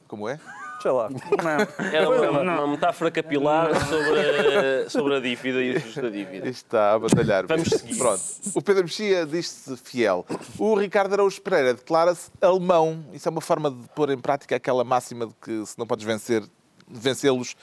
Como 0.07 0.29
é? 0.29 0.39
Sei 0.83 0.91
lá. 0.91 1.09
Não. 1.11 1.87
Era 1.93 2.09
uma, 2.09 2.43
Não. 2.43 2.55
uma 2.65 2.67
metáfora 2.67 3.11
capilar 3.11 3.71
sobre 3.87 4.21
a, 4.21 4.91
sobre 4.91 5.15
a 5.17 5.21
dívida 5.21 5.63
e 5.63 5.77
os 5.77 5.83
juros 5.83 5.95
da 5.97 6.09
dívida. 6.09 6.49
Isto 6.49 6.65
está 6.67 6.95
a 6.95 6.99
batalhar. 6.99 7.47
Vamos 7.47 7.69
seguir. 7.69 7.97
Pronto. 7.97 8.21
O 8.55 8.61
Pedro 8.63 8.83
Mexia 8.85 9.25
diz-se 9.25 9.77
fiel. 9.77 10.27
O 10.59 10.75
Ricardo 10.75 11.13
Araújo 11.13 11.41
Pereira 11.41 11.75
declara-se 11.75 12.31
alemão. 12.41 13.05
Isso 13.13 13.29
é 13.29 13.31
uma 13.31 13.41
forma 13.41 13.71
de 13.71 13.89
pôr 13.95 14.11
em 14.11 14.19
prática 14.19 14.57
aquela 14.57 14.83
máxima 14.85 15.27
de 15.27 15.35
que 15.41 15.65
se 15.67 15.79
não 15.79 15.87
podes 15.87 16.05
vencer, 16.05 16.43
vencê-los, 16.89 17.55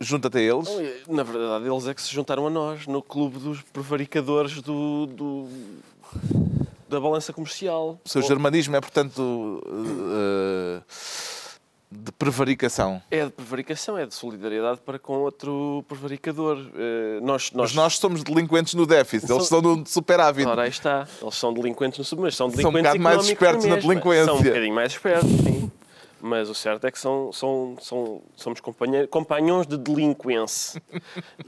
junta-te 0.00 0.38
a 0.38 0.40
eles. 0.40 0.68
Na 1.08 1.22
verdade, 1.22 1.66
eles 1.68 1.86
é 1.86 1.94
que 1.94 2.00
se 2.02 2.10
juntaram 2.12 2.46
a 2.46 2.50
nós 2.50 2.86
no 2.86 3.02
clube 3.02 3.38
dos 3.38 3.60
prevaricadores 3.62 4.60
do, 4.62 5.06
do- 5.06 5.48
da 6.88 7.00
balança 7.00 7.32
comercial. 7.32 7.98
O 8.04 8.08
seu 8.08 8.20
germanismo 8.22 8.76
é, 8.76 8.80
portanto, 8.80 9.62
eh, 9.66 10.82
de 11.92 12.10
prevaricação. 12.12 13.02
É 13.10 13.24
de 13.24 13.30
prevaricação, 13.30 13.98
é 13.98 14.06
de 14.06 14.14
solidariedade 14.14 14.80
para 14.84 14.98
com 14.98 15.18
outro 15.18 15.84
prevaricador. 15.86 16.58
Eh, 16.74 17.20
nós, 17.20 17.52
nós, 17.52 17.70
Mas 17.70 17.74
nós 17.74 17.98
somos 17.98 18.22
delinquentes 18.22 18.74
no 18.74 18.86
déficit, 18.86 19.30
eles 19.30 19.46
são 19.46 19.60
no 19.60 19.86
superávit. 19.86 20.46
Ora, 20.46 20.62
aí 20.62 20.70
está. 20.70 21.06
Eles 21.20 21.34
são 21.34 21.52
delinquentes 21.52 21.98
no 21.98 22.04
sub, 22.04 22.22
mas 22.22 22.34
são 22.34 22.46
um 22.46 22.50
delinquentes 22.50 22.82
bocado 22.82 23.00
mais 23.00 23.24
espertos 23.26 23.66
na 23.66 23.76
delinquência. 23.76 24.24
São 24.24 24.36
um 24.36 24.42
bocadinho 24.42 24.74
mais 24.74 24.92
espertos, 24.92 25.30
sim. 25.30 25.70
Mas 26.24 26.48
o 26.48 26.54
certo 26.54 26.86
é 26.86 26.90
que 26.92 26.98
são, 27.00 27.32
são, 27.32 27.76
são, 27.80 28.22
somos 28.36 28.60
companheiros, 28.60 29.10
companhões 29.10 29.66
de 29.66 29.76
delinquência. 29.76 30.80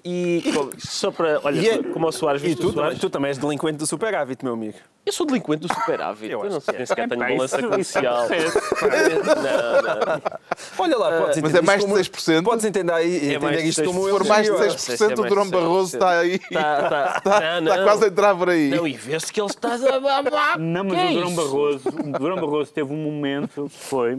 E 0.07 0.43
só 0.79 1.11
para. 1.11 1.41
Olha, 1.43 1.59
E 1.61 1.69
é- 1.69 1.83
como 1.83 2.07
o 2.09 2.13
Soares 2.13 2.43
E 2.45 2.55
tu, 2.55 2.73
Soares. 2.73 2.99
tu 2.99 3.09
também 3.09 3.29
és 3.31 3.39
delinquente 3.39 3.79
do 3.79 3.87
superávit, 3.87 4.45
meu 4.45 4.53
amigo. 4.53 4.75
Eu 5.07 5.13
sou 5.13 5.25
delinquente 5.27 5.67
do 5.67 5.73
superávit. 5.73 6.31
Eu, 6.31 6.45
Eu 6.45 6.51
não 6.51 6.61
sei, 6.61 6.73
que 6.73 6.79
nem 6.79 6.87
sequer 6.87 7.09
tenho 7.09 7.23
Epá, 7.23 7.33
balança 7.35 7.63
comercial. 7.63 8.27
não, 8.29 9.83
não. 10.17 10.23
Olha 10.79 10.99
lá, 10.99 11.11
podes 11.21 11.37
Mas 11.41 11.55
entender 11.55 11.59
é 11.59 11.63
mais 11.63 11.81
de 11.81 11.87
como- 11.87 11.99
6%? 11.99 12.43
Podes 12.45 12.65
entender, 12.65 12.93
aí, 12.93 13.35
É 13.35 13.39
mais 13.39 13.55
entender 13.55 13.63
de 13.63 13.69
isto 13.69 13.85
como 13.85 14.01
6%. 14.01 14.05
Se 14.05 14.11
eu 14.11 14.19
for 14.19 14.27
mais 14.29 14.47
de 14.47 14.53
diria. 14.53 14.69
6%, 14.71 14.79
sei 14.79 14.97
se 14.97 15.03
é 15.03 15.07
o 15.07 15.09
mais 15.19 15.29
Durão 15.31 15.51
Barroso 15.51 15.91
6%. 15.91 15.95
está 15.95 16.19
aí. 16.19 16.39
Tá, 16.39 16.89
tá. 16.89 17.15
Está, 17.19 17.41
Não, 17.63 17.77
não. 17.77 17.85
quase 17.85 18.05
a 18.05 18.09
entrar 18.09 18.35
por 18.37 18.51
aí. 18.51 18.69
Não, 18.71 18.87
e 18.89 18.93
vê-se 18.93 19.33
que 19.33 19.41
ele 19.41 19.49
está 19.49 19.75
a. 19.75 20.59
Não, 20.59 20.85
mas 20.85 20.99
é 20.99 21.11
o 21.11 21.15
Durão? 21.15 21.35
Barroso, 21.35 21.89
o 21.89 22.19
Durão 22.19 22.37
Barroso 22.37 22.73
teve 22.73 22.93
um 22.93 22.97
momento 22.97 23.65
que 23.71 23.77
foi. 23.79 24.19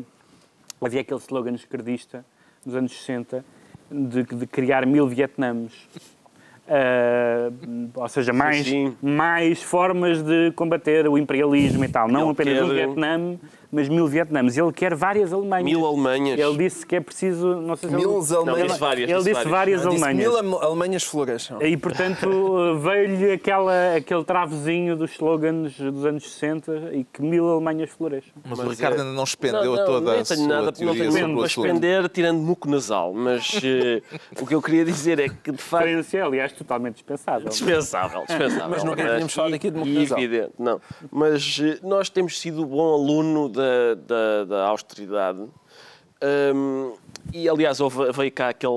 Havia 0.82 1.02
aquele 1.02 1.20
slogan 1.20 1.54
esquerdista 1.54 2.26
nos 2.66 2.76
anos 2.76 2.92
60 2.92 3.44
de, 3.90 4.24
de 4.24 4.46
criar 4.48 4.86
mil 4.86 5.08
Vietnãs. 5.08 5.72
Ah, 6.68 7.52
ou 7.96 8.10
seja, 8.10 8.34
mais, 8.34 8.66
sim. 8.66 8.96
mais 9.02 9.62
formas 9.62 10.22
de 10.24 10.52
combater 10.56 11.08
o 11.08 11.18
imperialismo 11.18 11.84
e 11.86 11.88
tal. 11.88 12.08
Não 12.08 12.32
apenas 12.32 12.64
um 12.64 12.68
quer- 12.68 12.74
Vietnã, 12.88 13.38
mas 13.76 13.90
mil 13.90 14.08
Vietnãs. 14.08 14.58
Ele 14.58 14.72
quer 14.72 14.96
várias 14.96 15.34
Alemanhas. 15.34 15.66
Mil 15.66 15.86
Alemanhas. 15.86 16.40
Ele 16.40 16.58
disse 16.58 16.86
que 16.86 16.96
é 16.96 17.00
preciso. 17.02 17.62
Não 17.62 17.76
sei 17.76 17.90
se 17.90 17.96
Mil 17.96 18.18
ele, 18.20 18.30
Não, 18.30 18.38
Alemanhas. 18.40 18.68
disse 18.68 18.80
várias. 18.80 19.10
ele 19.10 19.24
disse 19.34 19.48
várias 19.48 19.82
Disse 19.82 19.88
Alemanhas. 20.04 20.18
mil 20.44 20.58
Alemanhas 20.62 21.04
floresçam. 21.04 21.62
E, 21.62 21.76
portanto, 21.78 22.30
veio-lhe 22.80 23.32
aquela, 23.34 23.96
aquele 23.98 24.24
travozinho 24.24 24.96
dos 24.96 25.12
slogans 25.12 25.78
dos 25.78 26.06
anos 26.06 26.24
60 26.32 26.92
e 26.94 27.04
que 27.04 27.22
mil 27.22 27.48
Alemanhas 27.50 27.90
floresçam. 27.90 28.32
Mas, 28.48 28.60
o 28.60 28.64
Mas 28.66 28.78
Ricardo 28.78 28.98
é- 28.98 29.02
ainda 29.02 29.14
não 29.14 29.24
expendeu 29.24 29.64
Não, 29.64 29.76
não, 29.76 29.86
toda 29.86 30.12
nem 30.12 30.22
a 30.22 30.24
tenho 30.24 30.40
sua 30.40 30.48
nada, 30.48 30.66
não 30.68 30.72
teoria 30.72 30.94
tenho 31.02 31.12
sobre 31.12 31.22
tempo 31.22 31.34
o 31.34 31.38
para 31.38 31.46
assunto. 31.46 31.66
expender 31.68 32.10
tirando 32.10 32.38
muco 32.40 32.70
nasal, 32.70 33.14
mas 33.14 33.60
eh, 33.64 34.02
o 34.42 34.46
que 34.46 34.56
eu 34.56 34.62
queria 34.62 34.86
dizer 34.86 35.20
é 35.20 35.28
que 35.30 35.52
de 35.52 35.62
facto 35.62 36.04
Foi, 36.04 36.22
aliás, 36.22 36.52
totalmente 36.54 36.94
dispensável. 36.96 37.50
Dispensável, 37.50 38.24
dispensável. 38.28 38.70
Mas 38.70 38.84
nunca 38.84 39.04
tínhamos 39.04 39.34
falado 39.34 39.54
aqui 39.54 39.70
de 39.70 39.78
muco-nasal. 39.78 40.20
e 40.20 40.24
evidente, 40.24 40.54
não. 40.58 40.80
Mas 41.12 41.60
eh, 41.62 41.80
nós 41.84 42.10
temos 42.10 42.40
sido 42.40 42.66
bom 42.66 42.94
aluno 42.94 43.50
da, 43.50 43.64
da, 44.08 44.45
da 44.45 44.67
austeridade. 44.67 45.47
Hum, 46.23 46.93
e, 47.34 47.49
aliás, 47.49 47.80
houve, 47.82 48.12
veio 48.13 48.32
cá 48.32 48.49
aquele 48.49 48.73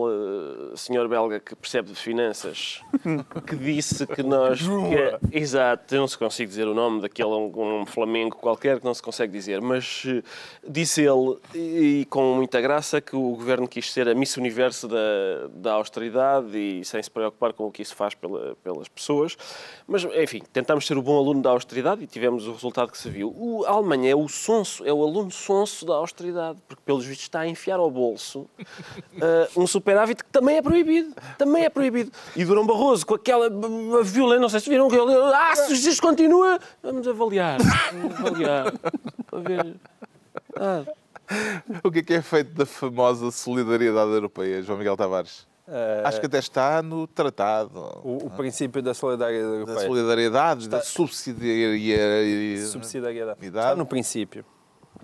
eh, 0.73 0.77
senhor 0.77 1.07
belga 1.09 1.39
que 1.39 1.55
percebe 1.55 1.89
de 1.91 1.95
finanças 1.97 2.81
que 3.47 3.55
disse 3.57 4.07
que 4.07 4.23
nós... 4.23 4.61
que- 4.61 5.39
exato, 5.39 5.95
eu 5.95 6.01
não 6.01 6.09
se 6.09 6.19
consigo 6.19 6.49
dizer 6.49 6.67
o 6.67 6.75
nome 6.75 7.01
daquele, 7.03 7.29
um, 7.29 7.81
um 7.83 7.87
Flamengo 7.87 8.35
qualquer 8.37 8.81
que 8.81 8.85
não 8.85 8.95
se 8.95 9.03
consegue 9.03 9.33
dizer, 9.33 9.61
mas 9.61 10.03
eh, 10.07 10.23
disse 10.69 11.03
ele, 11.03 11.37
e, 11.55 12.01
e 12.01 12.05
com 12.07 12.35
muita 12.35 12.61
graça, 12.61 13.01
que 13.01 13.15
o 13.15 13.37
governo 13.37 13.69
quis 13.69 13.93
ser 13.93 14.09
a 14.09 14.15
Miss 14.15 14.37
Universo 14.37 14.89
da, 14.89 14.97
da 15.53 15.73
austeridade 15.75 16.57
e 16.57 16.85
sem 16.85 17.03
se 17.03 17.11
preocupar 17.11 17.53
com 17.53 17.67
o 17.67 17.71
que 17.71 17.83
isso 17.83 17.95
faz 17.95 18.15
pela- 18.15 18.57
pelas 18.65 18.89
pessoas. 18.89 19.37
Mas, 19.87 20.05
enfim, 20.05 20.43
tentámos 20.53 20.87
ser 20.87 20.97
o 20.99 21.03
bom 21.03 21.17
aluno 21.17 21.41
da 21.43 21.51
austeridade 21.51 22.03
e 22.03 22.07
tivemos 22.07 22.47
o 22.49 22.53
resultado 22.53 22.91
que 22.91 22.99
se 22.99 23.09
viu. 23.09 23.29
O, 23.37 23.65
a 23.67 23.71
Alemanha 23.71 24.11
é 24.11 24.17
o 24.17 24.27
sonso, 24.29 24.85
é 24.85 24.93
o 24.93 25.03
aluno 25.03 25.31
sonso 25.31 25.87
da 25.87 25.95
austeridade, 25.95 26.59
porque, 26.67 26.83
pelos 26.85 27.05
vistos, 27.05 27.25
está 27.27 27.41
a 27.41 27.49
enfiar 27.49 27.79
ao 27.79 27.91
bolso 27.91 28.28
ah, 28.37 29.49
um 29.57 29.67
superávit 29.67 30.23
que 30.25 30.31
também 30.31 30.57
é 30.57 30.63
proibido. 30.63 31.15
Também 31.37 31.65
é 31.65 31.71
proibido. 31.71 32.11
E 32.37 32.45
Durão 32.45 32.67
Barroso, 32.67 33.07
com 33.07 33.15
aquela 33.15 33.49
violência, 34.03 34.41
não 34.41 34.49
sei 34.49 34.61
se 34.61 34.69
viram 34.71 34.89
que 34.89 34.97
ele. 34.97 35.13
Ah, 35.35 35.55
se 35.57 35.73
isto 35.75 36.03
continua, 36.03 36.59
vamos 36.83 37.07
avaliar. 37.07 37.59
Vamos 37.93 38.19
avaliar. 38.19 38.73
Para 39.31 39.39
ver. 39.41 39.77
Ah, 40.57 40.85
O 41.85 41.91
que 41.91 41.99
é 41.99 42.03
que 42.03 42.15
é 42.15 42.23
feito 42.23 42.53
da 42.55 42.65
famosa 42.67 43.31
solidariedade 43.31 44.11
europeia, 44.11 44.63
João 44.63 44.79
Miguel 44.79 44.97
Tavares? 44.97 45.47
Eh, 45.71 46.03
Acho 46.07 46.19
que 46.21 46.25
até 46.27 46.39
está 46.39 46.81
no 46.81 47.07
tratado. 47.07 47.79
o, 48.03 48.27
o 48.27 48.31
princípio 48.31 48.81
da 48.81 48.95
solidariedade 48.95 49.51
Da 49.53 49.57
europeia. 49.59 49.87
solidariedade, 49.87 50.69
da 50.69 50.81
subsidiariedade. 50.81 52.67
Subsidiariedade. 52.69 53.45
Está 53.47 53.77
no 53.77 53.85
princípio. 53.85 54.45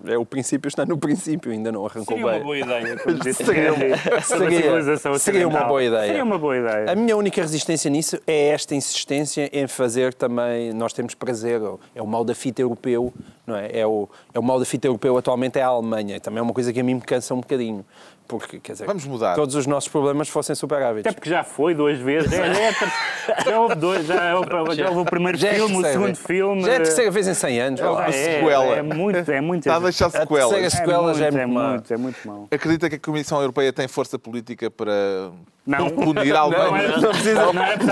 É, 0.07 0.17
o 0.17 0.25
princípio 0.25 0.67
está 0.67 0.85
no 0.85 0.97
princípio, 0.97 1.51
ainda 1.51 1.71
não 1.71 1.85
arrancou 1.85 2.05
Seria 2.17 2.25
uma 2.25 2.31
bem. 2.33 2.43
boa 2.43 2.57
ideia. 2.57 2.97
como 3.03 3.19
disse 3.19 3.43
Seria- 3.43 3.73
seria- 4.21 5.19
seria 5.19 5.47
uma 5.47 5.63
boa 5.63 5.83
ideia. 5.83 6.07
Seria 6.07 6.23
uma 6.23 6.37
boa 6.37 6.57
ideia. 6.57 6.91
A 6.91 6.95
minha 6.95 7.15
única 7.15 7.41
resistência 7.41 7.89
nisso 7.89 8.19
é 8.27 8.47
esta 8.49 8.75
insistência 8.75 9.49
em 9.51 9.67
fazer 9.67 10.13
também. 10.13 10.73
Nós 10.73 10.93
temos 10.93 11.13
prazer, 11.15 11.61
é 11.93 12.01
o 12.01 12.07
mal 12.07 12.23
da 12.23 12.35
fita 12.35 12.61
europeu, 12.61 13.13
não 13.45 13.55
é? 13.55 13.69
É 13.79 13.85
o, 13.87 14.07
é 14.33 14.39
o 14.39 14.43
mal 14.43 14.59
da 14.59 14.65
fita 14.65 14.87
europeu 14.87 15.17
atualmente 15.17 15.57
é 15.59 15.61
a 15.61 15.67
Alemanha. 15.67 16.19
Também 16.19 16.39
é 16.39 16.41
uma 16.41 16.53
coisa 16.53 16.71
que 16.73 16.79
a 16.79 16.83
mim 16.83 16.95
me 16.95 17.01
cansa 17.01 17.33
um 17.33 17.39
bocadinho. 17.41 17.85
Porque, 18.27 18.59
quer 18.59 18.71
dizer, 18.71 18.85
Vamos 18.87 19.05
mudar. 19.05 19.35
todos 19.35 19.53
os 19.53 19.67
nossos 19.67 19.87
problemas 19.87 20.27
fossem 20.29 20.55
superávites. 20.55 21.05
Até 21.05 21.13
porque 21.13 21.29
já 21.29 21.43
foi 21.43 21.75
duas 21.75 21.99
vezes. 21.99 22.31
Já, 22.31 22.51
já, 22.51 22.59
é 22.61 22.71
ter- 22.73 23.45
já 23.45 23.59
houve 23.59 23.75
dois. 23.75 24.05
Já 24.07 24.35
houve, 24.35 24.75
já 24.75 24.89
houve 24.89 24.99
o 25.01 25.05
primeiro 25.05 25.37
Já 25.37 25.49
é 25.49 25.51
a 25.51 25.53
filme, 25.55 25.75
o 25.77 25.81
terceira 25.81 25.99
segundo 26.01 26.15
filme. 26.17 26.61
Já 26.63 26.71
é 26.71 26.75
a 26.75 26.79
terceira 26.79 27.11
vez 27.11 27.27
em 27.27 27.33
100 27.35 27.59
anos. 27.59 27.79
vá 27.81 27.89
lá. 27.91 28.09
Já 28.11 28.17
é, 28.17 28.39
sequela. 28.39 28.65
é 28.75 28.81
muito, 28.81 29.31
é 29.31 29.41
muito. 29.41 29.59
Está 29.67 29.75
a 29.75 29.79
deixar 29.79 30.09
sequelas. 30.09 30.49
terceira 30.49 30.69
sequela 30.71 31.13
já 31.13 31.25
é 31.27 31.31
muito, 31.31 31.39
é 31.41 31.45
muito 31.47 31.53
má. 31.53 31.69
muito, 31.69 31.93
é 31.93 31.97
muito 31.97 32.27
mau. 32.27 32.47
Acredita 32.51 32.89
que 32.89 32.95
a 32.95 32.99
Comissão 32.99 33.39
Europeia 33.39 33.71
tem 33.71 33.87
força 33.87 34.17
política 34.17 34.71
para 34.71 35.29
Não. 35.65 35.89
punir 35.89 36.35
a 36.35 36.47
Não, 36.47 36.75
era- 36.77 36.97
Não 36.99 37.09
precisa- 37.09 37.53
não 37.53 37.63
era 37.63 37.73
é 37.73 37.77
que- 37.77 37.85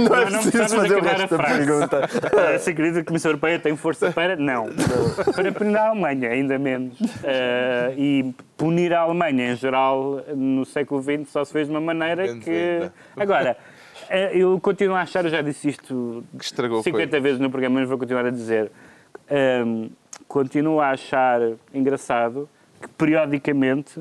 não 0.00 0.16
é 0.16 0.30
não 0.30 0.42
preciso 0.42 0.76
fazer 0.76 0.94
o 0.94 0.98
acabar 0.98 1.16
resto 1.18 1.34
a 1.34 1.36
da 1.36 1.44
frase. 1.44 1.66
pergunta. 1.66 2.08
Se 2.60 2.70
acredita 2.70 2.94
que 2.94 3.00
a 3.00 3.04
Comissão 3.04 3.30
Europeia 3.30 3.58
tem 3.58 3.76
força 3.76 4.10
para. 4.10 4.36
Não. 4.36 4.68
Para 5.34 5.52
punir 5.52 5.76
a 5.76 5.88
Alemanha, 5.90 6.30
ainda 6.30 6.58
menos. 6.58 6.96
Eh, 7.22 7.94
e 7.98 8.34
punir 8.56 8.94
a 8.94 9.00
Alemanha, 9.00 9.52
em 9.52 9.56
geral, 9.56 10.24
no 10.34 10.64
século 10.64 11.02
XX, 11.02 11.28
só 11.30 11.44
se 11.44 11.52
fez 11.52 11.66
de 11.66 11.72
uma 11.72 11.80
maneira 11.80 12.36
que. 12.38 12.90
Agora. 13.16 13.56
eh, 14.08 14.30
Eu 14.34 14.58
continuo 14.58 14.96
a 14.96 15.02
achar, 15.02 15.22
eu 15.24 15.30
já 15.30 15.42
disse 15.42 15.68
isto 15.68 16.24
Que 16.38 16.44
estragou 16.44 16.82
50 16.82 17.20
vezes 17.20 17.38
no 17.38 17.50
programa, 17.50 17.80
mas 17.80 17.88
vou 17.88 17.98
continuar 17.98 18.24
a 18.26 18.30
dizer. 18.30 18.72
Ahm, 19.30 19.88
continuo 20.26 20.80
a 20.80 20.90
achar 20.90 21.40
engraçado 21.74 22.48
que, 22.80 22.88
periodicamente, 22.88 24.00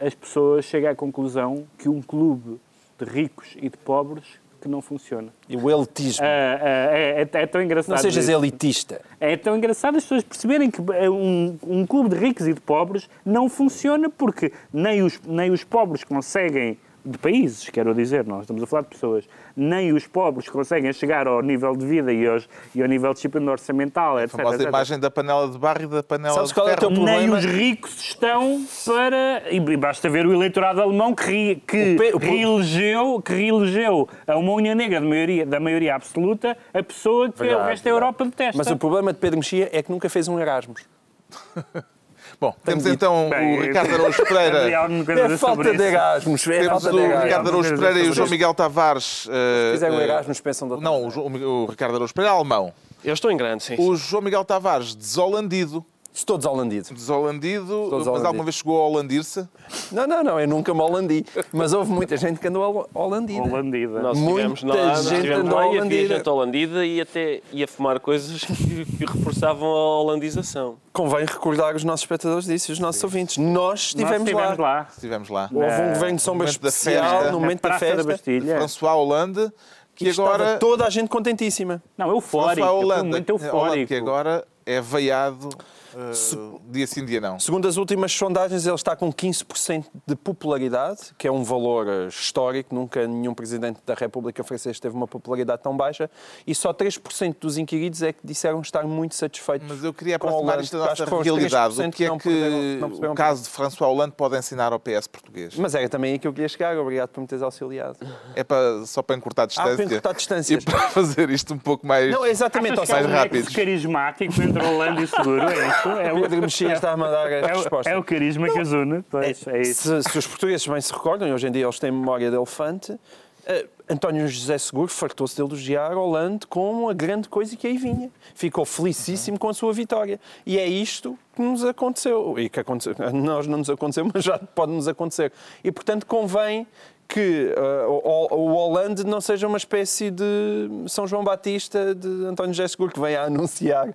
as 0.00 0.14
pessoas 0.14 0.64
chegam 0.64 0.90
à 0.90 0.94
conclusão 0.94 1.66
que 1.78 1.88
um 1.88 2.02
clube 2.02 2.60
de 2.98 3.04
ricos 3.04 3.54
e 3.56 3.68
de 3.68 3.76
pobres 3.76 4.24
que 4.60 4.68
não 4.68 4.82
funciona. 4.82 5.28
E 5.48 5.56
o 5.56 5.70
elitismo. 5.70 6.24
Ah, 6.24 6.58
é, 6.60 7.28
é- 7.32 7.42
é 7.42 7.46
tão 7.46 7.62
engraçado. 7.62 7.94
não 7.94 8.02
sejas 8.02 8.24
isso. 8.24 8.32
elitista. 8.32 9.00
É 9.20 9.36
tão 9.36 9.56
engraçado 9.56 9.96
as 9.96 10.02
pessoas 10.02 10.24
perceberem 10.24 10.70
que 10.70 10.80
eh, 10.94 11.08
um, 11.08 11.56
um 11.62 11.86
clube 11.86 12.08
de 12.10 12.16
ricos 12.16 12.48
e 12.48 12.52
de 12.52 12.60
pobres 12.60 13.08
não 13.24 13.48
funciona 13.48 14.10
porque 14.10 14.52
nem 14.72 15.02
os, 15.02 15.20
nem 15.24 15.50
os 15.50 15.62
pobres 15.62 16.02
conseguem, 16.02 16.78
de 17.06 17.18
países, 17.18 17.68
quero 17.70 17.94
dizer, 17.94 18.24
nós 18.26 18.42
estamos 18.42 18.62
a 18.62 18.66
falar 18.66 18.82
de 18.82 18.88
pessoas, 18.88 19.24
nem 19.56 19.92
os 19.92 20.06
pobres 20.06 20.48
conseguem 20.48 20.92
chegar 20.92 21.26
ao 21.28 21.40
nível 21.42 21.76
de 21.76 21.86
vida 21.86 22.12
e, 22.12 22.26
aos, 22.26 22.48
e 22.74 22.82
ao 22.82 22.88
nível 22.88 23.10
de 23.10 23.14
disciplina 23.16 23.50
orçamental, 23.52 24.16
A 24.16 24.24
etc. 24.24 24.36
famosa 24.36 24.56
etc. 24.56 24.68
imagem 24.68 24.98
da 24.98 25.10
panela 25.10 25.48
de 25.48 25.58
barro 25.58 25.82
e 25.82 25.86
da 25.86 26.02
panela 26.02 26.34
Sabes 26.34 26.48
de 26.50 26.54
qual 26.54 26.68
é 26.68 26.74
o 26.74 26.78
ferro. 26.78 26.94
teu 26.94 27.04
Nem 27.04 27.30
os 27.30 27.44
ricos 27.44 28.00
estão 28.00 28.64
para. 28.84 29.42
E 29.50 29.76
basta 29.76 30.08
ver 30.10 30.26
o 30.26 30.32
eleitorado 30.32 30.82
alemão 30.82 31.14
que, 31.14 31.24
ri- 31.24 31.62
que, 31.66 31.96
O 32.12 32.16
o 32.16 32.18
reelegeu, 32.18 33.22
que 33.22 33.32
reelegeu 33.32 34.08
a 34.26 34.36
uma 34.36 34.52
União 34.52 34.74
Negra 34.74 35.00
de 35.00 35.06
maioria, 35.06 35.46
da 35.46 35.60
maioria 35.60 35.94
absoluta 35.94 36.56
a 36.74 36.82
pessoa 36.82 37.30
que 37.30 37.42
o 37.42 37.46
Verdade, 37.46 37.68
resto 37.70 37.84
da 37.84 37.90
Europa 37.90 38.24
detesta. 38.24 38.58
Mas 38.58 38.70
o 38.70 38.76
problema 38.76 39.12
de 39.12 39.18
Pedro 39.18 39.38
Mexia 39.38 39.68
é 39.72 39.82
que 39.82 39.90
nunca 39.90 40.08
fez 40.08 40.28
um 40.28 40.38
Erasmus. 40.40 40.84
Bom, 42.40 42.54
temos 42.64 42.84
dito. 42.84 42.94
então 42.94 43.28
Bem, 43.30 43.56
o 43.58 43.62
Ricardo 43.62 43.94
Araújo 43.94 44.24
Pereira. 44.24 44.70
É 44.70 45.38
falta 45.38 45.74
de. 45.74 45.82
Erasmus. 45.82 46.46
É 46.46 46.60
Temos 46.60 46.82
falta 46.82 46.90
de 46.90 46.96
o. 47.02 47.20
Ricardo 47.22 47.48
Araújo 47.48 47.76
Pereira 47.76 47.98
e 48.00 48.08
o 48.10 48.12
João. 48.12 48.28
Miguel 48.28 48.54
Tavares. 48.54 49.26
eh, 49.30 49.72
Fizeram 49.72 50.00
eh, 50.00 50.04
Erasmus, 50.04 50.40
pensam 50.40 50.68
da 50.68 50.76
Não, 50.76 51.08
o, 51.08 51.62
o 51.62 51.66
Ricardo 51.66 51.94
Araújo 51.94 52.12
Pereira 52.14 52.34
é 52.34 52.38
alemão. 52.38 52.72
eu 53.04 53.14
estou 53.14 53.30
em 53.30 53.36
grande, 53.36 53.62
sim. 53.62 53.76
O 53.78 53.96
João 53.96 54.22
Miguel 54.22 54.44
Tavares, 54.44 54.94
desolandido. 54.94 55.84
Estou 56.18 56.38
desolandido. 56.38 56.94
Desolandido, 56.94 57.64
mas 57.90 57.98
desolandido. 57.98 58.26
alguma 58.26 58.44
vez 58.44 58.54
chegou 58.56 58.80
a 58.82 58.86
holandir-se? 58.88 59.46
Não, 59.92 60.06
não, 60.06 60.24
não, 60.24 60.40
eu 60.40 60.48
nunca 60.48 60.72
me 60.72 60.80
holandi. 60.80 61.26
Mas 61.52 61.74
houve 61.74 61.90
muita 61.92 62.16
gente 62.16 62.40
que 62.40 62.48
andou 62.48 62.62
hol- 62.62 62.88
holandida. 62.94 63.42
Holandida. 63.42 64.00
Nós 64.00 64.18
Muita 64.18 64.48
nós 64.66 65.02
gente 65.02 65.14
estivemos 65.16 65.44
andou 65.44 65.58
lá 65.58 65.64
e 65.64 65.68
havia 65.68 65.78
holandida. 65.80 66.16
gente 66.16 66.28
holandida 66.30 66.86
e 66.86 67.00
até 67.02 67.42
ia 67.52 67.68
fumar 67.68 68.00
coisas 68.00 68.42
que, 68.44 68.54
que 68.86 69.04
reforçavam 69.04 69.68
a 69.68 70.00
holandização. 70.00 70.76
Convém 70.90 71.26
recordar 71.26 71.76
os 71.76 71.84
nossos 71.84 72.04
espectadores 72.04 72.46
disso, 72.46 72.72
os 72.72 72.78
nossos 72.78 73.04
ouvintes. 73.04 73.36
Nós 73.36 73.52
Nós 73.54 73.80
estivemos, 73.88 74.32
lá. 74.32 74.54
lá. 74.58 74.88
Estivemos 74.90 75.28
lá. 75.28 75.50
Houve 75.52 75.82
um 75.82 75.92
governo 75.92 76.16
de 76.16 76.22
sombra 76.22 76.48
especial 76.48 77.30
no 77.30 77.40
momento 77.40 77.60
da 77.60 77.78
festa. 77.78 77.96
da 78.02 78.04
Bastilha. 78.04 78.56
François 78.56 78.94
Hollande, 78.94 79.52
que 79.94 80.06
E 80.06 80.08
estava 80.08 80.34
agora. 80.34 80.58
toda 80.58 80.86
a 80.86 80.90
gente 80.90 81.08
contentíssima. 81.10 81.82
Não, 81.98 82.08
eufórico. 82.08 82.54
François 82.66 82.70
Hollande, 82.86 83.08
muito 83.10 83.32
Hollande, 83.36 83.44
eufórico. 83.54 83.88
que 83.88 83.94
agora 83.94 84.46
é 84.64 84.80
veiado 84.80 85.50
uh, 85.96 86.60
dia 86.70 86.86
sim, 86.86 87.04
dia 87.04 87.20
não. 87.20 87.38
Segundo 87.38 87.66
as 87.66 87.76
últimas 87.76 88.12
sondagens, 88.12 88.66
ele 88.66 88.74
está 88.74 88.94
com 88.94 89.12
15% 89.12 89.84
de 90.06 90.16
popularidade, 90.16 91.14
que 91.16 91.26
é 91.26 91.32
um 91.32 91.42
valor 91.42 91.86
eh, 91.88 92.08
histórico. 92.08 92.74
Nunca 92.74 93.06
nenhum 93.06 93.34
presidente 93.34 93.80
da 93.84 93.94
República 93.94 94.44
Francesa 94.44 94.78
teve 94.80 94.94
uma 94.94 95.06
popularidade 95.06 95.62
tão 95.62 95.76
baixa. 95.76 96.10
E 96.46 96.54
só 96.54 96.72
3% 96.72 97.36
dos 97.40 97.58
inquiridos 97.58 98.02
é 98.02 98.12
que 98.12 98.20
disseram 98.24 98.60
estar 98.60 98.84
muito 98.84 99.14
satisfeitos. 99.14 99.66
Mas 99.68 99.82
eu 99.82 99.92
queria 99.92 100.16
aproximar 100.16 100.60
isto 100.60 100.78
da 100.78 100.86
nossa 100.86 101.04
realidade. 101.04 101.80
O 101.80 101.90
que 101.90 102.04
é 102.04 102.18
que 102.18 102.78
não 102.80 102.88
não 102.88 103.12
o 103.12 103.14
caso 103.14 103.44
de 103.44 103.48
François 103.48 103.90
Hollande 103.90 104.14
pode 104.16 104.36
ensinar 104.36 104.72
ao 104.72 104.80
PS 104.80 105.06
português? 105.06 105.56
Mas 105.56 105.74
era 105.74 105.88
também 105.88 106.12
aí 106.12 106.18
que 106.18 106.26
eu 106.26 106.32
queria 106.32 106.48
chegar. 106.48 106.76
Obrigado 106.76 107.08
por 107.08 107.20
me 107.20 107.26
teres 107.26 107.42
auxiliado. 107.42 107.98
É 108.34 108.44
para, 108.44 108.84
só 108.86 109.02
para 109.02 109.16
encurtar 109.16 109.46
distância. 109.46 109.72
Ah, 109.72 109.76
para 109.76 109.84
encurtar 109.84 110.12
distâncias. 110.14 110.62
E 110.62 110.64
para 110.64 110.88
fazer 110.90 111.30
isto 111.30 111.54
um 111.54 111.58
pouco 111.58 111.86
mais, 111.86 112.10
não, 112.10 112.26
exatamente, 112.26 112.76
mais 112.76 112.90
é 112.90 113.02
um 113.02 113.10
rápido. 113.10 113.52
carismático 113.52 114.42
entre 114.42 114.62
Hollande 114.62 115.04
e 115.04 115.06
Seguro, 115.06 115.42
é 115.42 115.85
É 116.00 116.12
o 116.12 116.20
Pedro 116.22 116.42
Mexia 116.42 116.72
está 116.72 116.92
a 116.92 116.96
mandar 116.96 117.26
a 117.26 117.30
é, 117.30 117.46
resposta. 117.54 117.90
É 117.90 117.96
o 117.96 118.04
carisma 118.04 118.48
que 118.48 118.58
as 118.58 118.72
une. 118.72 119.04
É, 119.22 119.64
se, 119.64 120.02
se, 120.02 120.18
os 120.18 120.26
portugueses 120.26 120.66
bem 120.66 120.80
se 120.80 120.92
recordam, 120.92 121.28
e 121.28 121.32
hoje 121.32 121.46
em 121.46 121.52
dia 121.52 121.64
eles 121.64 121.78
têm 121.78 121.90
memória 121.90 122.30
de 122.30 122.36
elefante, 122.36 122.92
uh, 122.92 123.76
António 123.88 124.26
José 124.26 124.58
Seguro 124.58 124.88
fartou-se 124.88 125.36
de 125.36 125.42
elogiar 125.42 125.94
Hollande 125.94 126.46
como 126.48 126.90
a 126.90 126.92
grande 126.92 127.28
coisa 127.28 127.56
que 127.56 127.68
aí 127.68 127.78
vinha. 127.78 128.10
Ficou 128.34 128.64
felicíssimo 128.64 129.38
com 129.38 129.48
a 129.48 129.54
sua 129.54 129.72
vitória. 129.72 130.18
E 130.44 130.58
é 130.58 130.66
isto 130.66 131.16
que 131.34 131.40
nos 131.40 131.64
aconteceu. 131.64 132.36
E 132.36 132.48
que 132.48 132.58
aconteceu. 132.58 132.96
Nós 133.14 133.46
não 133.46 133.58
nos 133.58 133.70
aconteceu, 133.70 134.08
mas 134.12 134.24
já 134.24 134.38
pode 134.38 134.72
nos 134.72 134.88
acontecer. 134.88 135.32
E, 135.62 135.70
portanto, 135.70 136.04
convém 136.04 136.66
que 137.08 137.54
uh, 137.56 137.90
o, 137.90 138.52
Hollande 138.52 139.04
não 139.04 139.20
seja 139.20 139.46
uma 139.46 139.56
espécie 139.56 140.10
de 140.10 140.68
São 140.88 141.06
João 141.06 141.22
Batista 141.22 141.94
de 141.94 142.26
António 142.26 142.52
José 142.52 142.68
Seguro, 142.68 142.92
que 142.92 143.00
vem 143.00 143.16
a 143.16 143.24
anunciar, 143.24 143.88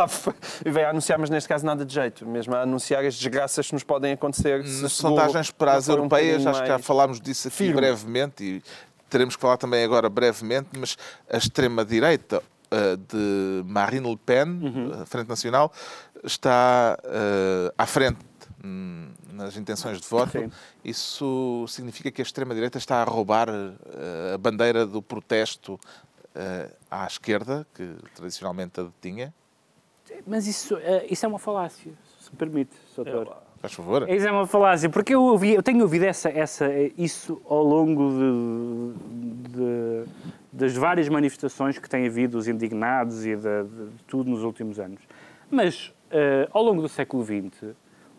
vem 0.64 0.84
a 0.84 0.90
anunciar, 0.90 1.18
mas 1.18 1.30
neste 1.30 1.48
caso 1.48 1.64
nada 1.64 1.84
de 1.84 1.94
jeito, 1.94 2.26
mesmo 2.26 2.54
a 2.54 2.62
anunciar 2.62 3.04
as 3.04 3.14
desgraças 3.14 3.66
que 3.66 3.72
nos 3.72 3.82
podem 3.82 4.12
acontecer. 4.12 4.62
Nas 4.62 4.92
sondagens 4.92 5.50
para 5.50 5.74
as 5.74 5.88
europeias, 5.88 6.44
um 6.44 6.50
acho 6.50 6.62
que 6.62 6.68
já 6.68 6.78
falámos 6.78 7.20
disso 7.20 7.48
aqui 7.48 7.56
firme. 7.56 7.74
brevemente 7.74 8.44
e 8.44 8.62
teremos 9.08 9.36
que 9.36 9.42
falar 9.42 9.56
também 9.56 9.84
agora 9.84 10.08
brevemente, 10.08 10.68
mas 10.78 10.96
a 11.30 11.36
extrema-direita 11.36 12.38
uh, 12.38 12.96
de 12.96 13.62
Marine 13.66 14.08
Le 14.08 14.16
Pen, 14.16 14.46
uhum. 14.46 15.06
Frente 15.06 15.28
Nacional, 15.28 15.72
está 16.24 16.98
uh, 17.04 17.72
à 17.76 17.86
frente 17.86 18.18
hum, 18.64 19.11
nas 19.32 19.56
intenções 19.56 20.00
de 20.00 20.06
voto, 20.06 20.38
Sim. 20.38 20.50
isso 20.84 21.64
significa 21.68 22.10
que 22.10 22.20
a 22.20 22.24
extrema-direita 22.24 22.78
está 22.78 23.02
a 23.02 23.04
roubar 23.04 23.48
uh, 23.48 24.34
a 24.34 24.38
bandeira 24.38 24.86
do 24.86 25.02
protesto 25.02 25.74
uh, 25.74 26.72
à 26.90 27.06
esquerda, 27.06 27.66
que 27.74 27.94
tradicionalmente 28.14 28.80
a 28.80 28.84
detinha? 28.84 29.34
Mas 30.26 30.46
isso, 30.46 30.76
uh, 30.76 30.80
isso 31.08 31.24
é 31.24 31.28
uma 31.28 31.38
falácia, 31.38 31.92
se 32.20 32.30
me 32.30 32.36
permite, 32.36 32.72
doutor. 32.94 33.36
Faz 33.60 33.74
favor. 33.74 34.10
Isso 34.10 34.26
é 34.26 34.32
uma 34.32 34.46
falácia, 34.46 34.90
porque 34.90 35.14
eu, 35.14 35.22
ouvi, 35.22 35.54
eu 35.54 35.62
tenho 35.62 35.82
ouvido 35.82 36.04
essa, 36.04 36.28
essa, 36.28 36.68
isso 36.98 37.40
ao 37.48 37.62
longo 37.62 38.10
de, 38.10 39.50
de, 39.50 40.04
das 40.52 40.74
várias 40.74 41.08
manifestações 41.08 41.78
que 41.78 41.88
tem 41.88 42.04
havido, 42.04 42.36
os 42.36 42.48
indignados 42.48 43.24
e 43.24 43.36
de, 43.36 43.62
de 43.62 43.90
tudo 44.08 44.28
nos 44.28 44.42
últimos 44.42 44.80
anos. 44.80 45.00
Mas, 45.48 45.94
ao 46.50 46.60
longo 46.60 46.82
do 46.82 46.88
século 46.88 47.24
XX, 47.24 47.72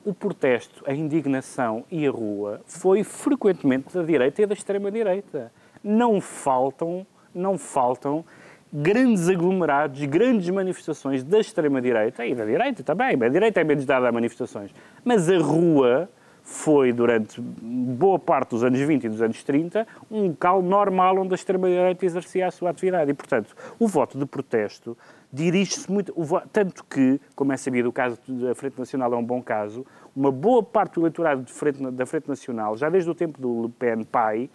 o 0.06 0.14
protesto, 0.14 0.84
a 0.88 0.94
indignação 0.94 1.86
e 1.90 2.06
a 2.08 2.12
rua 2.12 2.62
foi 2.66 3.04
frequentemente 3.04 3.94
da 3.94 4.04
direita 4.04 4.42
e 4.42 4.46
da 4.46 4.54
extrema-direita. 4.54 5.52
Não 5.84 6.20
faltam, 6.20 7.06
não 7.34 7.58
faltam 7.58 8.26
grandes 8.72 9.30
aglomerados, 9.30 10.04
grandes 10.06 10.50
manifestações 10.50 11.24
da 11.24 11.40
extrema-direita 11.40 12.26
e 12.26 12.34
da 12.34 12.44
direita 12.44 12.84
também. 12.84 13.22
A 13.22 13.30
direita 13.30 13.62
é 13.62 13.64
menos 13.64 13.86
dada 13.86 14.10
a 14.10 14.12
manifestações. 14.12 14.72
Mas 15.06 15.30
a 15.30 15.38
rua 15.38 16.10
foi, 16.42 16.92
durante 16.92 17.40
boa 17.40 18.20
parte 18.20 18.50
dos 18.50 18.64
anos 18.64 18.80
20 18.80 19.06
e 19.06 19.10
dos 19.10 19.22
anos 19.22 19.44
30, 19.44 19.88
um 20.12 20.28
local 20.28 20.62
normal 20.62 21.18
onde 21.20 21.34
a 21.34 21.36
extrema-direita 21.36 22.06
exercia 22.06 22.48
a 22.48 22.52
sua 22.52 22.72
atividade. 22.72 23.12
E, 23.12 23.14
portanto, 23.14 23.56
o 23.80 23.88
voto 23.88 24.18
de 24.18 24.26
protesto 24.26 24.98
dirige-se 25.34 25.92
muito, 25.92 26.14
tanto 26.52 26.84
que, 26.84 27.20
como 27.36 27.52
é 27.52 27.58
sabido, 27.58 27.90
o 27.90 27.92
caso 27.92 28.20
da 28.28 28.54
Frente 28.54 28.78
Nacional 28.78 29.12
é 29.14 29.18
um 29.18 29.24
bom 29.24 29.42
caso, 29.42 29.84
uma 30.16 30.32
boa 30.32 30.62
parte 30.62 30.94
do 30.94 31.02
eleitorado 31.02 31.44
Frente, 31.48 31.90
da 31.90 32.06
Frente 32.06 32.30
Nacional, 32.30 32.78
já 32.78 32.88
desde 32.88 33.10
o 33.10 33.16
tempo 33.16 33.42
do 33.42 33.64
Le 33.64 33.70
Pen 33.70 34.04
pai, 34.04 34.48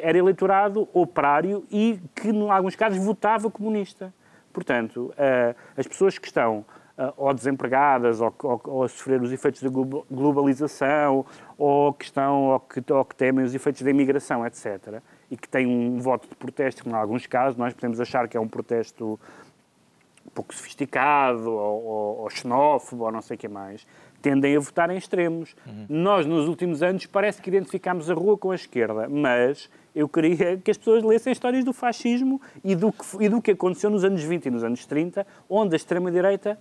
era 0.00 0.16
eleitorado 0.16 0.88
operário 0.92 1.64
e 1.68 1.98
que, 2.14 2.28
em 2.28 2.48
alguns 2.48 2.76
casos, 2.76 3.04
votava 3.04 3.50
comunista. 3.50 4.14
Portanto, 4.52 5.12
uh, 5.12 5.56
as 5.76 5.84
pessoas 5.88 6.16
que 6.16 6.28
estão 6.28 6.64
uh, 6.96 7.12
ou 7.16 7.34
desempregadas 7.34 8.20
ou, 8.20 8.32
ou, 8.42 8.60
ou, 8.64 8.82
a 8.84 8.88
sofrer 8.88 9.20
os 9.20 9.32
efeitos 9.32 9.62
da 9.62 9.68
globalização 9.68 11.26
ou 11.58 11.92
que 11.92 12.04
estão 12.04 12.50
ou 12.50 12.60
que, 12.60 12.92
ou 12.92 13.04
que 13.04 13.16
temem 13.16 13.44
os 13.44 13.52
efeitos 13.52 13.82
da 13.82 13.90
imigração, 13.90 14.46
etc., 14.46 15.00
e 15.28 15.36
que 15.36 15.48
têm 15.48 15.66
um 15.66 15.98
voto 15.98 16.28
de 16.28 16.36
protesto, 16.36 16.88
em 16.88 16.92
alguns 16.92 17.26
casos 17.26 17.58
nós 17.58 17.74
podemos 17.74 18.00
achar 18.00 18.28
que 18.28 18.36
é 18.36 18.40
um 18.40 18.46
protesto 18.46 19.18
pouco 20.34 20.54
sofisticado 20.54 21.50
ou, 21.50 21.84
ou, 21.84 22.18
ou 22.22 22.30
xenófobo 22.30 23.04
ou 23.04 23.12
não 23.12 23.22
sei 23.22 23.36
o 23.36 23.38
que 23.38 23.48
mais, 23.48 23.86
tendem 24.20 24.56
a 24.56 24.60
votar 24.60 24.90
em 24.90 24.96
extremos. 24.96 25.54
Uhum. 25.66 25.86
Nós, 25.88 26.24
nos 26.26 26.48
últimos 26.48 26.82
anos, 26.82 27.04
parece 27.04 27.42
que 27.42 27.50
identificámos 27.50 28.10
a 28.10 28.14
rua 28.14 28.38
com 28.38 28.50
a 28.50 28.54
esquerda, 28.54 29.06
mas 29.08 29.68
eu 29.94 30.08
queria 30.08 30.56
que 30.56 30.70
as 30.70 30.78
pessoas 30.78 31.02
lessem 31.02 31.32
histórias 31.32 31.62
do 31.62 31.72
fascismo 31.72 32.40
e 32.64 32.74
do 32.74 32.90
que, 32.90 33.04
e 33.20 33.28
do 33.28 33.42
que 33.42 33.50
aconteceu 33.50 33.90
nos 33.90 34.02
anos 34.02 34.22
20 34.22 34.46
e 34.46 34.50
nos 34.50 34.64
anos 34.64 34.86
30, 34.86 35.26
onde 35.48 35.74
a 35.74 35.76
extrema-direita 35.76 36.58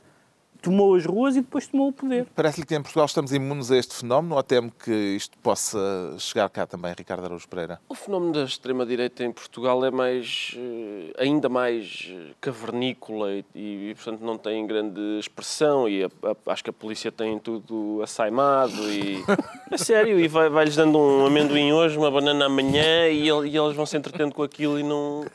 tomou 0.63 0.95
as 0.95 1.05
ruas 1.05 1.35
e 1.35 1.41
depois 1.41 1.67
tomou 1.67 1.89
o 1.89 1.93
poder. 1.93 2.25
Parece-lhe 2.33 2.65
que 2.65 2.73
em 2.73 2.81
Portugal 2.81 3.05
estamos 3.05 3.33
imunes 3.33 3.69
a 3.69 3.77
este 3.77 3.93
fenómeno 3.95 4.35
ou 4.35 4.41
teme 4.41 4.71
que 4.71 4.91
isto 4.91 5.37
possa 5.39 6.15
chegar 6.17 6.49
cá 6.49 6.65
também, 6.65 6.93
Ricardo 6.97 7.25
Araújo 7.25 7.47
Pereira? 7.49 7.79
O 7.89 7.93
fenómeno 7.93 8.31
da 8.31 8.43
extrema-direita 8.43 9.25
em 9.25 9.31
Portugal 9.31 9.83
é 9.83 9.91
mais, 9.91 10.55
eh, 10.57 11.13
ainda 11.17 11.49
mais 11.49 12.09
eh, 12.09 12.31
cavernícola 12.39 13.33
e, 13.33 13.45
e, 13.53 13.95
portanto, 13.95 14.21
não 14.21 14.37
tem 14.37 14.65
grande 14.65 15.01
expressão 15.19 15.87
e 15.87 16.05
a, 16.05 16.07
a, 16.07 16.53
acho 16.53 16.63
que 16.63 16.69
a 16.69 16.73
polícia 16.73 17.11
tem 17.11 17.37
tudo 17.37 18.01
assaimado 18.01 18.89
e... 18.89 19.21
é 19.69 19.77
sério, 19.77 20.17
e 20.17 20.29
vai-lhes 20.29 20.53
vai 20.53 20.85
dando 20.85 20.97
um 20.97 21.25
amendoim 21.25 21.73
hoje, 21.73 21.97
uma 21.97 22.09
banana 22.09 22.45
amanhã 22.45 23.09
e, 23.09 23.25
e 23.25 23.57
eles 23.57 23.75
vão 23.75 23.85
se 23.85 23.97
entretendo 23.97 24.33
com 24.33 24.43
aquilo 24.43 24.79
e 24.79 24.83
não... 24.83 25.25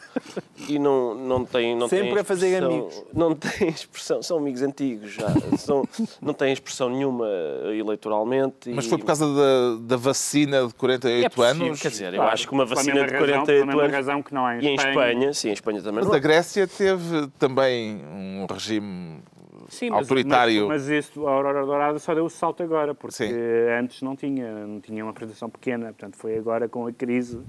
E 0.68 0.78
não, 0.78 1.14
não 1.14 1.44
tem, 1.44 1.76
não 1.76 1.88
Sempre 1.88 2.10
tem 2.10 2.18
a 2.18 2.24
fazer 2.24 2.64
amigos. 2.64 3.02
Não 3.12 3.34
tem 3.34 3.68
expressão, 3.68 4.22
são 4.22 4.38
amigos 4.38 4.62
antigos 4.62 5.17
já 5.18 5.56
são, 5.58 5.84
não 6.22 6.32
têm 6.32 6.52
expressão 6.52 6.88
nenhuma 6.88 7.26
eleitoralmente. 7.74 8.70
Mas 8.70 8.86
foi 8.86 8.98
por 8.98 9.06
causa 9.06 9.26
da, 9.26 9.76
da 9.80 9.96
vacina 9.96 10.66
de 10.66 10.74
48 10.74 11.24
é 11.24 11.28
possível, 11.28 11.66
anos? 11.66 11.80
Quer 11.80 11.88
dizer, 11.90 12.14
eu 12.14 12.22
acho 12.22 12.46
que 12.46 12.54
uma 12.54 12.64
vacina 12.64 13.04
de 13.04 13.16
48 13.16 13.66
razão, 13.66 13.80
anos. 13.80 13.92
razão 13.92 14.22
que 14.22 14.34
não 14.34 14.48
é 14.48 14.58
em 14.58 14.64
e 14.64 14.68
em 14.68 14.74
Espanha, 14.74 15.34
sim, 15.34 15.48
em 15.48 15.52
Espanha 15.52 15.82
também. 15.82 16.04
Mas 16.04 16.12
a 16.12 16.18
Grécia 16.18 16.66
teve 16.66 17.28
também 17.38 18.02
um 18.06 18.46
regime 18.50 19.22
Sim, 19.68 19.90
mas, 19.90 20.00
autoritário. 20.00 20.68
Mas, 20.68 20.82
mas 20.82 21.04
isso, 21.04 21.26
a 21.26 21.30
Aurora 21.30 21.64
Dourada 21.64 21.98
só 21.98 22.14
deu 22.14 22.24
o 22.24 22.30
salto 22.30 22.62
agora, 22.62 22.94
porque 22.94 23.16
Sim. 23.16 23.32
antes 23.78 24.00
não 24.02 24.16
tinha, 24.16 24.66
não 24.66 24.80
tinha 24.80 25.04
uma 25.04 25.10
apresentação 25.10 25.48
pequena, 25.50 25.86
portanto 25.86 26.16
foi 26.16 26.36
agora 26.36 26.68
com 26.68 26.86
a 26.86 26.92
crise 26.92 27.40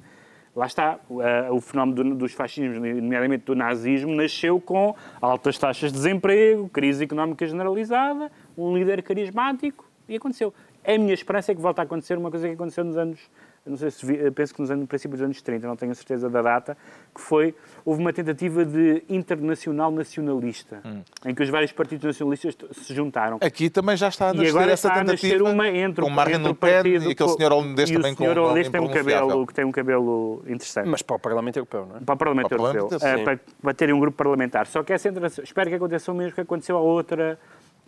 lá 0.55 0.65
está, 0.65 0.99
o, 1.09 1.21
uh, 1.21 1.53
o 1.53 1.61
fenómeno 1.61 1.95
do, 1.95 2.15
dos 2.15 2.33
fascismos, 2.33 2.77
nomeadamente 2.77 3.45
do 3.45 3.55
nazismo, 3.55 4.15
nasceu 4.15 4.59
com 4.59 4.95
altas 5.21 5.57
taxas 5.57 5.91
de 5.91 5.97
desemprego, 5.97 6.69
crise 6.69 7.03
económica 7.03 7.45
generalizada, 7.45 8.31
um 8.57 8.75
líder 8.75 9.01
carismático 9.03 9.85
e 10.07 10.15
aconteceu. 10.15 10.53
A 10.85 10.97
minha 10.97 11.13
esperança 11.13 11.51
é 11.51 11.55
que 11.55 11.61
volte 11.61 11.79
a 11.79 11.83
acontecer 11.83 12.17
uma 12.17 12.31
coisa 12.31 12.47
que 12.47 12.53
aconteceu 12.53 12.83
nos 12.83 12.97
anos 12.97 13.19
não 13.65 13.77
sei 13.77 13.91
se 13.91 14.05
vi, 14.05 14.31
penso 14.31 14.53
que 14.53 14.61
nos 14.61 14.71
anos, 14.71 14.81
no 14.81 14.87
princípio 14.87 15.17
dos 15.17 15.23
anos 15.23 15.41
30, 15.41 15.67
não 15.67 15.75
tenho 15.75 15.91
a 15.91 15.95
certeza 15.95 16.29
da 16.29 16.41
data, 16.41 16.77
que 17.13 17.21
foi, 17.21 17.55
houve 17.85 18.01
uma 18.01 18.13
tentativa 18.13 18.65
de 18.65 19.03
internacional 19.09 19.91
nacionalista, 19.91 20.81
hum. 20.85 21.01
em 21.25 21.35
que 21.35 21.43
os 21.43 21.49
vários 21.49 21.71
partidos 21.71 22.05
nacionalistas 22.05 22.55
se 22.71 22.93
juntaram. 22.93 23.37
Aqui 23.41 23.69
também 23.69 23.95
já 23.97 24.07
está 24.07 24.29
a 24.29 24.33
nascer 24.33 24.47
e 24.47 24.49
agora 24.49 24.71
essa 24.71 24.87
está 24.87 24.99
tentativa. 24.99 25.35
A 25.35 25.37
nascer 25.39 25.53
uma 25.53 25.67
entre 25.67 26.03
com 26.03 26.09
Marine 26.09 26.47
Le 26.47 26.53
Pen 26.53 26.69
e 26.69 27.11
aquele 27.11 27.29
senhor 27.29 27.51
holandês 27.51 27.91
também 27.91 28.15
com 28.15 28.23
o 28.23 28.25
senhor 28.25 28.37
holandês 28.37 28.69
tem 28.69 28.81
um 28.81 28.89
cabelo 28.89 29.47
que 29.47 29.53
tem 29.53 29.65
um 29.65 29.71
cabelo 29.71 30.43
interessante. 30.47 30.87
Mas 30.87 31.01
para 31.01 31.15
o 31.15 31.19
Parlamento 31.19 31.57
Europeu, 31.57 31.85
não 31.85 31.97
é? 31.97 31.99
Para 31.99 32.13
o 32.13 32.17
Parlamento 32.17 32.49
para 32.49 32.57
Europeu, 32.57 32.85
o 32.85 32.89
Parlamento, 32.89 33.21
uh, 33.21 33.23
para, 33.23 33.39
para 33.61 33.73
terem 33.73 33.95
um 33.95 33.99
grupo 33.99 34.17
parlamentar. 34.17 34.67
Só 34.67 34.83
que 34.83 34.93
essa 34.93 35.09
espero 35.43 35.69
que 35.69 35.75
aconteça 35.75 36.11
o 36.11 36.15
mesmo 36.15 36.33
que 36.33 36.41
aconteceu 36.41 36.77
a 36.77 36.81
outra 36.81 37.39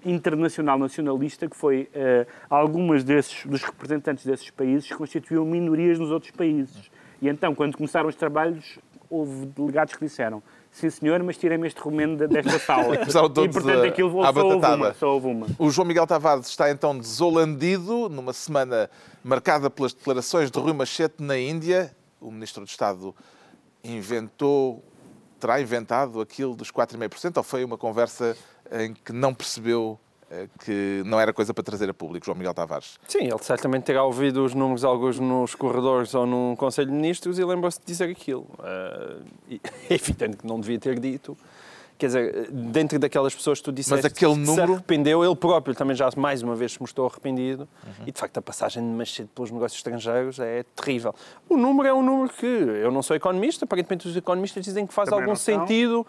internacional 0.05 0.77
nacionalista 0.77 1.47
que 1.47 1.55
foi 1.55 1.89
uh, 1.93 2.27
algumas 2.49 3.03
desses 3.03 3.45
dos 3.45 3.63
representantes 3.63 4.25
desses 4.25 4.49
países 4.49 4.91
constituíam 4.91 5.45
minorias 5.45 5.99
nos 5.99 6.11
outros 6.11 6.31
países. 6.31 6.89
E 7.21 7.29
então, 7.29 7.53
quando 7.53 7.77
começaram 7.77 8.09
os 8.09 8.15
trabalhos, 8.15 8.79
houve 9.09 9.45
delegados 9.47 9.93
que 9.93 10.05
disseram 10.05 10.41
sim 10.71 10.89
senhor, 10.89 11.21
mas 11.21 11.37
tirem-me 11.37 11.67
este 11.67 11.81
romeno 11.81 12.15
desta 12.15 12.57
sala. 12.59 12.95
e 12.95 13.49
portanto 13.49 13.85
aquilo 13.85 14.09
só 14.09 14.41
houve, 14.41 14.65
uma, 14.65 14.93
só 14.93 15.13
houve 15.13 15.27
uma. 15.27 15.47
O 15.59 15.69
João 15.69 15.85
Miguel 15.85 16.07
Tavares 16.07 16.47
está 16.47 16.71
então 16.71 16.97
desolandido 16.97 18.07
numa 18.09 18.31
semana 18.31 18.89
marcada 19.23 19.69
pelas 19.69 19.93
declarações 19.93 20.49
de 20.49 20.57
Rui 20.57 20.73
Machete 20.73 21.21
na 21.21 21.37
Índia. 21.37 21.93
O 22.21 22.31
Ministro 22.31 22.63
de 22.63 22.71
Estado 22.71 23.13
inventou 23.83 24.81
terá 25.39 25.59
inventado 25.59 26.21
aquilo 26.21 26.55
dos 26.55 26.71
4,5% 26.71 27.37
ou 27.37 27.43
foi 27.43 27.65
uma 27.65 27.77
conversa 27.77 28.37
em 28.71 28.93
que 28.93 29.11
não 29.11 29.33
percebeu 29.33 29.99
eh, 30.31 30.47
que 30.63 31.03
não 31.05 31.19
era 31.19 31.33
coisa 31.33 31.53
para 31.53 31.63
trazer 31.63 31.89
a 31.89 31.93
público, 31.93 32.25
João 32.25 32.37
Miguel 32.37 32.53
Tavares? 32.53 32.97
Sim, 33.05 33.25
ele 33.25 33.37
certamente 33.41 33.83
terá 33.83 34.01
ouvido 34.03 34.45
os 34.45 34.53
números 34.53 34.85
alguns 34.85 35.19
nos 35.19 35.55
corredores 35.55 36.13
ou 36.15 36.25
num 36.25 36.55
Conselho 36.55 36.89
de 36.89 36.95
Ministros 36.95 37.37
e 37.37 37.43
lembra-se 37.43 37.79
de 37.79 37.85
dizer 37.85 38.09
aquilo. 38.09 38.47
Uh, 38.59 39.25
é 39.89 39.93
evidente 39.93 40.37
que 40.37 40.47
não 40.47 40.59
devia 40.59 40.79
ter 40.79 40.97
dito. 40.99 41.37
Quer 42.01 42.07
dizer, 42.07 42.47
dentro 42.51 42.97
daquelas 42.97 43.35
pessoas 43.35 43.59
que 43.59 43.65
tu 43.65 43.71
disseste 43.71 44.03
Mas 44.03 44.05
aquele 44.05 44.33
que 44.33 44.39
número... 44.39 44.55
se 44.67 44.73
arrependeu, 44.73 45.23
ele 45.23 45.35
próprio 45.35 45.75
também 45.75 45.95
já 45.95 46.09
mais 46.17 46.41
uma 46.41 46.55
vez 46.55 46.71
se 46.71 46.81
mostrou 46.81 47.05
arrependido 47.05 47.69
uhum. 47.85 48.05
e 48.07 48.11
de 48.11 48.19
facto 48.19 48.35
a 48.39 48.41
passagem 48.41 48.81
de 48.81 48.89
Machado 48.89 49.29
pelos 49.35 49.51
negócios 49.51 49.77
estrangeiros 49.77 50.39
é 50.39 50.63
terrível. 50.75 51.13
O 51.47 51.55
número 51.55 51.87
é 51.87 51.93
um 51.93 52.01
número 52.01 52.33
que 52.33 52.47
eu 52.47 52.89
não 52.89 53.03
sou 53.03 53.15
economista, 53.15 53.65
aparentemente 53.65 54.07
os 54.07 54.17
economistas 54.17 54.65
dizem 54.65 54.87
que 54.87 54.95
faz 54.95 55.09
também 55.09 55.25
algum 55.25 55.35
sentido. 55.35 56.03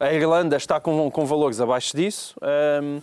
A 0.00 0.12
Irlanda 0.12 0.56
está 0.56 0.80
com, 0.80 1.08
com 1.12 1.24
valores 1.24 1.60
abaixo 1.60 1.96
disso. 1.96 2.34
Um, 2.82 3.00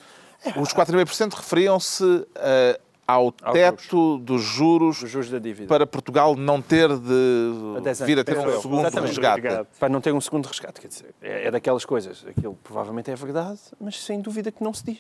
os 0.62 0.74
4,5% 0.74 1.36
referiam-se 1.36 2.04
uh, 2.04 2.28
ao 3.08 3.32
teto 3.32 4.18
dos 4.20 4.42
juros, 4.42 4.98
juros 4.98 5.30
da 5.30 5.40
dívida. 5.40 5.68
para 5.68 5.86
Portugal 5.86 6.36
não 6.36 6.62
ter 6.62 6.88
de 6.90 7.52
vir 8.06 8.20
a 8.20 8.24
ter 8.24 8.38
um 8.38 8.62
segundo 8.62 8.82
Exatamente. 8.82 9.10
resgate. 9.10 9.68
Para 9.80 9.90
não 9.90 10.02
ter 10.02 10.14
um 10.14 10.22
segundo 10.22 10.46
resgate, 10.46 10.80
quer 10.80 10.88
dizer, 10.88 11.14
é, 11.22 11.48
é 11.48 11.52
daquelas 11.52 11.86
coisas. 11.86 12.26
Aquilo 12.28 12.58
provavelmente 12.64 13.12
é 13.12 13.16
verdade, 13.16 13.60
mas 13.80 14.02
sem 14.02 14.22
dúvida 14.22 14.52
que 14.52 14.64
não 14.64 14.74
se 14.74 14.86
diz. 14.86 15.00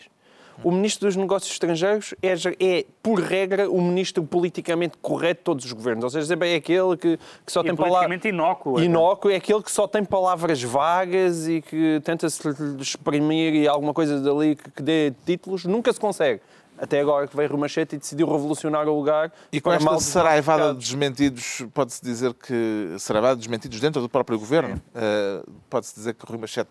O 0.61 0.71
Ministro 0.71 1.07
dos 1.07 1.15
Negócios 1.15 1.51
Estrangeiros 1.51 2.13
é, 2.21 2.33
é, 2.59 2.85
por 3.01 3.19
regra, 3.19 3.69
o 3.69 3.81
ministro 3.81 4.23
politicamente 4.23 4.97
correto 5.01 5.39
de 5.39 5.43
todos 5.45 5.65
os 5.65 5.71
governos. 5.71 6.03
Ou 6.03 6.09
seja, 6.09 6.35
é 6.41 6.55
aquele 6.55 6.95
que, 6.95 7.17
que 7.43 7.51
só 7.51 7.61
e 7.61 7.63
tem 7.63 7.75
palavras. 7.75 8.23
inócuo. 8.25 8.79
É. 8.79 8.83
Inócuo 8.83 9.31
é 9.31 9.37
aquele 9.37 9.63
que 9.63 9.71
só 9.71 9.87
tem 9.87 10.05
palavras 10.05 10.61
vagas 10.61 11.47
e 11.47 11.61
que 11.61 11.99
tenta 12.03 12.29
se 12.29 12.41
exprimir 12.79 13.55
e 13.55 13.67
alguma 13.67 13.93
coisa 13.93 14.19
dali 14.19 14.55
que, 14.55 14.69
que 14.69 14.83
dê 14.83 15.13
títulos. 15.25 15.65
Nunca 15.65 15.91
se 15.91 15.99
consegue 15.99 16.41
até 16.83 16.99
agora 16.99 17.25
que 17.25 17.35
veio 17.35 17.49
Rumachete 17.49 17.95
e 17.95 17.97
decidiu 17.97 18.27
revolucionar 18.29 18.89
o 18.89 18.95
lugar. 18.95 19.31
E 19.53 19.61
com 19.61 19.71
esta 19.71 19.99
saraivada 19.99 20.73
de 20.73 20.79
desmentidos, 20.79 21.65
pode-se 21.73 22.03
dizer 22.03 22.33
que. 22.33 22.95
Saraivada 22.99 23.35
de 23.35 23.39
desmentidos 23.39 23.79
dentro 23.79 24.01
do 24.01 24.09
próprio 24.09 24.37
governo, 24.37 24.75
uh, 24.75 25.49
pode-se 25.69 25.95
dizer 25.95 26.13
que 26.13 26.25
Rui 26.25 26.37
Machete 26.37 26.69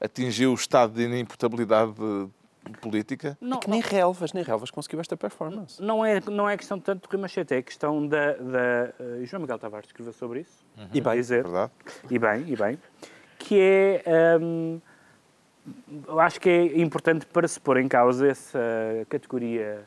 atingiu 0.00 0.50
o 0.50 0.54
estado 0.54 0.94
de 0.94 1.04
inimputabilidade 1.04 1.94
política. 2.80 3.38
Não, 3.40 3.58
é 3.58 3.60
que 3.60 3.70
nem 3.70 3.80
relvas, 3.80 4.32
nem 4.32 4.42
relvas 4.42 4.70
conseguiu 4.70 5.00
esta 5.00 5.16
performance. 5.16 5.80
Não 5.80 6.04
é, 6.04 6.20
não 6.28 6.48
é 6.48 6.56
questão 6.56 6.80
tanto 6.80 7.08
do 7.08 7.12
Rui 7.12 7.20
Machete, 7.20 7.54
é 7.54 7.62
questão 7.62 8.04
da. 8.04 8.32
da 8.32 8.92
uh, 8.98 9.24
João 9.24 9.42
Miguel 9.42 9.60
Tavares 9.60 9.86
escreveu 9.86 10.12
sobre 10.12 10.40
isso. 10.40 10.64
Uhum. 10.76 10.88
E 10.92 11.00
bem, 11.00 11.14
dizer. 11.14 11.44
Verdade. 11.44 11.70
E 12.10 12.18
bem, 12.18 12.44
e 12.48 12.56
bem. 12.56 12.78
Que 13.38 13.60
é. 13.60 14.38
Um, 14.40 14.80
eu 16.06 16.20
acho 16.20 16.40
que 16.40 16.48
é 16.48 16.80
importante 16.80 17.26
para 17.26 17.46
se 17.46 17.60
pôr 17.60 17.78
em 17.78 17.88
causa 17.88 18.26
essa 18.26 18.58
categoria 19.08 19.84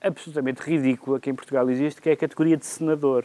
absolutamente 0.00 0.62
ridícula 0.62 1.20
que 1.20 1.30
em 1.30 1.34
Portugal 1.34 1.68
existe, 1.70 2.00
que 2.00 2.08
é 2.08 2.12
a 2.12 2.16
categoria 2.16 2.56
de 2.56 2.64
senador. 2.64 3.24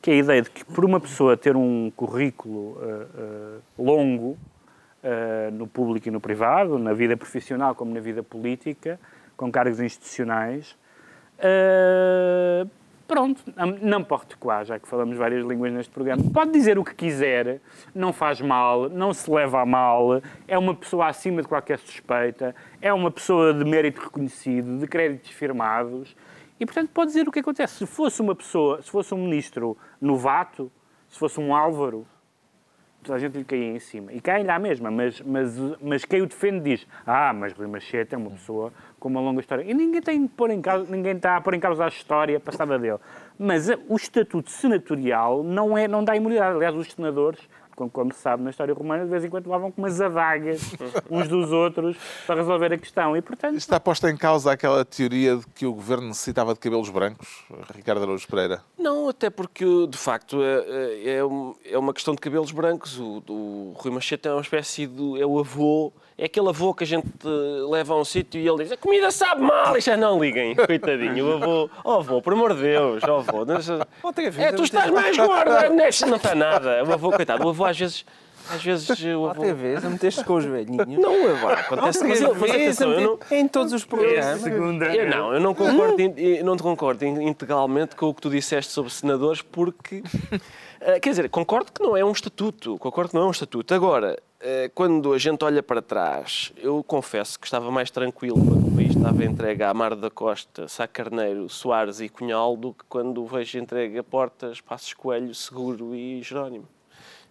Que 0.00 0.12
é 0.12 0.14
a 0.14 0.16
ideia 0.18 0.42
de 0.42 0.50
que, 0.50 0.64
por 0.64 0.84
uma 0.84 1.00
pessoa 1.00 1.36
ter 1.36 1.56
um 1.56 1.90
currículo 1.96 2.78
uh, 2.78 3.58
uh, 3.78 3.84
longo, 3.84 4.38
uh, 5.02 5.50
no 5.52 5.66
público 5.66 6.06
e 6.08 6.10
no 6.10 6.20
privado, 6.20 6.78
na 6.78 6.92
vida 6.92 7.16
profissional 7.16 7.74
como 7.74 7.92
na 7.92 8.00
vida 8.00 8.22
política, 8.22 8.98
com 9.36 9.50
cargos 9.50 9.80
institucionais, 9.80 10.76
Pronto, 13.08 13.42
não 13.80 14.04
pode 14.04 14.26
recuar, 14.28 14.66
já 14.66 14.78
que 14.78 14.86
falamos 14.86 15.16
várias 15.16 15.42
línguas 15.42 15.72
neste 15.72 15.90
programa. 15.90 16.22
Pode 16.30 16.52
dizer 16.52 16.78
o 16.78 16.84
que 16.84 16.94
quiser, 16.94 17.58
não 17.94 18.12
faz 18.12 18.38
mal, 18.38 18.90
não 18.90 19.14
se 19.14 19.30
leva 19.30 19.62
a 19.62 19.66
mal, 19.66 20.20
é 20.46 20.58
uma 20.58 20.74
pessoa 20.74 21.06
acima 21.06 21.40
de 21.40 21.48
qualquer 21.48 21.78
suspeita, 21.78 22.54
é 22.82 22.92
uma 22.92 23.10
pessoa 23.10 23.54
de 23.54 23.64
mérito 23.64 24.02
reconhecido, 24.02 24.76
de 24.76 24.86
créditos 24.86 25.30
firmados, 25.30 26.14
e 26.60 26.66
portanto 26.66 26.90
pode 26.90 27.06
dizer 27.06 27.26
o 27.26 27.32
que 27.32 27.38
acontece. 27.38 27.78
Se 27.78 27.86
fosse 27.86 28.20
uma 28.20 28.34
pessoa, 28.34 28.82
se 28.82 28.90
fosse 28.90 29.14
um 29.14 29.24
ministro 29.24 29.74
novato, 29.98 30.70
se 31.08 31.18
fosse 31.18 31.40
um 31.40 31.56
Álvaro, 31.56 32.06
toda 33.02 33.16
a 33.16 33.18
gente 33.18 33.38
lhe 33.38 33.44
caía 33.44 33.72
em 33.72 33.78
cima. 33.78 34.12
E 34.12 34.20
cai-lhe 34.20 34.50
à 34.50 34.58
mesma, 34.58 34.90
mas, 34.90 35.20
mas, 35.20 35.56
mas 35.80 36.04
quem 36.04 36.22
o 36.22 36.26
defende 36.26 36.60
diz: 36.60 36.86
Ah, 37.06 37.32
mas 37.32 37.52
Rui 37.52 37.66
Machete 37.66 38.14
é 38.14 38.18
uma 38.18 38.30
pessoa 38.30 38.72
com 38.98 39.08
uma 39.08 39.20
longa 39.20 39.40
história. 39.40 39.62
E 39.62 39.72
ninguém 39.74 40.00
tem 40.00 40.22
de 40.22 40.28
pôr 40.28 40.50
em 40.50 40.60
causa, 40.60 40.90
ninguém 40.90 41.16
está 41.16 41.36
a 41.36 41.40
pôr 41.40 41.54
em 41.54 41.60
causa 41.60 41.84
a 41.84 41.88
história 41.88 42.38
passada 42.40 42.78
dele. 42.78 42.98
Mas 43.38 43.68
o 43.88 43.96
estatuto 43.96 44.50
senatorial 44.50 45.42
não, 45.42 45.76
é, 45.76 45.86
não 45.86 46.02
dá 46.02 46.16
imunidade. 46.16 46.56
Aliás, 46.56 46.74
os 46.74 46.92
senadores 46.92 47.40
como, 47.78 47.90
como 47.90 48.12
se 48.12 48.18
sabe 48.18 48.42
na 48.42 48.50
história 48.50 48.74
romana, 48.74 49.04
de 49.04 49.10
vez 49.10 49.24
em 49.24 49.30
quando 49.30 49.46
levavam 49.46 49.70
com 49.70 49.80
umas 49.80 50.00
adagas 50.00 50.60
uns 51.08 51.28
dos 51.28 51.52
outros 51.52 51.96
para 52.26 52.34
resolver 52.34 52.72
a 52.72 52.78
questão. 52.78 53.16
E, 53.16 53.22
portanto... 53.22 53.56
Está 53.56 53.78
posta 53.78 54.10
em 54.10 54.16
causa 54.16 54.50
aquela 54.50 54.84
teoria 54.84 55.36
de 55.36 55.46
que 55.54 55.64
o 55.64 55.72
governo 55.72 56.08
necessitava 56.08 56.52
de 56.52 56.60
cabelos 56.60 56.90
brancos, 56.90 57.44
Ricardo 57.72 58.02
Araújo 58.02 58.26
Pereira? 58.26 58.60
Não, 58.76 59.08
até 59.08 59.30
porque, 59.30 59.64
de 59.86 59.96
facto, 59.96 60.42
é, 60.42 61.18
é, 61.18 61.72
é 61.72 61.78
uma 61.78 61.94
questão 61.94 62.14
de 62.14 62.20
cabelos 62.20 62.50
brancos. 62.50 62.98
O, 62.98 63.22
o 63.28 63.74
Rui 63.76 63.92
Machete 63.92 64.26
é 64.26 64.32
uma 64.32 64.40
espécie 64.40 64.86
de... 64.86 65.20
é 65.20 65.24
o 65.26 65.38
avô 65.38 65.92
é 66.18 66.24
aquele 66.24 66.48
avô 66.48 66.74
que 66.74 66.82
a 66.82 66.86
gente 66.86 67.06
leva 67.70 67.94
a 67.94 68.00
um 68.00 68.04
sítio 68.04 68.40
e 68.40 68.48
ele 68.48 68.64
diz: 68.64 68.72
a 68.72 68.76
comida 68.76 69.08
sabe 69.12 69.40
mal. 69.40 69.78
E 69.78 69.80
já 69.80 69.96
não 69.96 70.20
liguem, 70.20 70.56
coitadinho. 70.66 71.28
O 71.28 71.32
avô, 71.34 71.70
oh 71.84 71.92
avô, 71.92 72.20
por 72.20 72.32
amor 72.32 72.54
de 72.54 72.62
Deus, 72.62 73.02
oh 73.04 73.16
avô. 73.18 73.46
Outra 74.02 74.28
vez, 74.28 74.38
é, 74.38 74.52
tu 74.52 74.64
estás 74.64 74.90
mais 74.90 75.16
gordo, 75.16 75.50
não 76.08 76.16
está 76.16 76.34
nada. 76.34 76.82
O 76.84 76.92
avô, 76.92 77.12
coitado, 77.12 77.46
o 77.46 77.50
avô 77.50 77.64
às 77.64 77.78
vezes. 77.78 78.04
Às 78.50 78.64
vezes 78.64 78.88
o 78.88 79.26
avô... 79.28 79.42
Outra 79.42 79.52
vez, 79.52 79.84
a 79.84 79.90
meteste 79.90 80.24
com 80.24 80.36
os 80.36 80.44
velhinhos. 80.46 80.86
Não, 80.88 81.30
avô, 81.30 81.48
acontece 81.48 82.02
mas, 82.02 82.22
ele, 82.22 82.32
mas 82.32 82.50
atenção, 82.50 82.92
eu 82.92 83.00
não... 83.02 83.18
Em 83.30 83.46
todos 83.46 83.74
os 83.74 83.84
programas. 83.84 84.40
Segunda. 84.40 84.86
Eu 84.86 85.10
não, 85.10 85.34
eu 85.34 85.40
não 85.40 85.54
concordo, 85.54 86.00
eu 86.00 86.44
não 86.46 86.56
concordo 86.56 87.04
integralmente 87.04 87.94
com 87.94 88.06
o 88.06 88.14
que 88.14 88.22
tu 88.22 88.30
disseste 88.30 88.72
sobre 88.72 88.90
senadores, 88.90 89.42
porque... 89.42 90.02
Eh, 90.80 91.00
quer 91.00 91.10
dizer, 91.10 91.28
concordo 91.28 91.72
que 91.72 91.82
não 91.82 91.96
é 91.96 92.04
um 92.04 92.12
estatuto, 92.12 92.78
concordo 92.78 93.10
que 93.10 93.16
não 93.16 93.24
é 93.24 93.26
um 93.26 93.30
estatuto. 93.30 93.74
Agora, 93.74 94.18
eh, 94.40 94.70
quando 94.74 95.12
a 95.12 95.18
gente 95.18 95.44
olha 95.44 95.62
para 95.62 95.82
trás, 95.82 96.52
eu 96.56 96.82
confesso 96.84 97.38
que 97.38 97.46
estava 97.46 97.70
mais 97.70 97.90
tranquilo 97.90 98.36
quando 98.36 98.68
o 98.68 98.76
país 98.76 98.94
estava 98.94 99.24
entregue 99.24 99.62
a 99.64 99.74
Mar 99.74 99.96
da 99.96 100.10
Costa, 100.10 100.68
Sá 100.68 100.86
Carneiro, 100.86 101.48
Soares 101.48 102.00
e 102.00 102.08
Cunhal 102.08 102.56
do 102.56 102.72
que 102.72 102.84
quando 102.88 103.24
vejo 103.26 103.58
entregue 103.58 103.98
a 103.98 104.04
Portas, 104.04 104.60
Passos 104.60 104.94
Coelho, 104.94 105.34
Seguro 105.34 105.94
e 105.94 106.22
Jerónimo. 106.22 106.68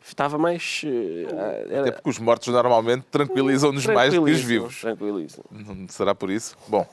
Estava 0.06 0.38
mais. 0.38 0.82
Eh, 0.86 1.28
era... 1.70 1.82
Até 1.82 1.92
porque 1.92 2.10
os 2.10 2.20
mortos 2.20 2.48
normalmente 2.54 3.06
tranquilizam-nos 3.12 3.86
mais 3.88 4.14
do 4.14 4.24
que 4.24 4.32
os 4.32 4.42
vivos. 4.42 4.80
Tranquilizam. 4.82 5.44
Será 5.90 6.14
por 6.14 6.30
isso? 6.30 6.56
Bom, 6.68 6.86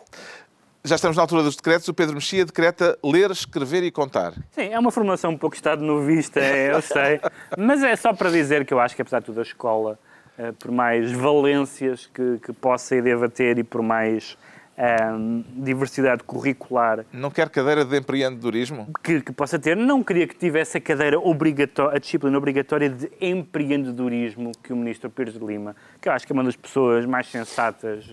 já 0.85 0.97
estamos 0.97 1.16
na 1.16 1.22
altura 1.22 1.43
dos 1.43 1.57
decretos. 1.57 1.89
O 1.89 1.95
Pedro 1.95 2.14
Mexia 2.14 2.45
decreta 2.45 2.99
ler, 3.03 3.30
escrever 3.30 3.82
e 3.82 3.91
contar. 3.91 4.35
Sim, 4.51 4.68
é 4.70 4.78
uma 4.78 4.91
formação 4.91 5.30
um 5.30 5.39
pouco 5.39 5.57
estado 5.57 5.82
no 5.82 6.03
vista, 6.03 6.41
eu 6.41 6.80
sei. 6.82 7.20
Mas 7.57 7.82
é 7.82 7.97
só 7.97 8.12
para 8.12 8.30
dizer 8.30 8.66
que 8.66 8.74
eu 8.74 8.78
acho 8.78 8.95
que, 8.95 9.01
apesar 9.01 9.20
de 9.20 9.26
tudo, 9.26 9.41
a 9.41 9.43
escola, 9.43 9.99
eh, 10.39 10.53
por 10.53 10.70
mais 10.70 11.11
valências 11.11 12.07
que, 12.12 12.39
que 12.39 12.53
possa 12.53 12.95
e 12.97 13.01
deva 13.01 13.30
ter 13.30 13.57
e 13.57 13.64
por 13.64 13.80
mais 13.80 14.37
um, 14.76 14.82
ehm, 14.82 15.45
diversidade 15.64 16.22
curricular. 16.22 17.07
Não 17.11 17.30
quer 17.30 17.49
cadeira 17.49 17.82
de 17.82 17.97
empreendedorismo? 17.97 18.89
Que, 19.03 19.22
que, 19.22 19.32
possa 19.32 19.59
ter. 19.59 19.74
Não 19.74 20.03
queria 20.03 20.26
que 20.26 20.37
tivesse 20.37 20.76
a 20.76 20.80
cadeira 20.82 21.18
obrigatória, 21.18 21.97
a 21.97 21.99
disciplina 21.99 22.37
obrigatória 22.37 22.91
de 22.91 23.11
empreendedorismo 23.22 24.53
que 24.62 24.70
o 24.70 24.76
ministro 24.76 25.09
Pires 25.09 25.32
de 25.32 25.45
Lima, 25.45 25.74
que 25.99 26.11
eu 26.11 26.12
acho 26.12 26.26
que 26.26 26.32
é 26.32 26.35
uma 26.35 26.45
das 26.45 26.57
pessoas 26.57 27.07
mais 27.07 27.26
sensatas 27.30 28.05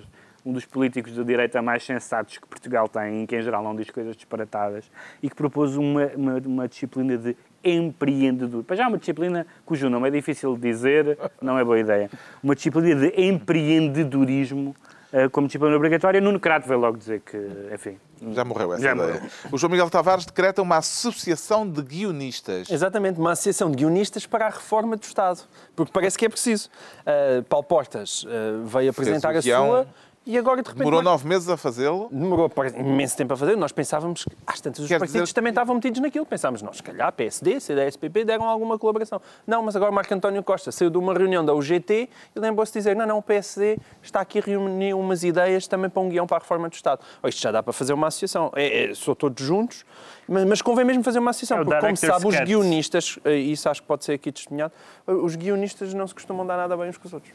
um 0.45 0.51
dos 0.51 0.65
políticos 0.65 1.13
de 1.13 1.23
direita 1.23 1.61
mais 1.61 1.83
sensatos 1.83 2.37
que 2.37 2.47
Portugal 2.47 2.87
tem, 2.87 3.25
que 3.25 3.35
em 3.35 3.41
geral 3.41 3.63
não 3.63 3.75
diz 3.75 3.89
coisas 3.89 4.15
disparatadas, 4.15 4.89
e 5.21 5.29
que 5.29 5.35
propôs 5.35 5.75
uma, 5.75 6.07
uma, 6.15 6.37
uma 6.45 6.67
disciplina 6.67 7.17
de 7.17 7.35
empreendedor. 7.63 8.63
Para 8.63 8.75
já 8.75 8.87
uma 8.87 8.97
disciplina 8.97 9.45
cujo 9.65 9.89
nome 9.89 10.07
é 10.07 10.11
difícil 10.11 10.55
de 10.55 10.61
dizer, 10.61 11.17
não 11.41 11.59
é 11.59 11.63
boa 11.63 11.79
ideia. 11.79 12.09
Uma 12.41 12.55
disciplina 12.55 12.95
de 12.95 13.21
empreendedorismo 13.21 14.75
uh, 15.13 15.29
como 15.29 15.45
disciplina 15.45 15.75
obrigatória. 15.75 16.19
Nuno 16.19 16.39
Crato 16.39 16.67
veio 16.67 16.79
logo 16.79 16.97
dizer 16.97 17.21
que, 17.21 17.37
enfim... 17.71 17.97
Já 18.33 18.45
morreu 18.45 18.73
essa 18.73 18.83
já 18.83 18.93
ideia. 18.93 19.13
Morreu. 19.13 19.29
O 19.51 19.57
João 19.57 19.71
Miguel 19.71 19.89
Tavares 19.89 20.25
decreta 20.25 20.61
uma 20.61 20.77
associação 20.77 21.69
de 21.69 21.81
guionistas. 21.81 22.69
Exatamente, 22.69 23.19
uma 23.19 23.31
associação 23.31 23.69
de 23.69 23.77
guionistas 23.77 24.25
para 24.25 24.45
a 24.47 24.49
reforma 24.49 24.95
do 24.95 25.03
Estado. 25.03 25.41
Porque 25.75 25.91
parece 25.91 26.17
que 26.17 26.25
é 26.25 26.29
preciso. 26.29 26.69
Uh, 27.01 27.43
Paulo 27.43 27.65
Portas 27.65 28.23
uh, 28.23 28.65
veio 28.65 28.89
apresentar 28.89 29.35
a 29.35 29.41
sua 29.41 29.87
E 30.23 30.37
agora, 30.37 30.61
de 30.61 30.67
repente, 30.69 30.77
Demorou 30.85 31.01
nove 31.01 31.27
meses 31.27 31.49
a 31.49 31.57
fazê-lo. 31.57 32.07
Demorou 32.11 32.51
imenso 32.77 33.17
tempo 33.17 33.33
a 33.33 33.37
fazer. 33.37 33.57
Nós 33.57 33.71
pensávamos 33.71 34.23
que, 34.23 34.29
às 34.45 34.61
tantas, 34.61 34.81
os 34.83 34.87
Quer 34.87 34.99
partidos 34.99 35.23
dizer- 35.29 35.33
também 35.33 35.49
estavam 35.49 35.73
metidos 35.73 35.99
naquilo. 35.99 36.27
Pensávamos, 36.27 36.61
nós, 36.61 36.77
se 36.77 36.83
calhar, 36.83 37.11
PSD, 37.11 37.59
CDS-PP 37.59 38.23
deram 38.25 38.45
alguma 38.47 38.77
colaboração. 38.77 39.19
Não, 39.47 39.63
mas 39.63 39.75
agora 39.75 39.91
Marco 39.91 40.13
António 40.13 40.43
Costa 40.43 40.71
saiu 40.71 40.91
de 40.91 40.97
uma 40.99 41.11
reunião 41.15 41.43
da 41.43 41.55
UGT 41.55 42.07
e 42.35 42.39
lembrou-se 42.39 42.71
de 42.71 42.79
dizer, 42.79 42.95
não, 42.95 43.07
não, 43.07 43.17
o 43.17 43.21
PSD 43.23 43.79
está 44.03 44.21
aqui 44.21 44.37
a 44.37 44.41
reunir 44.43 44.93
umas 44.93 45.23
ideias 45.23 45.65
também 45.67 45.89
para 45.89 46.01
um 46.03 46.09
guião 46.09 46.27
para 46.27 46.37
a 46.37 46.39
reforma 46.39 46.69
do 46.69 46.73
Estado. 46.73 47.01
Oh, 47.23 47.27
isto 47.27 47.41
já 47.41 47.51
dá 47.51 47.63
para 47.63 47.73
fazer 47.73 47.93
uma 47.93 48.05
associação. 48.07 48.51
É, 48.55 48.91
é, 48.91 48.93
sou 48.93 49.15
todos 49.15 49.43
juntos, 49.43 49.83
mas, 50.31 50.45
mas 50.45 50.61
convém 50.61 50.85
mesmo 50.85 51.03
fazer 51.03 51.19
uma 51.19 51.31
associação, 51.31 51.59
É 51.59 51.63
porque, 51.65 51.79
como 51.79 51.97
sabe, 51.97 52.27
os 52.27 52.39
guionistas, 52.39 53.19
eh, 53.25 53.35
isso 53.35 53.67
acho 53.69 53.81
que 53.81 53.87
pode 53.87 54.05
ser 54.05 54.13
aqui 54.13 54.31
testemunhado, 54.31 54.73
eh, 55.07 55.11
os 55.11 55.35
guionistas 55.35 55.93
não 55.93 56.07
se 56.07 56.13
costumam 56.13 56.45
dar 56.45 56.57
nada 56.57 56.75
bem 56.77 56.89
uns 56.89 56.97
com 56.97 57.07
os 57.07 57.13
outros. 57.13 57.33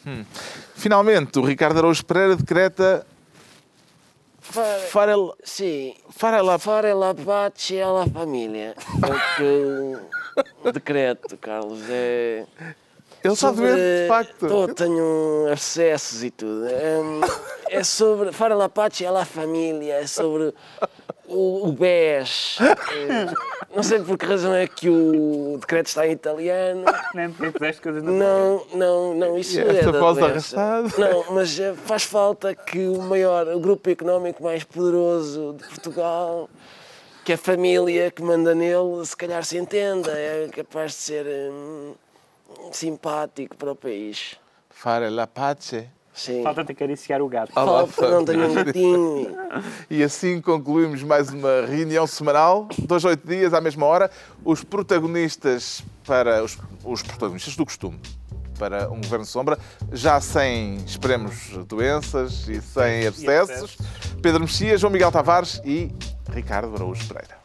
Finalmente, 0.75 1.39
o 1.39 1.43
Ricardo 1.43 1.79
Araújo 1.79 2.05
Pereira 2.05 2.35
decreta 2.37 3.07
Fare, 4.41 5.13
sì, 5.43 5.93
Fare 6.11 6.41
la- 6.41 6.57
fare 6.59 6.93
la 6.95 7.13
pace 7.15 7.81
alla 7.83 8.07
famiglia. 8.07 8.75
É 9.03 9.13
o 9.13 9.37
que 9.37 10.69
o 10.69 10.73
decreto, 10.73 11.37
Carlos. 11.37 11.81
É 11.91 12.47
Ele 13.25 13.35
está 13.35 13.51
doente, 13.51 13.75
de 13.75 14.07
facto. 14.07 14.47
Tô, 14.47 14.69
tenho 14.73 15.49
abscessos 15.51 16.23
e 16.23 16.31
tudo. 16.31 16.65
É, 16.69 17.01
é 17.79 17.83
sobre. 17.83 18.31
Fare 18.31 18.55
la 18.55 18.69
pace 18.69 19.05
alla 19.05 19.25
famiglia. 19.25 19.95
É 19.95 20.07
sobre 20.07 20.55
o, 21.29 21.69
o 21.69 21.73
BES. 21.73 22.59
Não 23.75 23.83
sei 23.83 24.01
por 24.01 24.17
que 24.17 24.25
razão 24.25 24.55
é 24.55 24.67
que 24.67 24.89
o 24.89 25.59
decreto 25.61 25.87
está 25.89 26.07
em 26.07 26.13
italiano. 26.13 26.85
Nem 27.15 27.33
fizeste 27.33 27.83
coisas 27.83 28.03
Não, 28.03 28.65
não, 28.73 29.15
não, 29.15 29.39
isso 29.39 29.59
E 29.59 29.63
é 29.63 29.83
pausa 29.93 30.21
doença. 30.21 30.59
arrastada? 30.61 30.89
Não, 30.97 31.35
mas 31.35 31.61
eh, 31.61 31.75
faz 31.75 32.05
falta 32.05 32.55
que 32.55 32.87
o 32.87 33.03
maior, 33.03 33.47
o 33.49 33.61
grupo 33.61 33.91
económico 33.91 34.43
mais 34.43 34.65
poderoso 34.65 35.55
de 35.59 35.65
Portugal, 35.69 36.49
que 37.23 37.35
a 37.35 37.39
família 37.39 38.11
que 38.11 38.23
manda 38.23 38.55
nele, 38.55 39.05
se 39.05 39.17
calhar 39.17 39.45
se 39.45 39.59
entenda, 39.59 40.11
é 40.13 40.49
capaz 40.49 40.93
de 40.93 40.97
ser 40.99 41.27
hum, 41.27 41.95
simpático 42.73 43.57
para 43.57 43.73
o 43.73 43.77
país. 43.77 44.37
Fare 44.71 45.11
la 45.11 45.27
pace. 45.27 45.91
Sim. 46.17 46.43
Falta-te 46.43 46.73
acariciar 46.73 47.21
o 47.21 47.29
gato. 47.29 47.53
Olá, 47.55 47.87
Falta, 47.87 48.11
não 48.11 48.25
tenho 48.25 48.51
um 48.51 48.55
gatinho. 48.65 49.37
e 49.91 50.03
assim 50.03 50.41
concluímos 50.41 51.03
mais 51.03 51.29
uma 51.29 51.67
reunião 51.67 52.07
semanal, 52.07 52.67
dois, 52.79 53.05
oito 53.05 53.29
dias, 53.29 53.53
à 53.53 53.61
mesma 53.61 53.85
hora. 53.85 54.11
Os 54.43 54.65
protagonistas 54.65 55.85
para 56.07 56.43
os, 56.43 56.59
os 56.83 57.03
protagonistas 57.03 57.55
do 57.55 57.65
costume 57.67 58.01
para 58.59 58.91
um 58.91 59.03
governo 59.03 59.27
sombra, 59.27 59.59
já 59.93 60.19
sem, 60.19 60.77
esperemos, 60.87 61.51
doenças 61.69 62.49
e 62.49 62.63
sem 62.63 63.07
abscessos. 63.07 63.77
Pedro 64.23 64.41
Mexia, 64.41 64.79
João 64.79 64.91
Miguel 64.91 65.13
Tavares 65.13 65.61
e 65.63 65.93
Ricardo 66.33 66.75
Araújo 66.75 67.07
Pereira. 67.07 67.37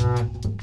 Thank 0.00 0.59